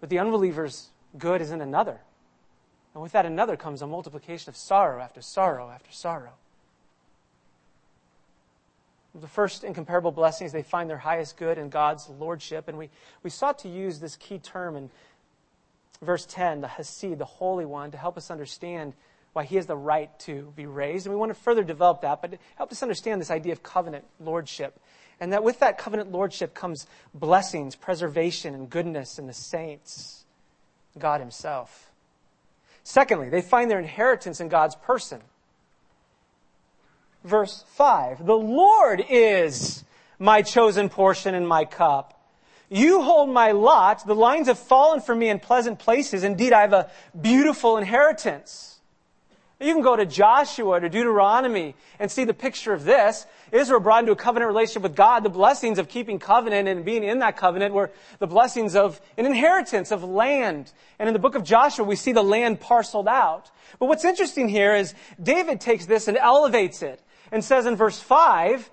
But 0.00 0.08
the 0.08 0.18
unbeliever's 0.18 0.88
good 1.18 1.42
is 1.42 1.50
in 1.50 1.60
another. 1.60 2.00
And 2.94 3.02
with 3.02 3.12
that 3.12 3.26
another 3.26 3.56
comes 3.56 3.82
a 3.82 3.86
multiplication 3.86 4.48
of 4.48 4.56
sorrow 4.56 5.02
after 5.02 5.20
sorrow 5.20 5.70
after 5.70 5.90
sorrow. 5.90 6.32
The 9.14 9.28
first 9.28 9.62
incomparable 9.62 10.12
blessing 10.12 10.46
is 10.46 10.52
they 10.52 10.62
find 10.62 10.88
their 10.90 10.98
highest 10.98 11.36
good 11.36 11.58
in 11.58 11.68
God's 11.68 12.08
lordship. 12.08 12.66
And 12.68 12.78
we, 12.78 12.90
we 13.22 13.30
sought 13.30 13.60
to 13.60 13.68
use 13.68 14.00
this 14.00 14.16
key 14.16 14.38
term 14.38 14.76
in 14.76 14.90
verse 16.02 16.26
10, 16.26 16.60
the 16.60 16.68
Hasid, 16.68 17.18
the 17.18 17.24
Holy 17.24 17.64
One, 17.64 17.90
to 17.92 17.98
help 17.98 18.16
us 18.16 18.30
understand 18.30 18.92
why 19.32 19.44
he 19.44 19.56
has 19.56 19.66
the 19.66 19.76
right 19.76 20.16
to 20.20 20.52
be 20.56 20.66
raised. 20.66 21.06
And 21.06 21.14
we 21.14 21.18
want 21.18 21.30
to 21.30 21.38
further 21.40 21.62
develop 21.62 22.02
that, 22.02 22.22
but 22.22 22.38
help 22.56 22.72
us 22.72 22.82
understand 22.82 23.20
this 23.20 23.30
idea 23.30 23.52
of 23.52 23.62
covenant 23.62 24.04
lordship. 24.20 24.80
And 25.20 25.32
that 25.32 25.44
with 25.44 25.60
that 25.60 25.78
covenant 25.78 26.10
lordship 26.10 26.54
comes 26.54 26.86
blessings, 27.12 27.76
preservation, 27.76 28.54
and 28.54 28.68
goodness 28.68 29.18
in 29.18 29.26
the 29.26 29.32
saints, 29.32 30.24
God 30.98 31.20
Himself. 31.20 31.92
Secondly, 32.84 33.30
they 33.30 33.40
find 33.40 33.70
their 33.70 33.80
inheritance 33.80 34.40
in 34.40 34.48
God's 34.48 34.76
person. 34.76 35.20
Verse 37.24 37.64
5 37.74 38.24
The 38.24 38.36
Lord 38.36 39.02
is 39.08 39.84
my 40.18 40.42
chosen 40.42 40.88
portion 40.90 41.34
and 41.34 41.48
my 41.48 41.64
cup. 41.64 42.20
You 42.68 43.02
hold 43.02 43.30
my 43.30 43.52
lot. 43.52 44.06
The 44.06 44.14
lines 44.14 44.48
have 44.48 44.58
fallen 44.58 45.00
for 45.00 45.14
me 45.14 45.28
in 45.28 45.40
pleasant 45.40 45.78
places. 45.78 46.24
Indeed, 46.24 46.52
I 46.52 46.60
have 46.60 46.72
a 46.72 46.90
beautiful 47.18 47.76
inheritance. 47.78 48.73
You 49.60 49.72
can 49.72 49.82
go 49.82 49.94
to 49.94 50.04
Joshua 50.04 50.80
to 50.80 50.88
Deuteronomy 50.88 51.76
and 51.98 52.10
see 52.10 52.24
the 52.24 52.34
picture 52.34 52.72
of 52.72 52.84
this. 52.84 53.24
Israel 53.52 53.80
brought 53.80 54.00
into 54.00 54.12
a 54.12 54.16
covenant 54.16 54.48
relationship 54.48 54.82
with 54.82 54.96
God. 54.96 55.22
The 55.22 55.30
blessings 55.30 55.78
of 55.78 55.88
keeping 55.88 56.18
covenant 56.18 56.68
and 56.68 56.84
being 56.84 57.04
in 57.04 57.20
that 57.20 57.36
covenant 57.36 57.72
were 57.72 57.92
the 58.18 58.26
blessings 58.26 58.74
of 58.74 59.00
an 59.16 59.26
inheritance 59.26 59.92
of 59.92 60.02
land. 60.02 60.72
And 60.98 61.08
in 61.08 61.12
the 61.12 61.20
book 61.20 61.36
of 61.36 61.44
Joshua, 61.44 61.84
we 61.84 61.96
see 61.96 62.12
the 62.12 62.22
land 62.22 62.60
parceled 62.60 63.06
out. 63.06 63.50
But 63.78 63.86
what's 63.86 64.04
interesting 64.04 64.48
here 64.48 64.74
is 64.74 64.92
David 65.22 65.60
takes 65.60 65.86
this 65.86 66.08
and 66.08 66.16
elevates 66.16 66.82
it 66.82 67.00
and 67.30 67.44
says 67.44 67.66
in 67.66 67.76
verse 67.76 68.00
5, 68.00 68.70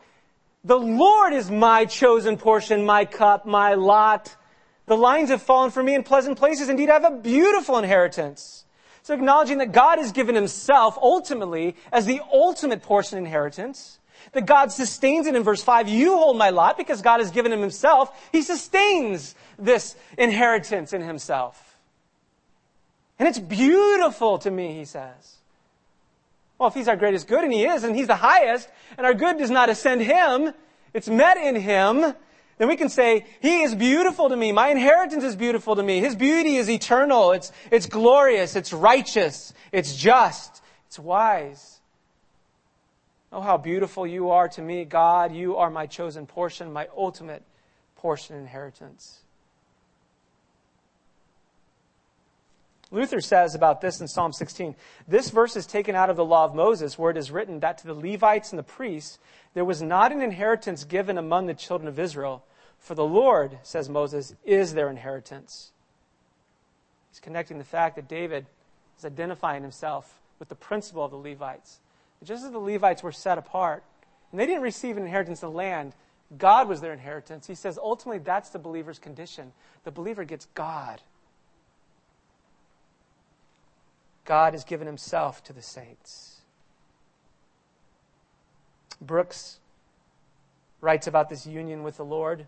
the 0.64 0.78
Lord 0.78 1.34
is 1.34 1.50
my 1.50 1.86
chosen 1.86 2.38
portion, 2.38 2.86
my 2.86 3.06
cup, 3.06 3.46
my 3.46 3.76
lot. 3.76 4.36
The 4.86 4.98
lines 4.98 5.30
have 5.30 5.42
fallen 5.42 5.72
for 5.72 5.82
me 5.82 5.96
in 5.96 6.04
pleasant 6.04 6.38
places. 6.38 6.70
Indeed, 6.70 6.90
I 6.90 6.94
have 6.94 7.06
a 7.06 7.18
beautiful 7.18 7.78
inheritance. 7.78 8.66
So 9.04 9.14
acknowledging 9.14 9.58
that 9.60 9.72
God 9.72 9.98
has 9.98 10.12
given 10.12 10.36
himself 10.36 10.98
ultimately 11.02 11.76
as 11.92 12.06
the 12.06 12.22
ultimate 12.32 12.84
portion 12.84 13.18
inheritance, 13.18 14.00
that 14.34 14.46
God 14.46 14.72
sustains 14.72 15.26
it 15.28 15.36
in 15.36 15.44
verse 15.44 15.64
5. 15.64 15.90
You 15.90 16.18
hold 16.18 16.38
my 16.38 16.52
lot 16.52 16.78
because 16.78 17.02
God 17.02 17.20
has 17.20 17.32
given 17.32 17.52
him 17.52 17.62
himself. 17.62 18.30
He 18.32 18.42
sustains 18.44 19.36
this 19.58 19.96
inheritance 20.18 20.94
in 20.94 21.02
himself. 21.02 21.78
And 23.18 23.28
it's 23.28 23.40
beautiful 23.40 24.38
to 24.40 24.52
me, 24.52 24.74
he 24.74 24.86
says. 24.86 25.38
Well, 26.58 26.70
if 26.70 26.76
he's 26.76 26.88
our 26.88 26.96
greatest 26.96 27.28
good, 27.28 27.44
and 27.44 27.52
he 27.52 27.66
is, 27.66 27.84
and 27.84 27.96
he's 27.96 28.08
the 28.08 28.16
highest, 28.16 28.70
and 28.98 29.06
our 29.06 29.16
good 29.16 29.40
does 29.40 29.50
not 29.50 29.70
ascend 29.70 30.02
him, 30.02 30.54
it's 30.94 31.08
met 31.08 31.38
in 31.38 31.56
him, 31.56 32.14
then 32.62 32.68
we 32.68 32.76
can 32.76 32.90
say, 32.90 33.26
He 33.40 33.64
is 33.64 33.74
beautiful 33.74 34.30
to 34.30 34.36
me. 34.38 34.52
My 34.52 34.68
inheritance 34.68 35.24
is 35.24 35.36
beautiful 35.36 35.76
to 35.78 35.82
me. 35.82 36.00
His 36.00 36.16
beauty 36.16 36.58
is 36.58 36.70
eternal. 36.70 37.32
It's, 37.32 37.52
it's 37.72 37.88
glorious. 37.88 38.56
It's 38.56 38.72
righteous. 38.72 39.52
It's 39.72 39.96
just. 39.96 40.62
It's 40.86 41.00
wise. 41.00 41.80
Oh, 43.34 43.42
how 43.42 43.58
beautiful 43.58 44.06
you 44.06 44.30
are 44.30 44.48
to 44.50 44.62
me, 44.62 44.86
God. 44.86 45.34
You 45.34 45.58
are 45.58 45.72
my 45.72 45.88
chosen 45.88 46.28
portion, 46.28 46.72
my 46.72 46.88
ultimate 46.96 47.42
portion 47.96 48.36
inheritance. 48.36 49.22
Luther 52.92 53.22
says 53.22 53.56
about 53.56 53.82
this 53.82 54.02
in 54.02 54.08
Psalm 54.08 54.34
16 54.34 54.76
this 55.08 55.32
verse 55.32 55.56
is 55.56 55.66
taken 55.66 55.96
out 55.96 56.12
of 56.12 56.16
the 56.16 56.26
law 56.26 56.46
of 56.46 56.54
Moses, 56.54 57.00
where 57.00 57.10
it 57.10 57.18
is 57.18 57.32
written 57.32 57.62
that 57.62 57.80
to 57.80 57.88
the 57.88 57.96
Levites 57.96 58.52
and 58.52 58.60
the 58.60 58.64
priests 58.64 59.18
there 59.56 59.66
was 59.66 59.82
not 59.82 60.12
an 60.12 60.22
inheritance 60.22 60.84
given 60.84 61.18
among 61.18 61.48
the 61.48 61.56
children 61.56 61.88
of 61.88 61.98
Israel, 61.98 62.44
for 62.82 62.96
the 62.96 63.06
Lord, 63.06 63.60
says 63.62 63.88
Moses, 63.88 64.36
is 64.44 64.74
their 64.74 64.90
inheritance. 64.90 65.72
He's 67.12 67.20
connecting 67.20 67.60
the 67.60 67.64
fact 67.64 67.96
that 67.96 68.10
David 68.10 68.48
is 68.98 69.06
identifying 69.06 69.62
himself 69.62 70.20
with 70.40 70.50
the 70.50 70.56
principle 70.56 71.06
of 71.06 71.12
the 71.12 71.18
Levites. 71.18 71.80
Just 72.24 72.44
as 72.44 72.52
the 72.52 72.60
Levites 72.60 73.04
were 73.04 73.12
set 73.12 73.38
apart, 73.38 73.84
and 74.32 74.40
they 74.40 74.48
didn't 74.48 74.64
receive 74.64 74.98
an 74.98 75.04
inheritance 75.04 75.44
of 75.44 75.54
land, 75.54 75.94
God 76.38 76.68
was 76.68 76.82
their 76.82 76.94
inheritance. 76.94 77.46
He 77.46 77.56
says 77.56 77.78
ultimately 77.78 78.20
that's 78.20 78.50
the 78.50 78.60
believer's 78.60 79.00
condition. 79.00 79.54
The 79.84 79.92
believer 79.92 80.24
gets 80.24 80.48
God. 80.56 81.02
God 84.26 84.54
has 84.54 84.64
given 84.64 84.88
himself 84.88 85.44
to 85.44 85.54
the 85.54 85.62
saints. 85.62 86.42
Brooks 89.00 89.60
writes 90.80 91.06
about 91.06 91.30
this 91.30 91.46
union 91.46 91.84
with 91.84 91.98
the 91.98 92.06
Lord 92.06 92.48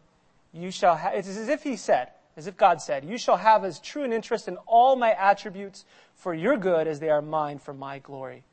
you 0.54 0.72
shall 0.72 0.96
have, 0.96 1.16
it's 1.16 1.28
as 1.28 1.50
if 1.50 1.64
he 1.64 1.76
said, 1.76 2.10
as 2.38 2.48
if 2.48 2.56
God 2.56 2.82
said, 2.82 3.04
you 3.04 3.18
shall 3.18 3.38
have 3.38 3.64
as 3.64 3.80
true 3.80 4.04
an 4.04 4.14
interest 4.14 4.48
in 4.48 4.58
all 4.68 4.96
my 4.96 5.12
attributes 5.12 5.86
for 6.16 6.34
your 6.34 6.58
good 6.58 6.88
as 6.88 7.00
they 7.00 7.10
are 7.10 7.22
mine 7.22 7.60
for 7.60 7.74
my 7.74 8.00
glory. 8.00 8.44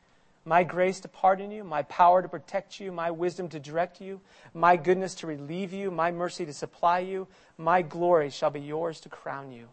My 0.45 0.65
grace 0.65 1.01
to 1.01 1.09
pardon 1.09 1.51
you, 1.51 1.63
my 1.63 1.83
power 1.83 2.23
to 2.23 2.29
protect 2.29 2.81
you, 2.81 2.91
my 2.91 3.11
wisdom 3.11 3.49
to 3.51 3.61
direct 3.61 4.01
you, 4.01 4.21
my 4.55 4.77
goodness 4.77 5.15
to 5.17 5.27
relieve 5.27 5.73
you, 5.73 5.91
my 5.91 6.11
mercy 6.11 6.47
to 6.47 6.53
supply 6.55 7.01
you, 7.01 7.29
my 7.59 7.83
glory 7.83 8.31
shall 8.31 8.51
be 8.51 8.61
yours 8.61 9.01
to 9.01 9.11
crown 9.11 9.53
you. 9.53 9.69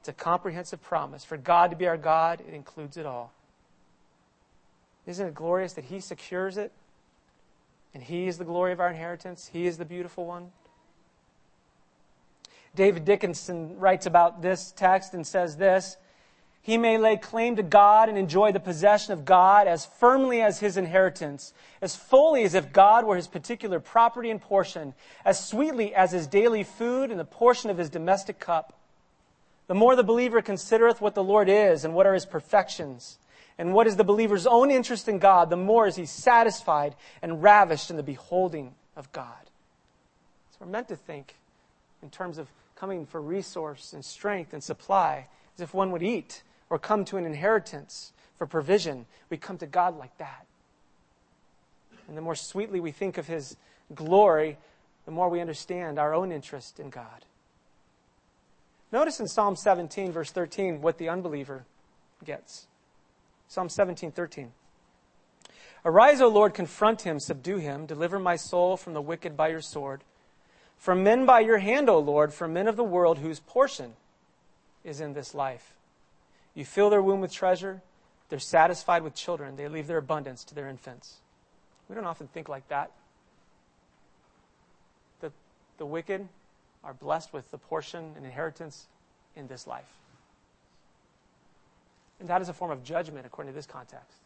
It's 0.00 0.08
a 0.10 0.12
comprehensive 0.12 0.82
promise. 0.82 1.24
For 1.24 1.38
God 1.38 1.70
to 1.70 1.76
be 1.76 1.86
our 1.86 1.96
God, 1.96 2.42
it 2.46 2.52
includes 2.52 2.98
it 2.98 3.06
all. 3.06 3.32
Isn't 5.06 5.28
it 5.28 5.34
glorious 5.34 5.72
that 5.74 5.84
He 5.84 6.00
secures 6.00 6.58
it? 6.58 6.72
And 7.94 8.02
He 8.02 8.26
is 8.26 8.36
the 8.36 8.44
glory 8.44 8.72
of 8.72 8.80
our 8.80 8.90
inheritance. 8.90 9.48
He 9.50 9.66
is 9.66 9.78
the 9.78 9.86
beautiful 9.86 10.26
one. 10.26 10.52
David 12.74 13.04
Dickinson 13.04 13.78
writes 13.78 14.06
about 14.06 14.42
this 14.42 14.72
text 14.72 15.14
and 15.14 15.26
says 15.26 15.56
this 15.56 15.96
He 16.62 16.76
may 16.76 16.98
lay 16.98 17.16
claim 17.16 17.56
to 17.56 17.62
God 17.62 18.08
and 18.08 18.18
enjoy 18.18 18.52
the 18.52 18.60
possession 18.60 19.12
of 19.12 19.24
God 19.24 19.68
as 19.68 19.86
firmly 19.86 20.42
as 20.42 20.58
his 20.58 20.76
inheritance, 20.76 21.52
as 21.80 21.94
fully 21.94 22.42
as 22.42 22.54
if 22.54 22.72
God 22.72 23.04
were 23.04 23.16
his 23.16 23.28
particular 23.28 23.78
property 23.78 24.30
and 24.30 24.40
portion, 24.40 24.94
as 25.24 25.44
sweetly 25.44 25.94
as 25.94 26.12
his 26.12 26.26
daily 26.26 26.64
food 26.64 27.10
and 27.10 27.20
the 27.20 27.24
portion 27.24 27.70
of 27.70 27.78
his 27.78 27.90
domestic 27.90 28.40
cup. 28.40 28.78
The 29.66 29.74
more 29.74 29.96
the 29.96 30.02
believer 30.02 30.42
considereth 30.42 31.00
what 31.00 31.14
the 31.14 31.24
Lord 31.24 31.48
is 31.48 31.84
and 31.84 31.94
what 31.94 32.06
are 32.06 32.14
his 32.14 32.26
perfections, 32.26 33.18
and 33.56 33.72
what 33.72 33.86
is 33.86 33.96
the 33.96 34.04
believer's 34.04 34.46
own 34.46 34.70
interest 34.70 35.08
in 35.08 35.20
God, 35.20 35.48
the 35.48 35.56
more 35.56 35.86
is 35.86 35.96
he 35.96 36.06
satisfied 36.06 36.96
and 37.22 37.42
ravished 37.42 37.88
in 37.88 37.96
the 37.96 38.02
beholding 38.02 38.74
of 38.96 39.10
God. 39.12 39.50
So 40.50 40.58
we're 40.60 40.72
meant 40.72 40.88
to 40.88 40.96
think 40.96 41.36
in 42.02 42.10
terms 42.10 42.36
of 42.36 42.48
coming 42.76 43.06
for 43.06 43.20
resource 43.20 43.92
and 43.92 44.04
strength 44.04 44.52
and 44.52 44.62
supply, 44.62 45.28
as 45.54 45.60
if 45.60 45.74
one 45.74 45.90
would 45.92 46.02
eat 46.02 46.42
or 46.70 46.78
come 46.78 47.04
to 47.06 47.16
an 47.16 47.24
inheritance 47.24 48.12
for 48.36 48.46
provision. 48.46 49.06
We 49.30 49.36
come 49.36 49.58
to 49.58 49.66
God 49.66 49.96
like 49.96 50.16
that. 50.18 50.46
And 52.08 52.16
the 52.16 52.22
more 52.22 52.34
sweetly 52.34 52.80
we 52.80 52.90
think 52.90 53.16
of 53.16 53.26
His 53.26 53.56
glory, 53.94 54.58
the 55.04 55.10
more 55.10 55.28
we 55.28 55.40
understand 55.40 55.98
our 55.98 56.14
own 56.14 56.32
interest 56.32 56.80
in 56.80 56.90
God. 56.90 57.24
Notice 58.92 59.20
in 59.20 59.28
Psalm 59.28 59.56
17, 59.56 60.12
verse 60.12 60.30
13, 60.30 60.80
what 60.80 60.98
the 60.98 61.08
unbeliever 61.08 61.64
gets. 62.24 62.66
Psalm 63.48 63.68
17, 63.68 64.12
13. 64.12 64.52
Arise, 65.84 66.20
O 66.20 66.28
Lord, 66.28 66.54
confront 66.54 67.02
him, 67.02 67.20
subdue 67.20 67.58
him, 67.58 67.86
deliver 67.86 68.18
my 68.18 68.36
soul 68.36 68.76
from 68.76 68.94
the 68.94 69.02
wicked 69.02 69.36
by 69.36 69.48
your 69.48 69.60
sword. 69.60 70.02
From 70.78 71.02
men 71.02 71.24
by 71.24 71.40
your 71.40 71.58
hand, 71.58 71.88
O 71.88 71.98
Lord, 71.98 72.32
from 72.32 72.52
men 72.52 72.68
of 72.68 72.76
the 72.76 72.84
world 72.84 73.18
whose 73.18 73.40
portion 73.40 73.94
is 74.84 75.00
in 75.00 75.14
this 75.14 75.34
life. 75.34 75.74
You 76.54 76.64
fill 76.64 76.90
their 76.90 77.02
womb 77.02 77.20
with 77.20 77.32
treasure. 77.32 77.82
They're 78.28 78.38
satisfied 78.38 79.02
with 79.02 79.14
children. 79.14 79.56
They 79.56 79.68
leave 79.68 79.86
their 79.86 79.98
abundance 79.98 80.44
to 80.44 80.54
their 80.54 80.68
infants. 80.68 81.16
We 81.88 81.94
don't 81.94 82.04
often 82.04 82.28
think 82.28 82.48
like 82.48 82.68
that. 82.68 82.90
The, 85.20 85.32
the 85.78 85.86
wicked 85.86 86.28
are 86.82 86.94
blessed 86.94 87.32
with 87.32 87.50
the 87.50 87.58
portion 87.58 88.12
and 88.16 88.24
inheritance 88.24 88.86
in 89.36 89.46
this 89.46 89.66
life. 89.66 89.90
And 92.20 92.28
that 92.28 92.40
is 92.40 92.48
a 92.48 92.52
form 92.52 92.70
of 92.70 92.84
judgment 92.84 93.26
according 93.26 93.52
to 93.52 93.56
this 93.56 93.66
context. 93.66 94.18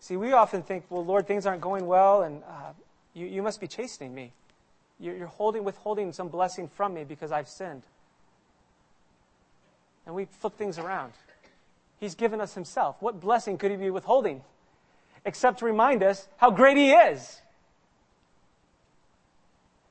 See, 0.00 0.16
we 0.16 0.32
often 0.32 0.62
think, 0.62 0.84
well, 0.90 1.04
Lord, 1.04 1.26
things 1.26 1.44
aren't 1.44 1.60
going 1.60 1.86
well, 1.86 2.22
and 2.22 2.42
uh, 2.44 2.72
you, 3.14 3.26
you 3.26 3.42
must 3.42 3.60
be 3.60 3.66
chastening 3.66 4.14
me. 4.14 4.32
You're 5.00 5.26
holding, 5.26 5.64
withholding 5.64 6.12
some 6.12 6.28
blessing 6.28 6.68
from 6.68 6.94
me 6.94 7.04
because 7.04 7.30
I've 7.30 7.48
sinned. 7.48 7.82
And 10.06 10.14
we 10.14 10.24
flip 10.24 10.56
things 10.56 10.78
around. 10.78 11.12
He's 12.00 12.14
given 12.14 12.40
us 12.40 12.54
himself. 12.54 12.96
What 13.00 13.20
blessing 13.20 13.58
could 13.58 13.70
he 13.70 13.76
be 13.76 13.90
withholding? 13.90 14.42
Except 15.24 15.60
to 15.60 15.64
remind 15.64 16.02
us 16.02 16.26
how 16.36 16.50
great 16.50 16.76
he 16.76 16.92
is. 16.92 17.42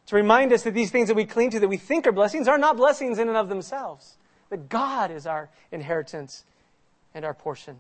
To 0.08 0.16
remind 0.16 0.54
us 0.54 0.64
that 0.64 0.74
these 0.74 0.90
things 0.90 1.10
that 1.10 1.16
we 1.16 1.26
cling 1.26 1.52
to, 1.52 1.60
that 1.60 1.68
we 1.68 1.78
think 1.78 2.08
are 2.08 2.12
blessings, 2.12 2.48
are 2.48 2.58
not 2.58 2.78
blessings 2.78 3.20
in 3.20 3.28
and 3.28 3.38
of 3.38 3.50
themselves. 3.50 4.18
That 4.50 4.70
God 4.70 5.12
is 5.12 5.28
our 5.28 5.50
inheritance 5.72 6.46
and 7.14 7.26
our 7.26 7.34
portion. 7.34 7.80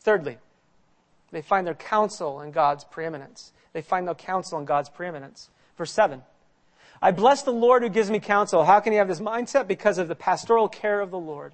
Thirdly, 0.00 0.36
They 1.34 1.42
find 1.42 1.66
their 1.66 1.74
counsel 1.74 2.42
in 2.42 2.52
God's 2.52 2.84
preeminence. 2.84 3.52
They 3.72 3.82
find 3.82 4.06
their 4.06 4.14
counsel 4.14 4.56
in 4.60 4.66
God's 4.66 4.88
preeminence. 4.88 5.50
Verse 5.76 5.90
7. 5.90 6.22
I 7.02 7.10
bless 7.10 7.42
the 7.42 7.50
Lord 7.50 7.82
who 7.82 7.88
gives 7.88 8.08
me 8.08 8.20
counsel. 8.20 8.64
How 8.64 8.78
can 8.78 8.92
he 8.92 8.98
have 8.98 9.08
this 9.08 9.18
mindset? 9.18 9.66
Because 9.66 9.98
of 9.98 10.06
the 10.06 10.14
pastoral 10.14 10.68
care 10.68 11.00
of 11.00 11.10
the 11.10 11.18
Lord. 11.18 11.52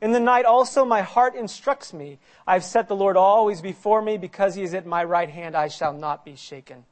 In 0.00 0.12
the 0.12 0.18
night 0.18 0.46
also 0.46 0.82
my 0.86 1.02
heart 1.02 1.36
instructs 1.36 1.92
me. 1.92 2.18
I 2.46 2.54
have 2.54 2.64
set 2.64 2.88
the 2.88 2.96
Lord 2.96 3.18
always 3.18 3.60
before 3.60 4.00
me. 4.00 4.16
Because 4.16 4.54
he 4.54 4.62
is 4.62 4.72
at 4.72 4.86
my 4.86 5.04
right 5.04 5.28
hand, 5.28 5.54
I 5.54 5.68
shall 5.68 5.92
not 5.92 6.24
be 6.24 6.34
shaken. 6.34 6.86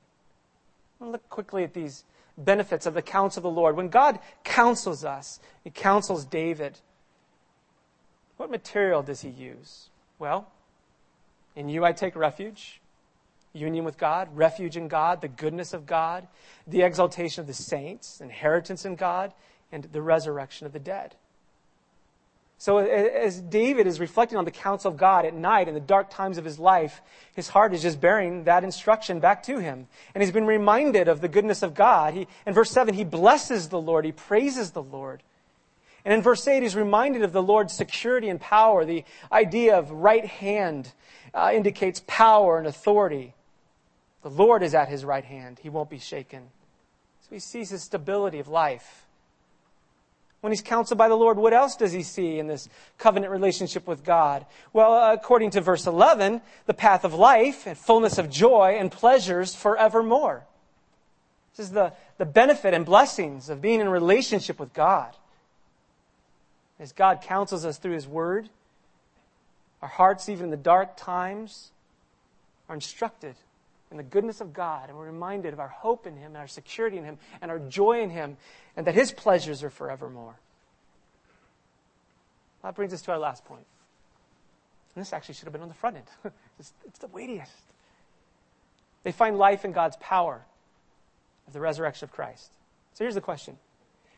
Look 1.00 1.26
quickly 1.30 1.64
at 1.64 1.72
these 1.72 2.04
benefits 2.36 2.84
of 2.84 2.92
the 2.92 3.00
counsel 3.00 3.40
of 3.40 3.44
the 3.44 3.60
Lord. 3.60 3.76
When 3.76 3.88
God 3.88 4.18
counsels 4.44 5.06
us, 5.06 5.40
he 5.64 5.70
counsels 5.70 6.26
David. 6.26 6.80
What 8.36 8.50
material 8.50 9.02
does 9.02 9.22
he 9.22 9.30
use? 9.30 9.88
Well, 10.18 10.48
in 11.56 11.68
you 11.68 11.84
I 11.84 11.92
take 11.92 12.14
refuge. 12.14 12.80
Union 13.52 13.84
with 13.84 13.96
God, 13.96 14.28
refuge 14.36 14.76
in 14.76 14.86
God, 14.86 15.22
the 15.22 15.28
goodness 15.28 15.72
of 15.72 15.86
God, 15.86 16.28
the 16.66 16.82
exaltation 16.82 17.40
of 17.40 17.46
the 17.46 17.54
saints, 17.54 18.20
inheritance 18.20 18.84
in 18.84 18.96
God, 18.96 19.32
and 19.72 19.84
the 19.84 20.02
resurrection 20.02 20.66
of 20.66 20.74
the 20.74 20.78
dead. 20.78 21.14
So 22.58 22.78
as 22.78 23.40
David 23.40 23.86
is 23.86 24.00
reflecting 24.00 24.38
on 24.38 24.46
the 24.46 24.50
counsel 24.50 24.90
of 24.90 24.96
God 24.96 25.26
at 25.26 25.34
night 25.34 25.68
in 25.68 25.74
the 25.74 25.80
dark 25.80 26.08
times 26.08 26.38
of 26.38 26.44
his 26.44 26.58
life, 26.58 27.02
his 27.34 27.48
heart 27.48 27.74
is 27.74 27.82
just 27.82 28.00
bearing 28.00 28.44
that 28.44 28.64
instruction 28.64 29.20
back 29.20 29.42
to 29.44 29.58
him. 29.58 29.88
And 30.14 30.22
he's 30.22 30.32
been 30.32 30.46
reminded 30.46 31.08
of 31.08 31.20
the 31.20 31.28
goodness 31.28 31.62
of 31.62 31.74
God. 31.74 32.14
He, 32.14 32.26
in 32.46 32.54
verse 32.54 32.70
7, 32.70 32.94
he 32.94 33.04
blesses 33.04 33.68
the 33.68 33.80
Lord. 33.80 34.06
He 34.06 34.12
praises 34.12 34.70
the 34.70 34.82
Lord. 34.82 35.22
And 36.06 36.14
in 36.14 36.22
verse 36.22 36.46
8, 36.48 36.62
he's 36.62 36.76
reminded 36.76 37.22
of 37.22 37.32
the 37.32 37.42
Lord's 37.42 37.74
security 37.74 38.30
and 38.30 38.40
power. 38.40 38.84
The 38.86 39.04
idea 39.30 39.76
of 39.76 39.90
right 39.90 40.24
hand 40.24 40.92
uh, 41.36 41.50
indicates 41.52 42.02
power 42.06 42.58
and 42.58 42.66
authority. 42.66 43.34
The 44.22 44.30
Lord 44.30 44.62
is 44.62 44.74
at 44.74 44.88
his 44.88 45.04
right 45.04 45.24
hand. 45.24 45.60
He 45.62 45.68
won't 45.68 45.90
be 45.90 45.98
shaken. 45.98 46.48
So 47.20 47.34
he 47.34 47.38
sees 47.38 47.70
his 47.70 47.82
stability 47.82 48.38
of 48.38 48.48
life. 48.48 49.06
When 50.40 50.52
he's 50.52 50.62
counseled 50.62 50.98
by 50.98 51.08
the 51.08 51.16
Lord, 51.16 51.38
what 51.38 51.52
else 51.52 51.76
does 51.76 51.92
he 51.92 52.02
see 52.02 52.38
in 52.38 52.46
this 52.46 52.68
covenant 52.98 53.32
relationship 53.32 53.86
with 53.86 54.04
God? 54.04 54.46
Well, 54.72 55.12
according 55.12 55.50
to 55.50 55.60
verse 55.60 55.86
11, 55.86 56.40
the 56.66 56.74
path 56.74 57.04
of 57.04 57.14
life 57.14 57.66
and 57.66 57.76
fullness 57.76 58.16
of 58.16 58.30
joy 58.30 58.76
and 58.78 58.90
pleasures 58.90 59.54
forevermore. 59.54 60.44
This 61.56 61.66
is 61.66 61.72
the, 61.72 61.92
the 62.18 62.26
benefit 62.26 62.74
and 62.74 62.86
blessings 62.86 63.48
of 63.48 63.60
being 63.60 63.80
in 63.80 63.88
relationship 63.88 64.58
with 64.58 64.72
God. 64.72 65.14
As 66.78 66.92
God 66.92 67.22
counsels 67.22 67.64
us 67.64 67.78
through 67.78 67.94
his 67.94 68.06
word, 68.06 68.48
our 69.82 69.88
hearts, 69.88 70.28
even 70.28 70.44
in 70.44 70.50
the 70.50 70.56
dark 70.56 70.96
times, 70.96 71.70
are 72.68 72.74
instructed 72.74 73.34
in 73.90 73.96
the 73.96 74.02
goodness 74.02 74.40
of 74.40 74.52
God, 74.52 74.88
and 74.88 74.98
we're 74.98 75.06
reminded 75.06 75.52
of 75.52 75.60
our 75.60 75.68
hope 75.68 76.06
in 76.06 76.16
Him, 76.16 76.28
and 76.28 76.36
our 76.36 76.48
security 76.48 76.96
in 76.96 77.04
Him, 77.04 77.18
and 77.40 77.50
our 77.50 77.58
joy 77.58 78.00
in 78.00 78.10
Him, 78.10 78.36
and 78.76 78.86
that 78.86 78.94
His 78.94 79.12
pleasures 79.12 79.62
are 79.62 79.70
forevermore. 79.70 80.36
That 82.62 82.74
brings 82.74 82.92
us 82.92 83.02
to 83.02 83.12
our 83.12 83.18
last 83.18 83.44
point. 83.44 83.64
And 84.94 85.02
this 85.04 85.12
actually 85.12 85.34
should 85.34 85.44
have 85.44 85.52
been 85.52 85.62
on 85.62 85.68
the 85.68 85.74
front 85.74 85.96
end. 85.96 86.06
it's, 86.58 86.72
it's 86.84 86.98
the 86.98 87.06
weightiest. 87.08 87.52
They 89.04 89.12
find 89.12 89.38
life 89.38 89.64
in 89.64 89.70
God's 89.70 89.96
power 90.00 90.44
of 91.46 91.52
the 91.52 91.60
resurrection 91.60 92.06
of 92.06 92.12
Christ. 92.12 92.50
So 92.94 93.04
here's 93.04 93.14
the 93.14 93.20
question 93.20 93.56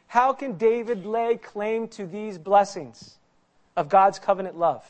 How 0.06 0.32
can 0.32 0.56
David 0.56 1.04
lay 1.04 1.36
claim 1.36 1.88
to 1.88 2.06
these 2.06 2.38
blessings 2.38 3.18
of 3.76 3.88
God's 3.90 4.18
covenant 4.18 4.56
love? 4.56 4.82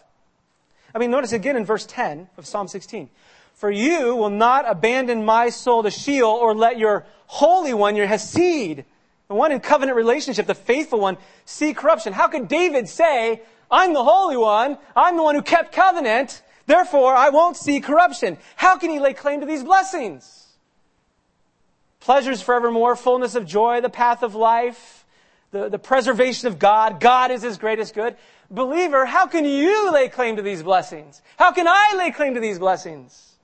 I 0.94 0.98
mean, 0.98 1.10
notice 1.10 1.32
again 1.32 1.56
in 1.56 1.64
verse 1.64 1.86
10 1.86 2.28
of 2.36 2.46
Psalm 2.46 2.68
16. 2.68 3.10
For 3.54 3.70
you 3.70 4.14
will 4.14 4.30
not 4.30 4.68
abandon 4.68 5.24
my 5.24 5.50
soul 5.50 5.82
to 5.82 5.90
Sheol 5.90 6.30
or 6.30 6.54
let 6.54 6.78
your 6.78 7.04
Holy 7.26 7.74
One, 7.74 7.96
your 7.96 8.06
Hesed, 8.06 8.84
the 9.28 9.34
one 9.34 9.52
in 9.52 9.60
covenant 9.60 9.96
relationship, 9.96 10.46
the 10.46 10.54
faithful 10.54 11.00
one, 11.00 11.18
see 11.44 11.74
corruption. 11.74 12.12
How 12.12 12.28
could 12.28 12.48
David 12.48 12.88
say, 12.88 13.42
I'm 13.70 13.92
the 13.92 14.04
Holy 14.04 14.36
One, 14.36 14.78
I'm 14.96 15.16
the 15.16 15.22
one 15.22 15.34
who 15.34 15.42
kept 15.42 15.72
covenant, 15.72 16.42
therefore 16.66 17.14
I 17.14 17.28
won't 17.28 17.56
see 17.56 17.80
corruption? 17.80 18.38
How 18.56 18.78
can 18.78 18.90
he 18.90 18.98
lay 18.98 19.12
claim 19.12 19.40
to 19.40 19.46
these 19.46 19.62
blessings? 19.62 20.46
Pleasures 22.00 22.40
forevermore, 22.40 22.96
fullness 22.96 23.34
of 23.34 23.44
joy, 23.44 23.80
the 23.80 23.90
path 23.90 24.22
of 24.22 24.34
life, 24.34 25.04
the, 25.50 25.68
the 25.68 25.78
preservation 25.78 26.48
of 26.48 26.58
God, 26.58 27.00
God 27.00 27.30
is 27.30 27.42
his 27.42 27.58
greatest 27.58 27.94
good. 27.94 28.16
Believer, 28.50 29.04
how 29.04 29.26
can 29.26 29.44
you 29.44 29.92
lay 29.92 30.08
claim 30.08 30.36
to 30.36 30.42
these 30.42 30.62
blessings? 30.62 31.20
How 31.36 31.52
can 31.52 31.68
I 31.68 31.94
lay 31.96 32.10
claim 32.10 32.34
to 32.34 32.40
these 32.40 32.58
blessings? 32.58 33.34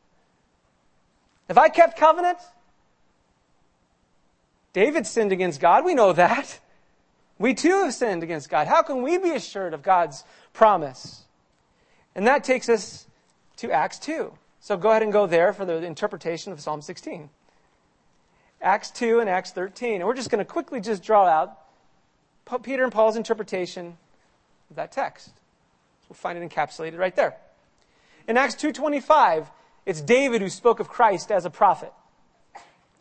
Have 1.49 1.59
I 1.59 1.69
kept 1.69 1.99
covenant? 1.99 2.39
David 4.73 5.07
sinned 5.07 5.31
against 5.31 5.61
God. 5.61 5.85
We 5.85 5.95
know 5.95 6.13
that. 6.13 6.59
We 7.39 7.53
too 7.53 7.85
have 7.85 7.93
sinned 7.93 8.23
against 8.23 8.49
God. 8.49 8.67
How 8.67 8.83
can 8.83 9.03
we 9.03 9.19
be 9.19 9.33
assured 9.33 9.75
of 9.75 9.83
God's 9.83 10.25
promise? 10.53 11.25
And 12.15 12.27
that 12.27 12.45
takes 12.45 12.69
us 12.69 13.07
to 13.59 13.71
Acts 13.71 13.99
2. 13.99 14.33
So 14.61 14.77
go 14.77 14.91
ahead 14.91 15.03
and 15.03 15.13
go 15.13 15.27
there 15.27 15.53
for 15.53 15.65
the 15.65 15.85
interpretation 15.85 16.53
of 16.53 16.61
Psalm 16.61 16.81
16. 16.81 17.29
Acts 18.63 18.91
2 18.93 19.21
and 19.21 19.29
Acts 19.29 19.51
13. 19.51 19.97
And 19.97 20.05
we're 20.05 20.15
just 20.15 20.31
going 20.31 20.39
to 20.39 20.51
quickly 20.51 20.81
just 20.81 21.03
draw 21.03 21.27
out 21.27 21.59
Peter 22.63 22.83
and 22.83 22.93
Paul's 22.93 23.17
interpretation 23.17 23.99
of 24.75 24.77
that 24.77 24.91
text. 24.91 25.31
We'll 26.09 26.17
find 26.17 26.37
it 26.37 26.49
encapsulated 26.49 26.99
right 26.99 27.15
there. 27.15 27.37
In 28.27 28.37
Acts 28.37 28.57
2:25, 28.57 29.51
it's 29.87 30.01
David 30.01 30.43
who 30.43 30.51
spoke 30.51 30.81
of 30.81 30.89
Christ 30.89 31.31
as 31.31 31.45
a 31.45 31.51
prophet. 31.51 31.93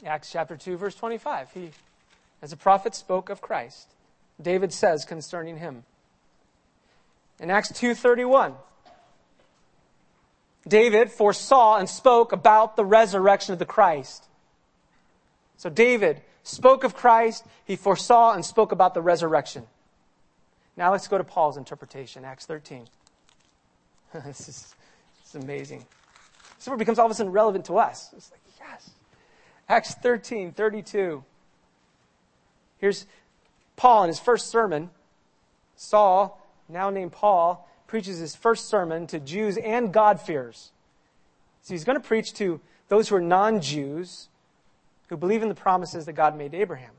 Acts 0.05 0.31
chapter 0.31 0.55
2, 0.55 0.77
verse 0.77 0.95
25. 0.95 1.51
He, 1.51 1.71
as 2.41 2.51
a 2.51 2.57
prophet, 2.57 2.93
spoke 2.93 3.29
of 3.29 3.41
Christ. 3.41 3.87
David 4.41 4.73
says 4.73 5.05
concerning 5.05 5.57
him. 5.57 5.83
In 7.39 7.49
Acts 7.49 7.71
2:31, 7.71 8.55
David 10.67 11.11
foresaw 11.11 11.77
and 11.77 11.89
spoke 11.89 12.31
about 12.31 12.75
the 12.75 12.85
resurrection 12.85 13.53
of 13.53 13.59
the 13.59 13.65
Christ. 13.65 14.27
So 15.57 15.69
David 15.69 16.21
spoke 16.43 16.83
of 16.83 16.95
Christ, 16.95 17.45
he 17.65 17.75
foresaw 17.75 18.33
and 18.33 18.45
spoke 18.45 18.71
about 18.71 18.93
the 18.93 19.01
resurrection. 19.01 19.67
Now 20.75 20.91
let's 20.91 21.07
go 21.07 21.17
to 21.17 21.23
Paul's 21.23 21.57
interpretation, 21.57 22.25
Acts 22.25 22.45
13. 22.45 22.87
this, 24.25 24.41
is, 24.41 24.75
this 25.21 25.35
is 25.35 25.43
amazing. 25.43 25.85
So 26.59 26.73
it 26.73 26.79
becomes 26.79 26.99
all 26.99 27.05
of 27.05 27.11
a 27.11 27.15
sudden 27.15 27.31
relevant 27.31 27.65
to 27.65 27.77
us. 27.77 28.09
It's 28.15 28.31
like, 28.31 28.41
yes. 28.59 28.91
Acts 29.69 29.93
13, 29.95 30.51
32. 30.51 31.23
Here's 32.77 33.05
Paul 33.75 34.03
in 34.03 34.07
his 34.07 34.19
first 34.19 34.49
sermon. 34.49 34.89
Saul, 35.75 36.45
now 36.69 36.89
named 36.89 37.11
Paul, 37.11 37.69
preaches 37.87 38.17
his 38.19 38.35
first 38.35 38.67
sermon 38.67 39.07
to 39.07 39.19
Jews 39.19 39.57
and 39.57 39.93
God-fearers. 39.93 40.71
So 41.61 41.73
he's 41.73 41.83
going 41.83 41.99
to 41.99 42.05
preach 42.05 42.33
to 42.35 42.59
those 42.89 43.09
who 43.09 43.15
are 43.15 43.21
non-Jews 43.21 44.27
who 45.07 45.17
believe 45.17 45.43
in 45.43 45.49
the 45.49 45.55
promises 45.55 46.05
that 46.05 46.13
God 46.13 46.37
made 46.37 46.51
to 46.51 46.57
Abraham. 46.57 46.91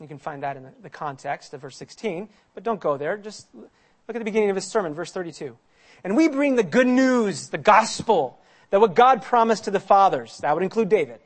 You 0.00 0.08
can 0.08 0.18
find 0.18 0.42
that 0.42 0.56
in 0.56 0.66
the, 0.82 0.88
context 0.88 1.52
of 1.52 1.60
verse 1.60 1.76
16, 1.76 2.28
but 2.54 2.64
don't 2.64 2.80
go 2.80 2.96
there. 2.96 3.18
Just 3.18 3.46
look 3.54 3.70
at 4.08 4.18
the 4.18 4.24
beginning 4.24 4.48
of 4.48 4.56
his 4.56 4.64
sermon, 4.64 4.94
verse 4.94 5.12
32. 5.12 5.56
And 6.02 6.16
we 6.16 6.28
bring 6.28 6.56
the 6.56 6.62
good 6.62 6.86
news, 6.86 7.48
the 7.50 7.58
gospel, 7.58 8.38
that 8.70 8.80
what 8.80 8.94
God 8.94 9.22
promised 9.22 9.64
to 9.64 9.70
the 9.70 9.80
fathers, 9.80 10.38
that 10.38 10.54
would 10.54 10.62
include 10.62 10.88
David. 10.88 11.20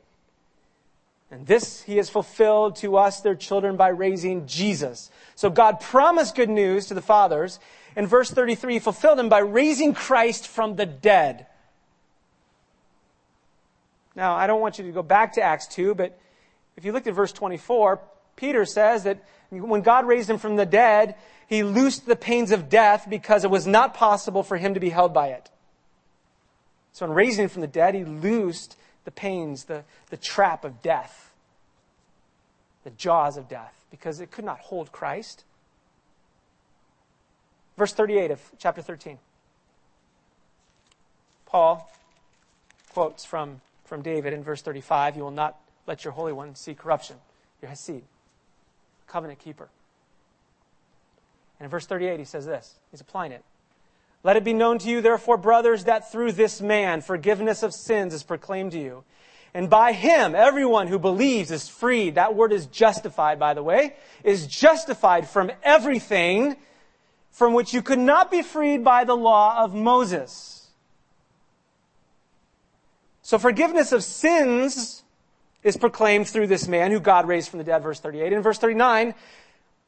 And 1.31 1.47
this 1.47 1.81
he 1.83 1.97
has 1.97 2.09
fulfilled 2.09 2.75
to 2.77 2.97
us, 2.97 3.21
their 3.21 3.35
children, 3.35 3.77
by 3.77 3.87
raising 3.87 4.45
Jesus. 4.45 5.09
So 5.35 5.49
God 5.49 5.79
promised 5.79 6.35
good 6.35 6.49
news 6.49 6.87
to 6.87 6.93
the 6.93 7.01
fathers. 7.01 7.59
In 7.95 8.07
verse 8.07 8.29
33, 8.29 8.73
he 8.73 8.79
fulfilled 8.79 9.17
them 9.17 9.29
by 9.29 9.39
raising 9.39 9.93
Christ 9.93 10.47
from 10.47 10.75
the 10.75 10.85
dead. 10.85 11.47
Now, 14.15 14.35
I 14.35 14.47
don't 14.47 14.61
want 14.61 14.79
you 14.79 14.85
to 14.85 14.91
go 14.91 15.03
back 15.03 15.33
to 15.33 15.41
Acts 15.41 15.67
2, 15.67 15.95
but 15.95 16.17
if 16.77 16.83
you 16.83 16.91
looked 16.91 17.07
at 17.07 17.13
verse 17.13 17.31
24, 17.31 17.99
Peter 18.35 18.65
says 18.65 19.03
that 19.03 19.23
when 19.49 19.81
God 19.81 20.07
raised 20.07 20.29
him 20.29 20.37
from 20.37 20.55
the 20.55 20.65
dead, 20.65 21.15
he 21.47 21.63
loosed 21.63 22.05
the 22.05 22.15
pains 22.15 22.51
of 22.51 22.69
death 22.69 23.07
because 23.09 23.43
it 23.43 23.51
was 23.51 23.67
not 23.67 23.93
possible 23.93 24.43
for 24.43 24.57
him 24.57 24.73
to 24.73 24.79
be 24.79 24.89
held 24.89 25.13
by 25.13 25.27
it. 25.27 25.49
So 26.93 27.05
in 27.05 27.11
raising 27.11 27.43
him 27.43 27.49
from 27.49 27.61
the 27.61 27.67
dead, 27.67 27.93
he 27.93 28.05
loosed 28.05 28.77
the 29.03 29.11
pains, 29.11 29.65
the, 29.65 29.83
the 30.09 30.17
trap 30.17 30.65
of 30.65 30.81
death, 30.81 31.31
the 32.83 32.89
jaws 32.91 33.37
of 33.37 33.47
death, 33.47 33.73
because 33.91 34.19
it 34.19 34.31
could 34.31 34.45
not 34.45 34.59
hold 34.59 34.91
Christ. 34.91 35.43
Verse 37.77 37.93
38 37.93 38.31
of 38.31 38.41
chapter 38.57 38.81
13. 38.81 39.19
Paul 41.45 41.91
quotes 42.89 43.23
from, 43.25 43.61
from 43.83 44.01
David 44.01 44.33
in 44.33 44.43
verse 44.43 44.61
35 44.61 45.17
You 45.17 45.23
will 45.23 45.31
not 45.31 45.59
let 45.85 46.03
your 46.03 46.13
Holy 46.13 46.33
One 46.33 46.55
see 46.55 46.73
corruption, 46.73 47.17
your 47.61 47.69
Hesed, 47.69 48.01
covenant 49.07 49.39
keeper. 49.39 49.69
And 51.59 51.65
in 51.65 51.69
verse 51.69 51.85
38, 51.85 52.19
he 52.19 52.25
says 52.25 52.45
this. 52.45 52.75
He's 52.91 53.01
applying 53.01 53.31
it. 53.31 53.43
Let 54.23 54.37
it 54.37 54.43
be 54.43 54.53
known 54.53 54.79
to 54.79 54.89
you, 54.89 55.01
therefore, 55.01 55.37
brothers, 55.37 55.83
that 55.83 56.11
through 56.11 56.31
this 56.33 56.59
man 56.59 57.01
forgiveness 57.01 57.63
of 57.63 57.73
sins 57.73 58.13
is 58.13 58.23
proclaimed 58.23 58.71
to 58.71 58.79
you. 58.79 59.03
And 59.53 59.69
by 59.69 59.93
him, 59.93 60.35
everyone 60.35 60.87
who 60.87 60.99
believes 60.99 61.49
is 61.49 61.69
freed. 61.69 62.15
That 62.15 62.35
word 62.35 62.51
is 62.51 62.65
justified, 62.65 63.39
by 63.39 63.53
the 63.53 63.63
way, 63.63 63.95
is 64.21 64.47
justified 64.47 65.29
from 65.29 65.49
everything 65.63 66.57
from 67.31 67.53
which 67.53 67.73
you 67.73 67.81
could 67.81 67.99
not 67.99 68.29
be 68.29 68.41
freed 68.41 68.83
by 68.83 69.05
the 69.05 69.15
law 69.15 69.63
of 69.63 69.73
Moses. 69.73 70.67
So 73.21 73.37
forgiveness 73.37 73.93
of 73.93 74.03
sins 74.03 75.04
is 75.65 75.75
proclaimed 75.75 76.27
through 76.27 76.45
this 76.45 76.67
man 76.67 76.91
who 76.91 76.99
God 76.99 77.27
raised 77.27 77.49
from 77.49 77.57
the 77.57 77.65
dead, 77.65 77.81
verse 77.81 77.99
38. 77.99 78.31
In 78.31 78.43
verse 78.43 78.59
39, 78.59 79.15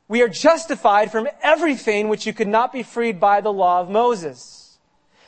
we 0.08 0.24
are 0.24 0.28
justified 0.28 1.12
from 1.12 1.28
everything 1.44 2.10
which 2.10 2.26
you 2.26 2.34
could 2.34 2.48
not 2.48 2.74
be 2.74 2.82
freed 2.82 3.20
by 3.20 3.42
the 3.42 3.54
law 3.54 3.80
of 3.80 3.90
Moses. 3.90 4.80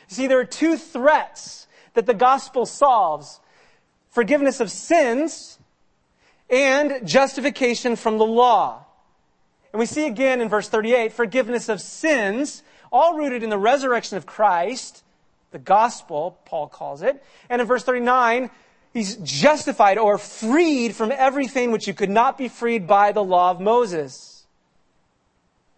You 0.09 0.15
see, 0.15 0.27
there 0.27 0.39
are 0.39 0.45
two 0.45 0.75
threats 0.75 1.67
that 1.93 2.07
the 2.07 2.15
gospel 2.15 2.65
solves. 2.65 3.39
Forgiveness 4.09 4.59
of 4.59 4.71
sins 4.71 5.59
and 6.49 7.07
justification 7.07 7.95
from 7.95 8.17
the 8.17 8.25
law. 8.25 8.85
And 9.71 9.79
we 9.79 9.85
see 9.85 10.07
again 10.07 10.41
in 10.41 10.49
verse 10.49 10.67
38, 10.67 11.13
forgiveness 11.13 11.69
of 11.69 11.79
sins, 11.79 12.63
all 12.91 13.15
rooted 13.17 13.43
in 13.43 13.51
the 13.51 13.57
resurrection 13.59 14.17
of 14.17 14.25
Christ, 14.25 15.03
the 15.51 15.59
gospel, 15.59 16.39
Paul 16.45 16.67
calls 16.67 17.03
it. 17.03 17.23
And 17.51 17.61
in 17.61 17.67
verse 17.67 17.83
39, 17.83 18.49
he's 18.93 19.15
justified 19.17 19.97
or 19.97 20.17
freed 20.17 20.95
from 20.95 21.11
everything 21.11 21.71
which 21.71 21.87
you 21.87 21.93
could 21.93 22.09
not 22.09 22.37
be 22.37 22.47
freed 22.47 22.87
by 22.87 23.11
the 23.11 23.23
law 23.23 23.51
of 23.51 23.59
Moses. 23.59 24.45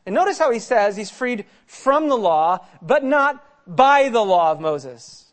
And 0.05 0.16
notice 0.16 0.39
how 0.39 0.51
he 0.51 0.59
says 0.59 0.97
he's 0.97 1.12
freed 1.12 1.45
from 1.66 2.09
the 2.09 2.18
law, 2.18 2.66
but 2.82 3.03
not 3.03 3.45
by 3.68 4.09
the 4.09 4.24
law 4.24 4.51
of 4.51 4.59
Moses. 4.59 5.26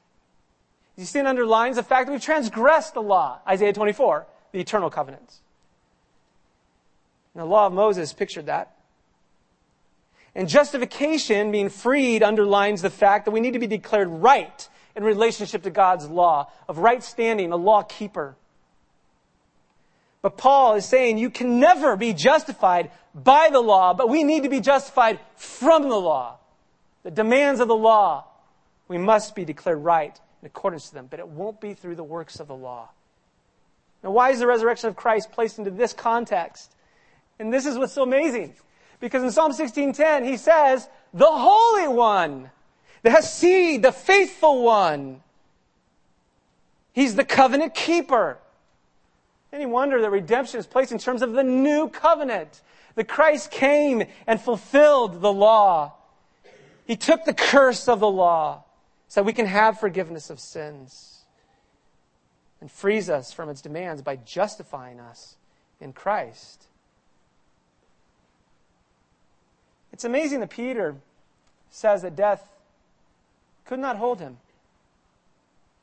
You 0.96 1.04
see, 1.04 1.20
it 1.20 1.26
underlines 1.26 1.76
the 1.76 1.82
fact 1.82 2.06
that 2.06 2.12
we've 2.12 2.20
transgressed 2.20 2.94
the 2.94 3.02
law, 3.02 3.40
Isaiah 3.46 3.72
24, 3.72 4.26
the 4.52 4.60
eternal 4.60 4.90
covenants. 4.90 5.40
And 7.34 7.42
the 7.42 7.46
law 7.46 7.66
of 7.66 7.72
Moses 7.72 8.12
pictured 8.12 8.46
that. 8.46 8.74
And 10.34 10.48
justification, 10.48 11.50
being 11.50 11.68
freed, 11.68 12.22
underlines 12.22 12.82
the 12.82 12.90
fact 12.90 13.24
that 13.24 13.30
we 13.30 13.40
need 13.40 13.52
to 13.52 13.58
be 13.58 13.66
declared 13.66 14.08
right 14.08 14.68
in 14.98 15.04
relationship 15.04 15.62
to 15.62 15.70
God's 15.70 16.10
law, 16.10 16.50
of 16.68 16.78
right 16.78 17.04
standing, 17.04 17.52
a 17.52 17.56
law 17.56 17.82
keeper. 17.82 18.34
But 20.22 20.36
Paul 20.36 20.74
is 20.74 20.84
saying 20.84 21.18
you 21.18 21.30
can 21.30 21.60
never 21.60 21.96
be 21.96 22.12
justified 22.12 22.90
by 23.14 23.48
the 23.52 23.60
law, 23.60 23.94
but 23.94 24.08
we 24.08 24.24
need 24.24 24.42
to 24.42 24.48
be 24.48 24.60
justified 24.60 25.20
from 25.36 25.88
the 25.88 26.00
law. 26.00 26.38
The 27.04 27.12
demands 27.12 27.60
of 27.60 27.68
the 27.68 27.76
law, 27.76 28.24
we 28.88 28.98
must 28.98 29.36
be 29.36 29.44
declared 29.44 29.78
right 29.78 30.18
in 30.42 30.46
accordance 30.46 30.88
to 30.88 30.94
them, 30.94 31.06
but 31.08 31.20
it 31.20 31.28
won't 31.28 31.60
be 31.60 31.74
through 31.74 31.94
the 31.94 32.02
works 32.02 32.40
of 32.40 32.48
the 32.48 32.56
law. 32.56 32.88
Now, 34.02 34.10
why 34.10 34.30
is 34.30 34.40
the 34.40 34.48
resurrection 34.48 34.88
of 34.88 34.96
Christ 34.96 35.30
placed 35.30 35.60
into 35.60 35.70
this 35.70 35.92
context? 35.92 36.74
And 37.38 37.52
this 37.52 37.66
is 37.66 37.78
what's 37.78 37.92
so 37.92 38.02
amazing. 38.02 38.54
Because 38.98 39.22
in 39.22 39.30
Psalm 39.30 39.52
16:10, 39.52 40.24
he 40.24 40.36
says, 40.36 40.88
the 41.14 41.30
Holy 41.30 41.86
One, 41.86 42.50
the 43.02 43.10
Hesed, 43.10 43.82
the 43.82 43.92
faithful 43.92 44.62
one. 44.62 45.22
He's 46.92 47.14
the 47.14 47.24
covenant 47.24 47.74
keeper. 47.74 48.38
Any 49.52 49.66
wonder 49.66 50.00
that 50.00 50.10
redemption 50.10 50.60
is 50.60 50.66
placed 50.66 50.92
in 50.92 50.98
terms 50.98 51.22
of 51.22 51.32
the 51.32 51.44
new 51.44 51.88
covenant. 51.88 52.60
The 52.96 53.04
Christ 53.04 53.50
came 53.50 54.02
and 54.26 54.40
fulfilled 54.40 55.20
the 55.20 55.32
law. 55.32 55.94
He 56.86 56.96
took 56.96 57.24
the 57.24 57.34
curse 57.34 57.88
of 57.88 58.00
the 58.00 58.10
law 58.10 58.64
so 59.06 59.22
we 59.22 59.32
can 59.32 59.46
have 59.46 59.78
forgiveness 59.78 60.30
of 60.30 60.40
sins 60.40 61.24
and 62.60 62.70
frees 62.70 63.08
us 63.08 63.32
from 63.32 63.48
its 63.48 63.60
demands 63.60 64.02
by 64.02 64.16
justifying 64.16 64.98
us 64.98 65.36
in 65.80 65.92
Christ. 65.92 66.64
It's 69.92 70.04
amazing 70.04 70.40
that 70.40 70.50
Peter 70.50 70.96
says 71.70 72.02
that 72.02 72.16
death 72.16 72.48
could 73.68 73.78
not 73.78 73.96
hold 73.96 74.18
him, 74.18 74.38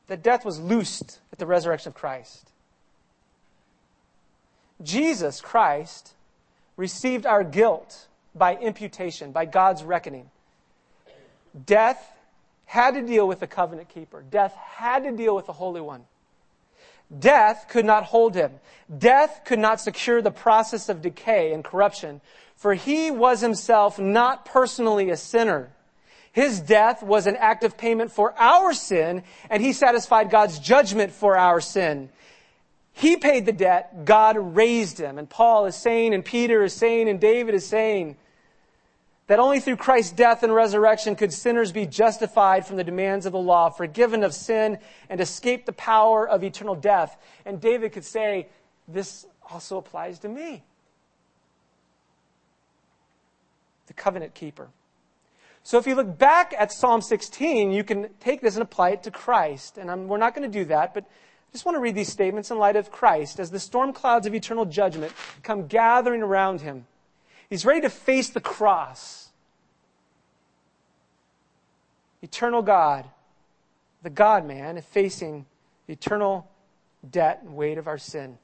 that 0.07 0.23
death 0.23 0.43
was 0.43 0.59
loosed 0.59 1.19
at 1.31 1.37
the 1.37 1.45
resurrection 1.45 1.89
of 1.89 1.95
Christ. 1.95 2.51
Jesus 4.81 5.39
Christ 5.39 6.13
received 6.77 7.25
our 7.25 7.43
guilt 7.43 8.07
by 8.33 8.55
imputation, 8.55 9.31
by 9.31 9.45
God's 9.45 9.83
reckoning. 9.83 10.29
Death 11.65 12.11
had 12.65 12.95
to 12.95 13.01
deal 13.03 13.27
with 13.27 13.39
the 13.39 13.47
covenant 13.47 13.87
keeper. 13.89 14.23
Death 14.29 14.55
had 14.55 15.03
to 15.03 15.11
deal 15.11 15.35
with 15.35 15.45
the 15.45 15.53
Holy 15.53 15.79
One. 15.79 16.05
Death 17.17 17.67
could 17.69 17.85
not 17.85 18.03
hold 18.03 18.33
him. 18.33 18.51
Death 18.97 19.41
could 19.45 19.59
not 19.59 19.79
secure 19.79 20.23
the 20.23 20.31
process 20.31 20.89
of 20.89 21.03
decay 21.03 21.53
and 21.53 21.63
corruption, 21.63 22.19
for 22.55 22.73
he 22.73 23.11
was 23.11 23.41
himself 23.41 23.99
not 23.99 24.43
personally 24.43 25.11
a 25.11 25.17
sinner. 25.17 25.69
His 26.35 26.59
death 26.59 27.01
was 27.01 27.27
an 27.27 27.37
act 27.37 27.63
of 27.63 27.77
payment 27.77 28.11
for 28.11 28.37
our 28.37 28.73
sin, 28.73 29.23
and 29.49 29.63
he 29.63 29.71
satisfied 29.71 30.29
God's 30.29 30.59
judgment 30.59 31.13
for 31.13 31.37
our 31.37 31.61
sin. 31.61 32.09
He 32.91 33.15
paid 33.15 33.45
the 33.45 33.53
debt. 33.53 34.03
God 34.03 34.35
raised 34.37 34.97
him. 34.97 35.17
And 35.17 35.29
Paul 35.29 35.65
is 35.65 35.77
saying, 35.77 36.13
and 36.13 36.25
Peter 36.25 36.61
is 36.61 36.73
saying, 36.73 37.07
and 37.07 37.21
David 37.21 37.55
is 37.55 37.65
saying 37.65 38.17
that 39.27 39.39
only 39.39 39.61
through 39.61 39.77
Christ's 39.77 40.11
death 40.11 40.43
and 40.43 40.53
resurrection 40.53 41.15
could 41.15 41.31
sinners 41.31 41.71
be 41.71 41.85
justified 41.85 42.67
from 42.67 42.75
the 42.75 42.83
demands 42.83 43.25
of 43.25 43.31
the 43.31 43.39
law, 43.39 43.69
forgiven 43.69 44.21
of 44.21 44.33
sin, 44.33 44.77
and 45.09 45.21
escape 45.21 45.65
the 45.65 45.71
power 45.71 46.27
of 46.27 46.43
eternal 46.43 46.75
death. 46.75 47.15
And 47.45 47.61
David 47.61 47.93
could 47.93 48.03
say, 48.03 48.49
this 48.89 49.25
also 49.49 49.77
applies 49.77 50.19
to 50.19 50.27
me. 50.27 50.65
The 53.87 53.93
covenant 53.93 54.35
keeper. 54.35 54.67
So 55.65 55.79
if 55.79 55.87
you 55.87 55.95
look 55.95 56.19
back 56.19 56.53
at 56.55 56.71
Psalm 56.71 57.01
16, 57.01 57.71
you 57.71 57.83
can 57.83 58.09
take 58.19 58.39
this 58.39 58.53
and 58.53 58.61
apply 58.61 58.91
it 58.91 59.01
to 59.01 59.09
Christ. 59.11 59.79
And 59.79 59.89
I'm, 59.89 60.07
we're 60.07 60.19
not 60.19 60.35
going 60.35 60.49
to 60.49 60.59
do 60.59 60.65
that, 60.65 60.93
but 60.93 61.05
I 61.05 61.51
just 61.51 61.65
want 61.65 61.75
to 61.75 61.79
read 61.79 61.95
these 61.95 62.11
statements 62.11 62.51
in 62.51 62.59
light 62.59 62.75
of 62.75 62.91
Christ 62.91 63.39
as 63.39 63.49
the 63.49 63.59
storm 63.59 63.91
clouds 63.91 64.27
of 64.27 64.35
eternal 64.35 64.65
judgment 64.65 65.11
come 65.41 65.65
gathering 65.65 66.21
around 66.21 66.61
him. 66.61 66.85
He's 67.49 67.65
ready 67.65 67.81
to 67.81 67.89
face 67.89 68.29
the 68.29 68.41
cross. 68.41 69.29
Eternal 72.21 72.61
God, 72.61 73.05
the 74.03 74.11
God 74.11 74.45
man, 74.45 74.79
facing 74.83 75.47
the 75.87 75.93
eternal 75.93 76.47
debt 77.09 77.41
and 77.41 77.55
weight 77.55 77.79
of 77.79 77.87
our 77.87 77.97
sin. 77.97 78.37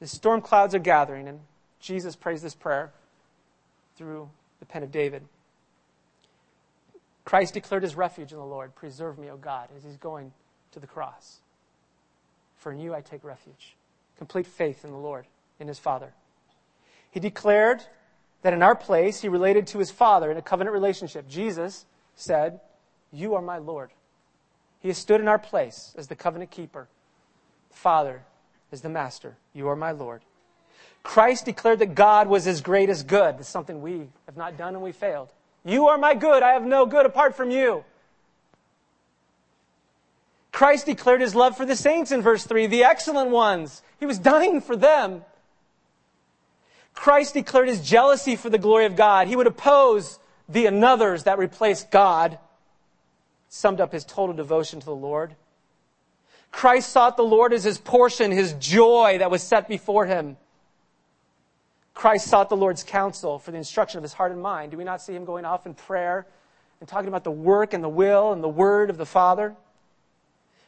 The 0.00 0.08
storm 0.08 0.40
clouds 0.40 0.74
are 0.74 0.80
gathering, 0.80 1.28
and 1.28 1.38
Jesus 1.78 2.16
prays 2.16 2.42
this 2.42 2.56
prayer 2.56 2.90
through 3.96 4.28
the 4.58 4.66
pen 4.66 4.82
of 4.82 4.90
David. 4.90 5.22
Christ 7.24 7.54
declared 7.54 7.82
his 7.82 7.94
refuge 7.94 8.32
in 8.32 8.38
the 8.38 8.44
Lord. 8.44 8.74
Preserve 8.74 9.18
me, 9.18 9.30
O 9.30 9.36
God, 9.36 9.68
as 9.76 9.84
he's 9.84 9.96
going 9.96 10.32
to 10.72 10.80
the 10.80 10.86
cross. 10.86 11.40
For 12.56 12.72
in 12.72 12.80
you 12.80 12.94
I 12.94 13.00
take 13.00 13.24
refuge. 13.24 13.76
Complete 14.18 14.46
faith 14.46 14.84
in 14.84 14.90
the 14.90 14.96
Lord, 14.96 15.26
in 15.58 15.68
his 15.68 15.78
Father. 15.78 16.12
He 17.10 17.20
declared 17.20 17.82
that 18.42 18.52
in 18.52 18.62
our 18.62 18.74
place, 18.74 19.20
he 19.20 19.28
related 19.28 19.66
to 19.68 19.78
his 19.78 19.90
Father 19.90 20.30
in 20.30 20.36
a 20.36 20.42
covenant 20.42 20.74
relationship. 20.74 21.28
Jesus 21.28 21.86
said, 22.16 22.60
You 23.12 23.34
are 23.34 23.42
my 23.42 23.58
Lord. 23.58 23.90
He 24.80 24.88
has 24.88 24.98
stood 24.98 25.20
in 25.20 25.28
our 25.28 25.38
place 25.38 25.94
as 25.96 26.08
the 26.08 26.16
covenant 26.16 26.50
keeper. 26.50 26.88
Father 27.70 28.22
is 28.72 28.80
the 28.80 28.88
master. 28.88 29.36
You 29.54 29.68
are 29.68 29.76
my 29.76 29.92
Lord. 29.92 30.22
Christ 31.02 31.44
declared 31.44 31.80
that 31.80 31.94
God 31.94 32.28
was 32.28 32.44
his 32.44 32.60
great 32.60 32.88
as 32.88 33.02
good. 33.02 33.38
That's 33.38 33.48
something 33.48 33.82
we 33.82 34.08
have 34.26 34.36
not 34.36 34.56
done 34.56 34.74
and 34.74 34.82
we 34.82 34.92
failed. 34.92 35.32
You 35.64 35.88
are 35.88 35.98
my 35.98 36.14
good. 36.14 36.42
I 36.42 36.52
have 36.52 36.64
no 36.64 36.86
good 36.86 37.06
apart 37.06 37.36
from 37.36 37.50
you. 37.50 37.84
Christ 40.50 40.86
declared 40.86 41.20
his 41.20 41.34
love 41.34 41.56
for 41.56 41.64
the 41.64 41.76
saints 41.76 42.12
in 42.12 42.20
verse 42.20 42.44
3, 42.44 42.66
the 42.66 42.84
excellent 42.84 43.30
ones. 43.30 43.82
He 43.98 44.06
was 44.06 44.18
dying 44.18 44.60
for 44.60 44.76
them. 44.76 45.24
Christ 46.94 47.34
declared 47.34 47.68
his 47.68 47.80
jealousy 47.80 48.36
for 48.36 48.50
the 48.50 48.58
glory 48.58 48.84
of 48.84 48.96
God. 48.96 49.28
He 49.28 49.36
would 49.36 49.46
oppose 49.46 50.18
the 50.48 50.66
anothers 50.66 51.24
that 51.24 51.38
replaced 51.38 51.90
God. 51.90 52.38
Summed 53.48 53.80
up 53.80 53.92
his 53.92 54.04
total 54.04 54.34
devotion 54.34 54.80
to 54.80 54.86
the 54.86 54.94
Lord. 54.94 55.34
Christ 56.50 56.90
sought 56.90 57.16
the 57.16 57.22
Lord 57.22 57.54
as 57.54 57.64
his 57.64 57.78
portion, 57.78 58.30
his 58.30 58.52
joy 58.54 59.16
that 59.18 59.30
was 59.30 59.42
set 59.42 59.68
before 59.68 60.04
him. 60.04 60.36
Christ 61.94 62.28
sought 62.28 62.48
the 62.48 62.56
Lord's 62.56 62.82
counsel 62.82 63.38
for 63.38 63.50
the 63.50 63.58
instruction 63.58 63.98
of 63.98 64.02
his 64.02 64.12
heart 64.12 64.32
and 64.32 64.40
mind. 64.40 64.70
Do 64.70 64.78
we 64.78 64.84
not 64.84 65.02
see 65.02 65.14
him 65.14 65.24
going 65.24 65.44
off 65.44 65.66
in 65.66 65.74
prayer 65.74 66.26
and 66.80 66.88
talking 66.88 67.08
about 67.08 67.24
the 67.24 67.30
work 67.30 67.74
and 67.74 67.84
the 67.84 67.88
will 67.88 68.32
and 68.32 68.42
the 68.42 68.48
word 68.48 68.90
of 68.90 68.96
the 68.96 69.06
Father? 69.06 69.54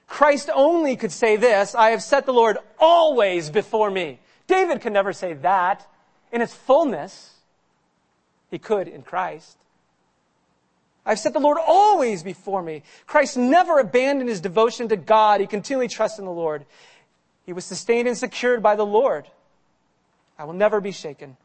Christ 0.06 0.50
only 0.54 0.96
could 0.96 1.12
say 1.12 1.36
this, 1.36 1.74
I 1.74 1.90
have 1.90 2.02
set 2.02 2.26
the 2.26 2.32
Lord 2.32 2.58
always 2.78 3.50
before 3.50 3.90
me. 3.90 4.20
David 4.46 4.80
could 4.80 4.92
never 4.92 5.12
say 5.12 5.32
that 5.34 5.86
in 6.30 6.42
its 6.42 6.54
fullness. 6.54 7.30
He 8.50 8.58
could 8.58 8.86
in 8.86 9.02
Christ. 9.02 9.56
I've 11.06 11.18
set 11.18 11.32
the 11.32 11.40
Lord 11.40 11.58
always 11.60 12.22
before 12.22 12.62
me. 12.62 12.82
Christ 13.06 13.36
never 13.36 13.78
abandoned 13.78 14.28
his 14.28 14.40
devotion 14.40 14.88
to 14.88 14.96
God. 14.96 15.40
He 15.40 15.46
continually 15.46 15.88
trusted 15.88 16.20
in 16.20 16.26
the 16.26 16.32
Lord. 16.32 16.64
He 17.44 17.52
was 17.52 17.64
sustained 17.64 18.08
and 18.08 18.16
secured 18.16 18.62
by 18.62 18.76
the 18.76 18.86
Lord. 18.86 19.26
I 20.38 20.44
will 20.44 20.54
never 20.54 20.80
be 20.80 20.92
shaken. 20.92 21.36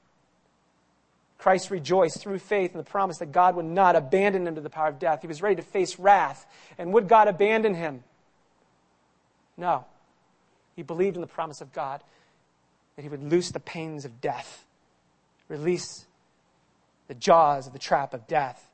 Christ 1.38 1.72
rejoiced 1.72 2.22
through 2.22 2.40
faith 2.40 2.72
in 2.72 2.78
the 2.78 2.84
promise 2.84 3.20
that 3.20 3.32
God 3.32 3.56
would 3.56 3.66
not 3.66 3.96
abandon 3.96 4.46
him 4.46 4.56
to 4.56 4.62
the 4.62 4.70
power 4.70 4.90
of 4.90 5.00
death. 5.00 5.22
He 5.22 5.28
was 5.28 5.42
ready 5.42 5.56
to 5.56 5.62
face 5.62 5.98
wrath. 5.98 6.46
And 6.78 6.94
would 6.94 7.08
God 7.08 7.28
abandon 7.28 7.76
him? 7.76 8.04
No. 9.56 9.86
He 10.76 10.84
believed 10.84 11.16
in 11.16 11.22
the 11.22 11.28
promise 11.28 11.62
of 11.62 11.72
God 11.72 12.02
that 12.96 13.04
he 13.04 13.10
would 13.10 13.24
loose 13.24 13.52
the 13.52 13.60
pains 13.60 14.04
of 14.04 14.20
death, 14.20 14.66
release 15.48 16.06
the 17.08 17.16
jaws 17.16 17.68
of 17.68 17.74
the 17.74 17.80
trap 17.80 18.14
of 18.14 18.28
death. 18.28 18.70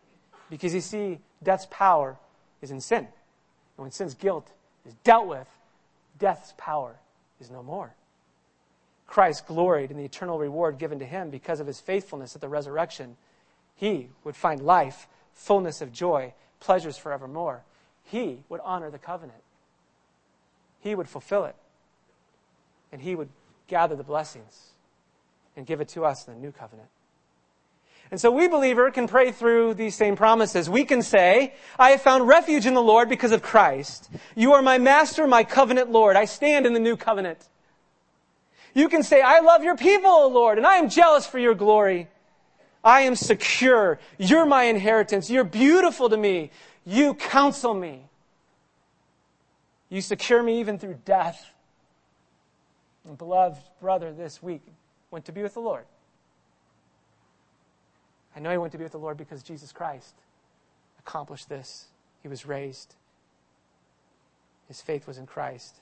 Because 0.49 0.73
you 0.73 0.81
see, 0.81 1.19
death's 1.43 1.67
power 1.69 2.17
is 2.61 2.71
in 2.71 2.81
sin. 2.81 2.99
And 2.99 3.07
when 3.77 3.91
sin's 3.91 4.15
guilt 4.15 4.51
is 4.85 4.93
dealt 5.03 5.27
with, 5.27 5.47
death's 6.17 6.53
power 6.57 6.95
is 7.39 7.51
no 7.51 7.61
more. 7.61 7.93
Christ 9.07 9.45
gloried 9.47 9.91
in 9.91 9.97
the 9.97 10.05
eternal 10.05 10.39
reward 10.39 10.77
given 10.77 10.99
to 10.99 11.05
him 11.05 11.29
because 11.29 11.59
of 11.59 11.67
his 11.67 11.79
faithfulness 11.79 12.35
at 12.35 12.41
the 12.41 12.49
resurrection. 12.49 13.17
He 13.75 14.09
would 14.23 14.35
find 14.35 14.61
life, 14.61 15.07
fullness 15.33 15.81
of 15.81 15.91
joy, 15.91 16.33
pleasures 16.59 16.97
forevermore. 16.97 17.63
He 18.03 18.43
would 18.49 18.61
honor 18.63 18.89
the 18.89 18.97
covenant. 18.97 19.41
He 20.79 20.95
would 20.95 21.09
fulfill 21.09 21.45
it. 21.45 21.55
And 22.91 23.01
he 23.01 23.15
would 23.15 23.29
gather 23.67 23.95
the 23.95 24.03
blessings 24.03 24.69
and 25.55 25.65
give 25.65 25.81
it 25.81 25.89
to 25.89 26.05
us 26.05 26.27
in 26.27 26.33
the 26.33 26.39
new 26.39 26.51
covenant. 26.51 26.89
And 28.11 28.21
so 28.21 28.29
we 28.29 28.47
believer 28.47 28.91
can 28.91 29.07
pray 29.07 29.31
through 29.31 29.73
these 29.73 29.95
same 29.95 30.15
promises. 30.15 30.69
We 30.69 30.85
can 30.85 31.01
say, 31.01 31.55
I 31.79 31.89
have 31.91 32.01
found 32.01 32.27
refuge 32.27 32.67
in 32.67 32.75
the 32.75 32.81
Lord 32.81 33.09
because 33.09 33.31
of 33.31 33.41
Christ. 33.41 34.09
You 34.35 34.53
are 34.53 34.61
my 34.61 34.77
master, 34.77 35.25
my 35.25 35.43
covenant 35.43 35.91
Lord. 35.91 36.15
I 36.15 36.25
stand 36.25 36.67
in 36.67 36.73
the 36.73 36.79
new 36.79 36.97
covenant. 36.97 37.49
You 38.75 38.89
can 38.89 39.01
say, 39.01 39.21
I 39.21 39.39
love 39.39 39.63
your 39.63 39.77
people, 39.77 40.11
O 40.11 40.27
Lord, 40.27 40.59
and 40.59 40.67
I 40.67 40.75
am 40.75 40.89
jealous 40.89 41.25
for 41.25 41.39
your 41.39 41.55
glory. 41.55 42.09
I 42.83 43.01
am 43.01 43.15
secure. 43.15 43.99
You're 44.19 44.45
my 44.45 44.65
inheritance. 44.65 45.29
You're 45.29 45.45
beautiful 45.45 46.09
to 46.09 46.17
me. 46.17 46.51
You 46.85 47.15
counsel 47.15 47.73
me. 47.73 48.03
You 49.89 50.01
secure 50.01 50.43
me 50.43 50.59
even 50.59 50.77
through 50.77 50.99
death. 51.05 51.51
And 53.07 53.17
beloved 53.17 53.61
brother 53.79 54.11
this 54.11 54.43
week 54.43 54.61
went 55.09 55.25
to 55.25 55.31
be 55.31 55.41
with 55.41 55.53
the 55.53 55.61
Lord. 55.61 55.85
I 58.35 58.41
know 58.41 58.51
he 58.51 58.57
went 58.57 58.73
to 58.73 58.77
be 58.77 58.83
with 58.83 58.91
the 58.91 58.99
Lord 58.99 59.15
because 59.15 59.41
Jesus 59.41 59.71
Christ 59.71 60.13
accomplished 60.99 61.47
this. 61.47 61.85
He 62.21 62.27
was 62.27 62.45
raised. 62.45 62.95
His 64.67 64.81
faith 64.81 65.07
was 65.07 65.17
in 65.17 65.25
Christ. 65.25 65.75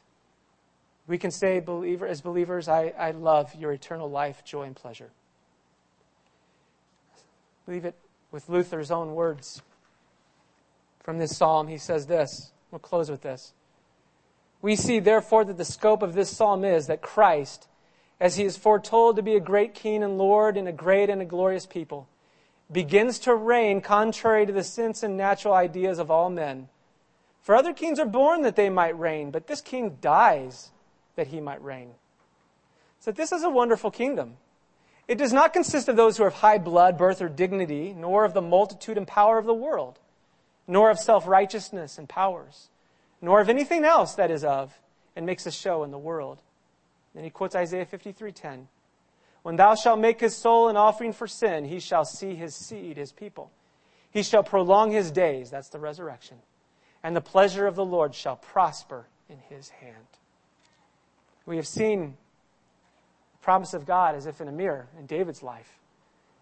We 1.08 1.18
can 1.18 1.32
say, 1.32 1.60
believer, 1.60 2.08
as 2.08 2.22
believers, 2.22 2.68
I, 2.68 2.93
I 2.97 3.12
love 3.12 3.54
your 3.56 3.74
eternal 3.74 4.10
life, 4.10 4.43
joy, 4.45 4.64
and 4.64 4.76
pleasure. 4.76 5.12
Believe 7.66 7.86
it 7.86 7.95
with 8.32 8.49
Luther's 8.49 8.91
own 8.91 9.14
words. 9.14 9.62
From 11.04 11.18
this 11.18 11.36
psalm, 11.36 11.68
he 11.68 11.78
says 11.78 12.08
this. 12.08 12.51
We'll 12.72 12.80
close 12.80 13.12
with 13.12 13.22
this. 13.22 13.54
We 14.62 14.78
see, 14.78 14.99
therefore, 14.99 15.43
that 15.43 15.58
the 15.58 15.66
scope 15.66 16.01
of 16.01 16.14
this 16.14 16.30
psalm 16.30 16.64
is 16.64 16.88
that 16.88 17.01
Christ, 17.01 17.68
as 18.20 18.38
he 18.38 18.45
is 18.45 18.56
foretold 18.56 19.18
to 19.18 19.22
be 19.22 19.36
a 19.36 19.41
great 19.41 19.74
king 19.74 20.04
and 20.04 20.18
Lord 20.18 20.56
in 20.56 20.68
a 20.68 20.72
great 20.72 21.10
and 21.10 21.22
a 21.22 21.26
glorious 21.26 21.66
people, 21.66 22.08
begins 22.72 23.20
to 23.20 23.36
reign 23.36 23.82
contrary 23.82 24.45
to 24.45 24.54
the 24.54 24.64
sense 24.64 25.04
and 25.04 25.18
natural 25.18 25.54
ideas 25.54 25.99
of 25.99 26.10
all 26.10 26.30
men. 26.30 26.70
For 27.41 27.56
other 27.56 27.74
kings 27.74 27.99
are 27.99 28.06
born 28.06 28.41
that 28.43 28.56
they 28.56 28.70
might 28.70 28.97
reign, 28.97 29.32
but 29.32 29.47
this 29.47 29.60
king 29.60 29.97
dies 29.99 30.72
that 31.16 31.28
he 31.28 31.39
might 31.39 31.64
reign. 31.64 31.91
So 32.99 33.11
this 33.11 33.32
is 33.32 33.43
a 33.43 33.49
wonderful 33.49 33.91
kingdom. 33.91 34.38
It 35.07 35.18
does 35.18 35.34
not 35.34 35.53
consist 35.53 35.89
of 35.89 35.97
those 35.97 36.18
who 36.18 36.24
have 36.24 36.36
high 36.36 36.57
blood, 36.57 36.97
birth, 36.97 37.22
or 37.22 37.28
dignity, 37.28 37.93
nor 37.93 38.24
of 38.24 38.34
the 38.34 38.41
multitude 38.41 38.97
and 38.97 39.07
power 39.07 39.38
of 39.38 39.45
the 39.45 39.53
world, 39.53 39.99
nor 40.68 40.89
of 40.89 40.97
self-righteousness 40.99 41.97
and 41.97 42.07
powers, 42.07 42.70
nor 43.22 43.41
of 43.41 43.49
anything 43.49 43.84
else 43.84 44.16
that 44.16 44.32
is 44.32 44.45
of 44.45 44.80
and 45.16 45.26
makes 45.26 45.45
a 45.45 45.51
show 45.51 45.84
in 45.84 45.91
the 45.91 45.97
world. 45.97 46.41
Then 47.14 47.24
he 47.24 47.30
quotes 47.30 47.55
Isaiah 47.55 47.86
53:10. 47.86 48.68
When 49.43 49.57
thou 49.57 49.76
shalt 49.76 49.99
make 49.99 50.22
his 50.22 50.36
soul 50.36 50.70
an 50.70 50.78
offering 50.78 51.11
for 51.11 51.28
sin, 51.28 51.66
he 51.66 51.82
shall 51.82 52.05
see 52.05 52.36
his 52.36 52.55
seed, 52.55 52.95
his 52.95 53.11
people. 53.11 53.51
He 54.09 54.24
shall 54.24 54.43
prolong 54.43 54.91
his 54.91 55.11
days, 55.11 55.51
that's 55.51 55.70
the 55.70 55.80
resurrection, 55.80 56.41
and 57.03 57.16
the 57.16 57.22
pleasure 57.22 57.68
of 57.68 57.76
the 57.76 57.84
Lord 57.84 58.16
shall 58.16 58.38
prosper 58.38 59.07
in 59.28 59.39
his 59.39 59.70
hand. 59.70 60.07
We 61.45 61.57
have 61.57 61.67
seen 61.67 62.17
the 63.33 63.43
promise 63.43 63.73
of 63.73 63.85
God 63.85 64.15
as 64.15 64.25
if 64.25 64.39
in 64.39 64.47
a 64.47 64.51
mirror 64.51 64.87
in 64.97 65.05
David's 65.05 65.43
life, 65.43 65.79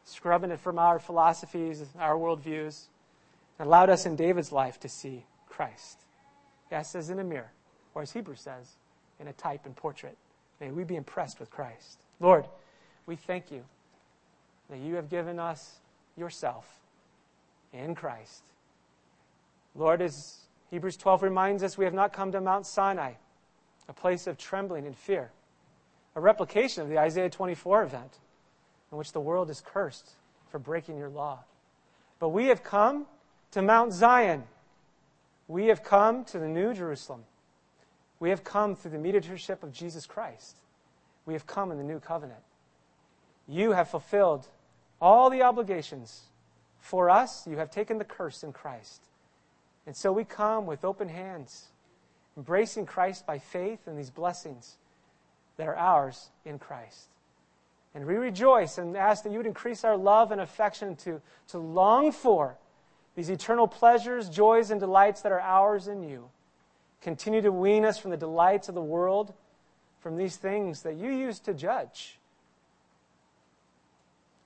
scrubbing 0.04 0.52
it 0.52 0.60
from 0.60 0.78
our 0.78 1.00
philosophies, 1.00 1.84
our 2.00 2.16
worldviews, 2.16 2.88
and 3.58 3.68
allowed 3.68 3.90
us 3.90 4.06
in 4.06 4.16
David's 4.16 4.52
life 4.52 4.80
to 4.82 4.90
see 4.90 5.26
Christ. 5.50 6.00
Yes, 6.72 6.96
as 6.96 7.10
in 7.10 7.20
a 7.20 7.24
mirror, 7.24 7.52
or 7.94 8.02
as 8.02 8.12
Hebrews 8.12 8.42
says, 8.42 8.78
in 9.20 9.28
a 9.28 9.34
type 9.34 9.66
and 9.66 9.76
portrait. 9.76 10.18
May 10.60 10.72
we 10.72 10.84
be 10.84 10.96
impressed 10.96 11.40
with 11.40 11.50
Christ. 11.50 12.00
Lord, 12.20 12.46
we 13.06 13.16
thank 13.16 13.52
you 13.52 13.64
that 14.70 14.80
you 14.80 14.96
have 14.96 15.10
given 15.10 15.40
us 15.40 15.80
yourself 16.16 16.66
in 17.74 17.96
Christ. 17.96 18.44
Lord, 19.76 20.02
as 20.02 20.38
Hebrews 20.70 20.98
12 20.98 21.24
reminds 21.24 21.64
us, 21.64 21.78
we 21.78 21.86
have 21.86 21.94
not 21.94 22.14
come 22.14 22.32
to 22.32 22.42
Mount 22.42 22.66
Sinai, 22.66 23.14
a 23.92 23.94
place 23.94 24.26
of 24.26 24.38
trembling 24.38 24.88
and 24.88 24.96
fear, 24.96 25.32
a 26.16 26.22
replication 26.22 26.82
of 26.82 26.88
the 26.88 26.98
Isaiah 26.98 27.30
24 27.30 27.84
event 27.84 28.20
in 28.90 28.98
which 28.98 29.12
the 29.12 29.20
world 29.20 29.50
is 29.50 29.60
cursed 29.60 30.12
for 30.50 30.60
breaking 30.60 30.98
your 30.98 31.10
law. 31.10 31.40
But 32.18 32.30
we 32.30 32.46
have 32.46 32.64
come 32.64 33.06
to 33.52 33.62
Mount 33.62 33.92
Zion. 33.92 34.44
We 35.50 35.66
have 35.66 35.84
come 35.84 36.24
to 36.26 36.40
the 36.40 36.48
New 36.48 36.74
Jerusalem. 36.74 37.26
We 38.22 38.30
have 38.30 38.46
come 38.46 38.78
through 38.78 38.92
the 38.92 38.98
mediatorship 38.98 39.62
of 39.62 39.74
Jesus 39.74 40.06
Christ. 40.06 40.56
We 41.26 41.34
have 41.34 41.46
come 41.46 41.70
in 41.70 41.78
the 41.78 41.84
new 41.84 42.00
covenant. 42.00 42.40
You 43.46 43.74
have 43.74 43.90
fulfilled 43.90 44.48
all 45.02 45.30
the 45.30 45.42
obligations 45.42 46.22
for 46.80 47.10
us. 47.10 47.46
You 47.46 47.58
have 47.58 47.72
taken 47.72 47.98
the 47.98 48.06
curse 48.06 48.42
in 48.42 48.54
Christ. 48.54 49.02
And 49.86 49.94
so 49.98 50.14
we 50.14 50.24
come 50.24 50.66
with 50.66 50.86
open 50.86 51.10
hands, 51.10 51.71
embracing 52.38 52.86
Christ 52.86 53.26
by 53.26 53.40
faith 53.40 53.88
and 53.88 53.98
these 53.98 54.10
blessings 54.10 54.78
that 55.58 55.68
are 55.68 55.78
ours 55.78 56.30
in 56.46 56.60
Christ. 56.60 57.08
And 57.94 58.06
we 58.06 58.16
rejoice 58.16 58.78
and 58.78 58.96
ask 58.96 59.24
that 59.24 59.32
you 59.32 59.38
would 59.38 59.48
increase 59.48 59.84
our 59.84 59.98
love 59.98 60.32
and 60.32 60.40
affection 60.40 60.96
to, 60.98 61.22
to 61.50 61.58
long 61.58 62.12
for 62.12 62.56
these 63.16 63.30
eternal 63.30 63.68
pleasures, 63.68 64.30
joys, 64.30 64.72
and 64.72 64.80
delights 64.80 65.22
that 65.22 65.32
are 65.32 65.42
ours 65.42 65.88
in 65.88 66.04
you. 66.04 66.30
Continue 67.02 67.42
to 67.42 67.52
wean 67.52 67.84
us 67.84 67.98
from 67.98 68.12
the 68.12 68.18
delights 68.18 68.70
of 68.70 68.76
the 68.76 68.82
world, 68.82 69.34
from 70.00 70.16
these 70.16 70.38
things 70.38 70.84
that 70.84 70.96
you 70.96 71.12
use 71.12 71.40
to 71.40 71.54
judge. 71.54 72.18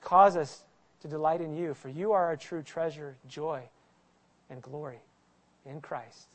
Cause 0.01 0.35
us 0.35 0.63
to 1.01 1.07
delight 1.07 1.41
in 1.41 1.55
you, 1.55 1.73
for 1.73 1.89
you 1.89 2.13
are 2.13 2.25
our 2.25 2.37
true 2.37 2.63
treasure, 2.63 3.15
joy, 3.27 3.61
and 4.49 4.61
glory 4.61 4.99
in 5.65 5.81
Christ. 5.81 6.34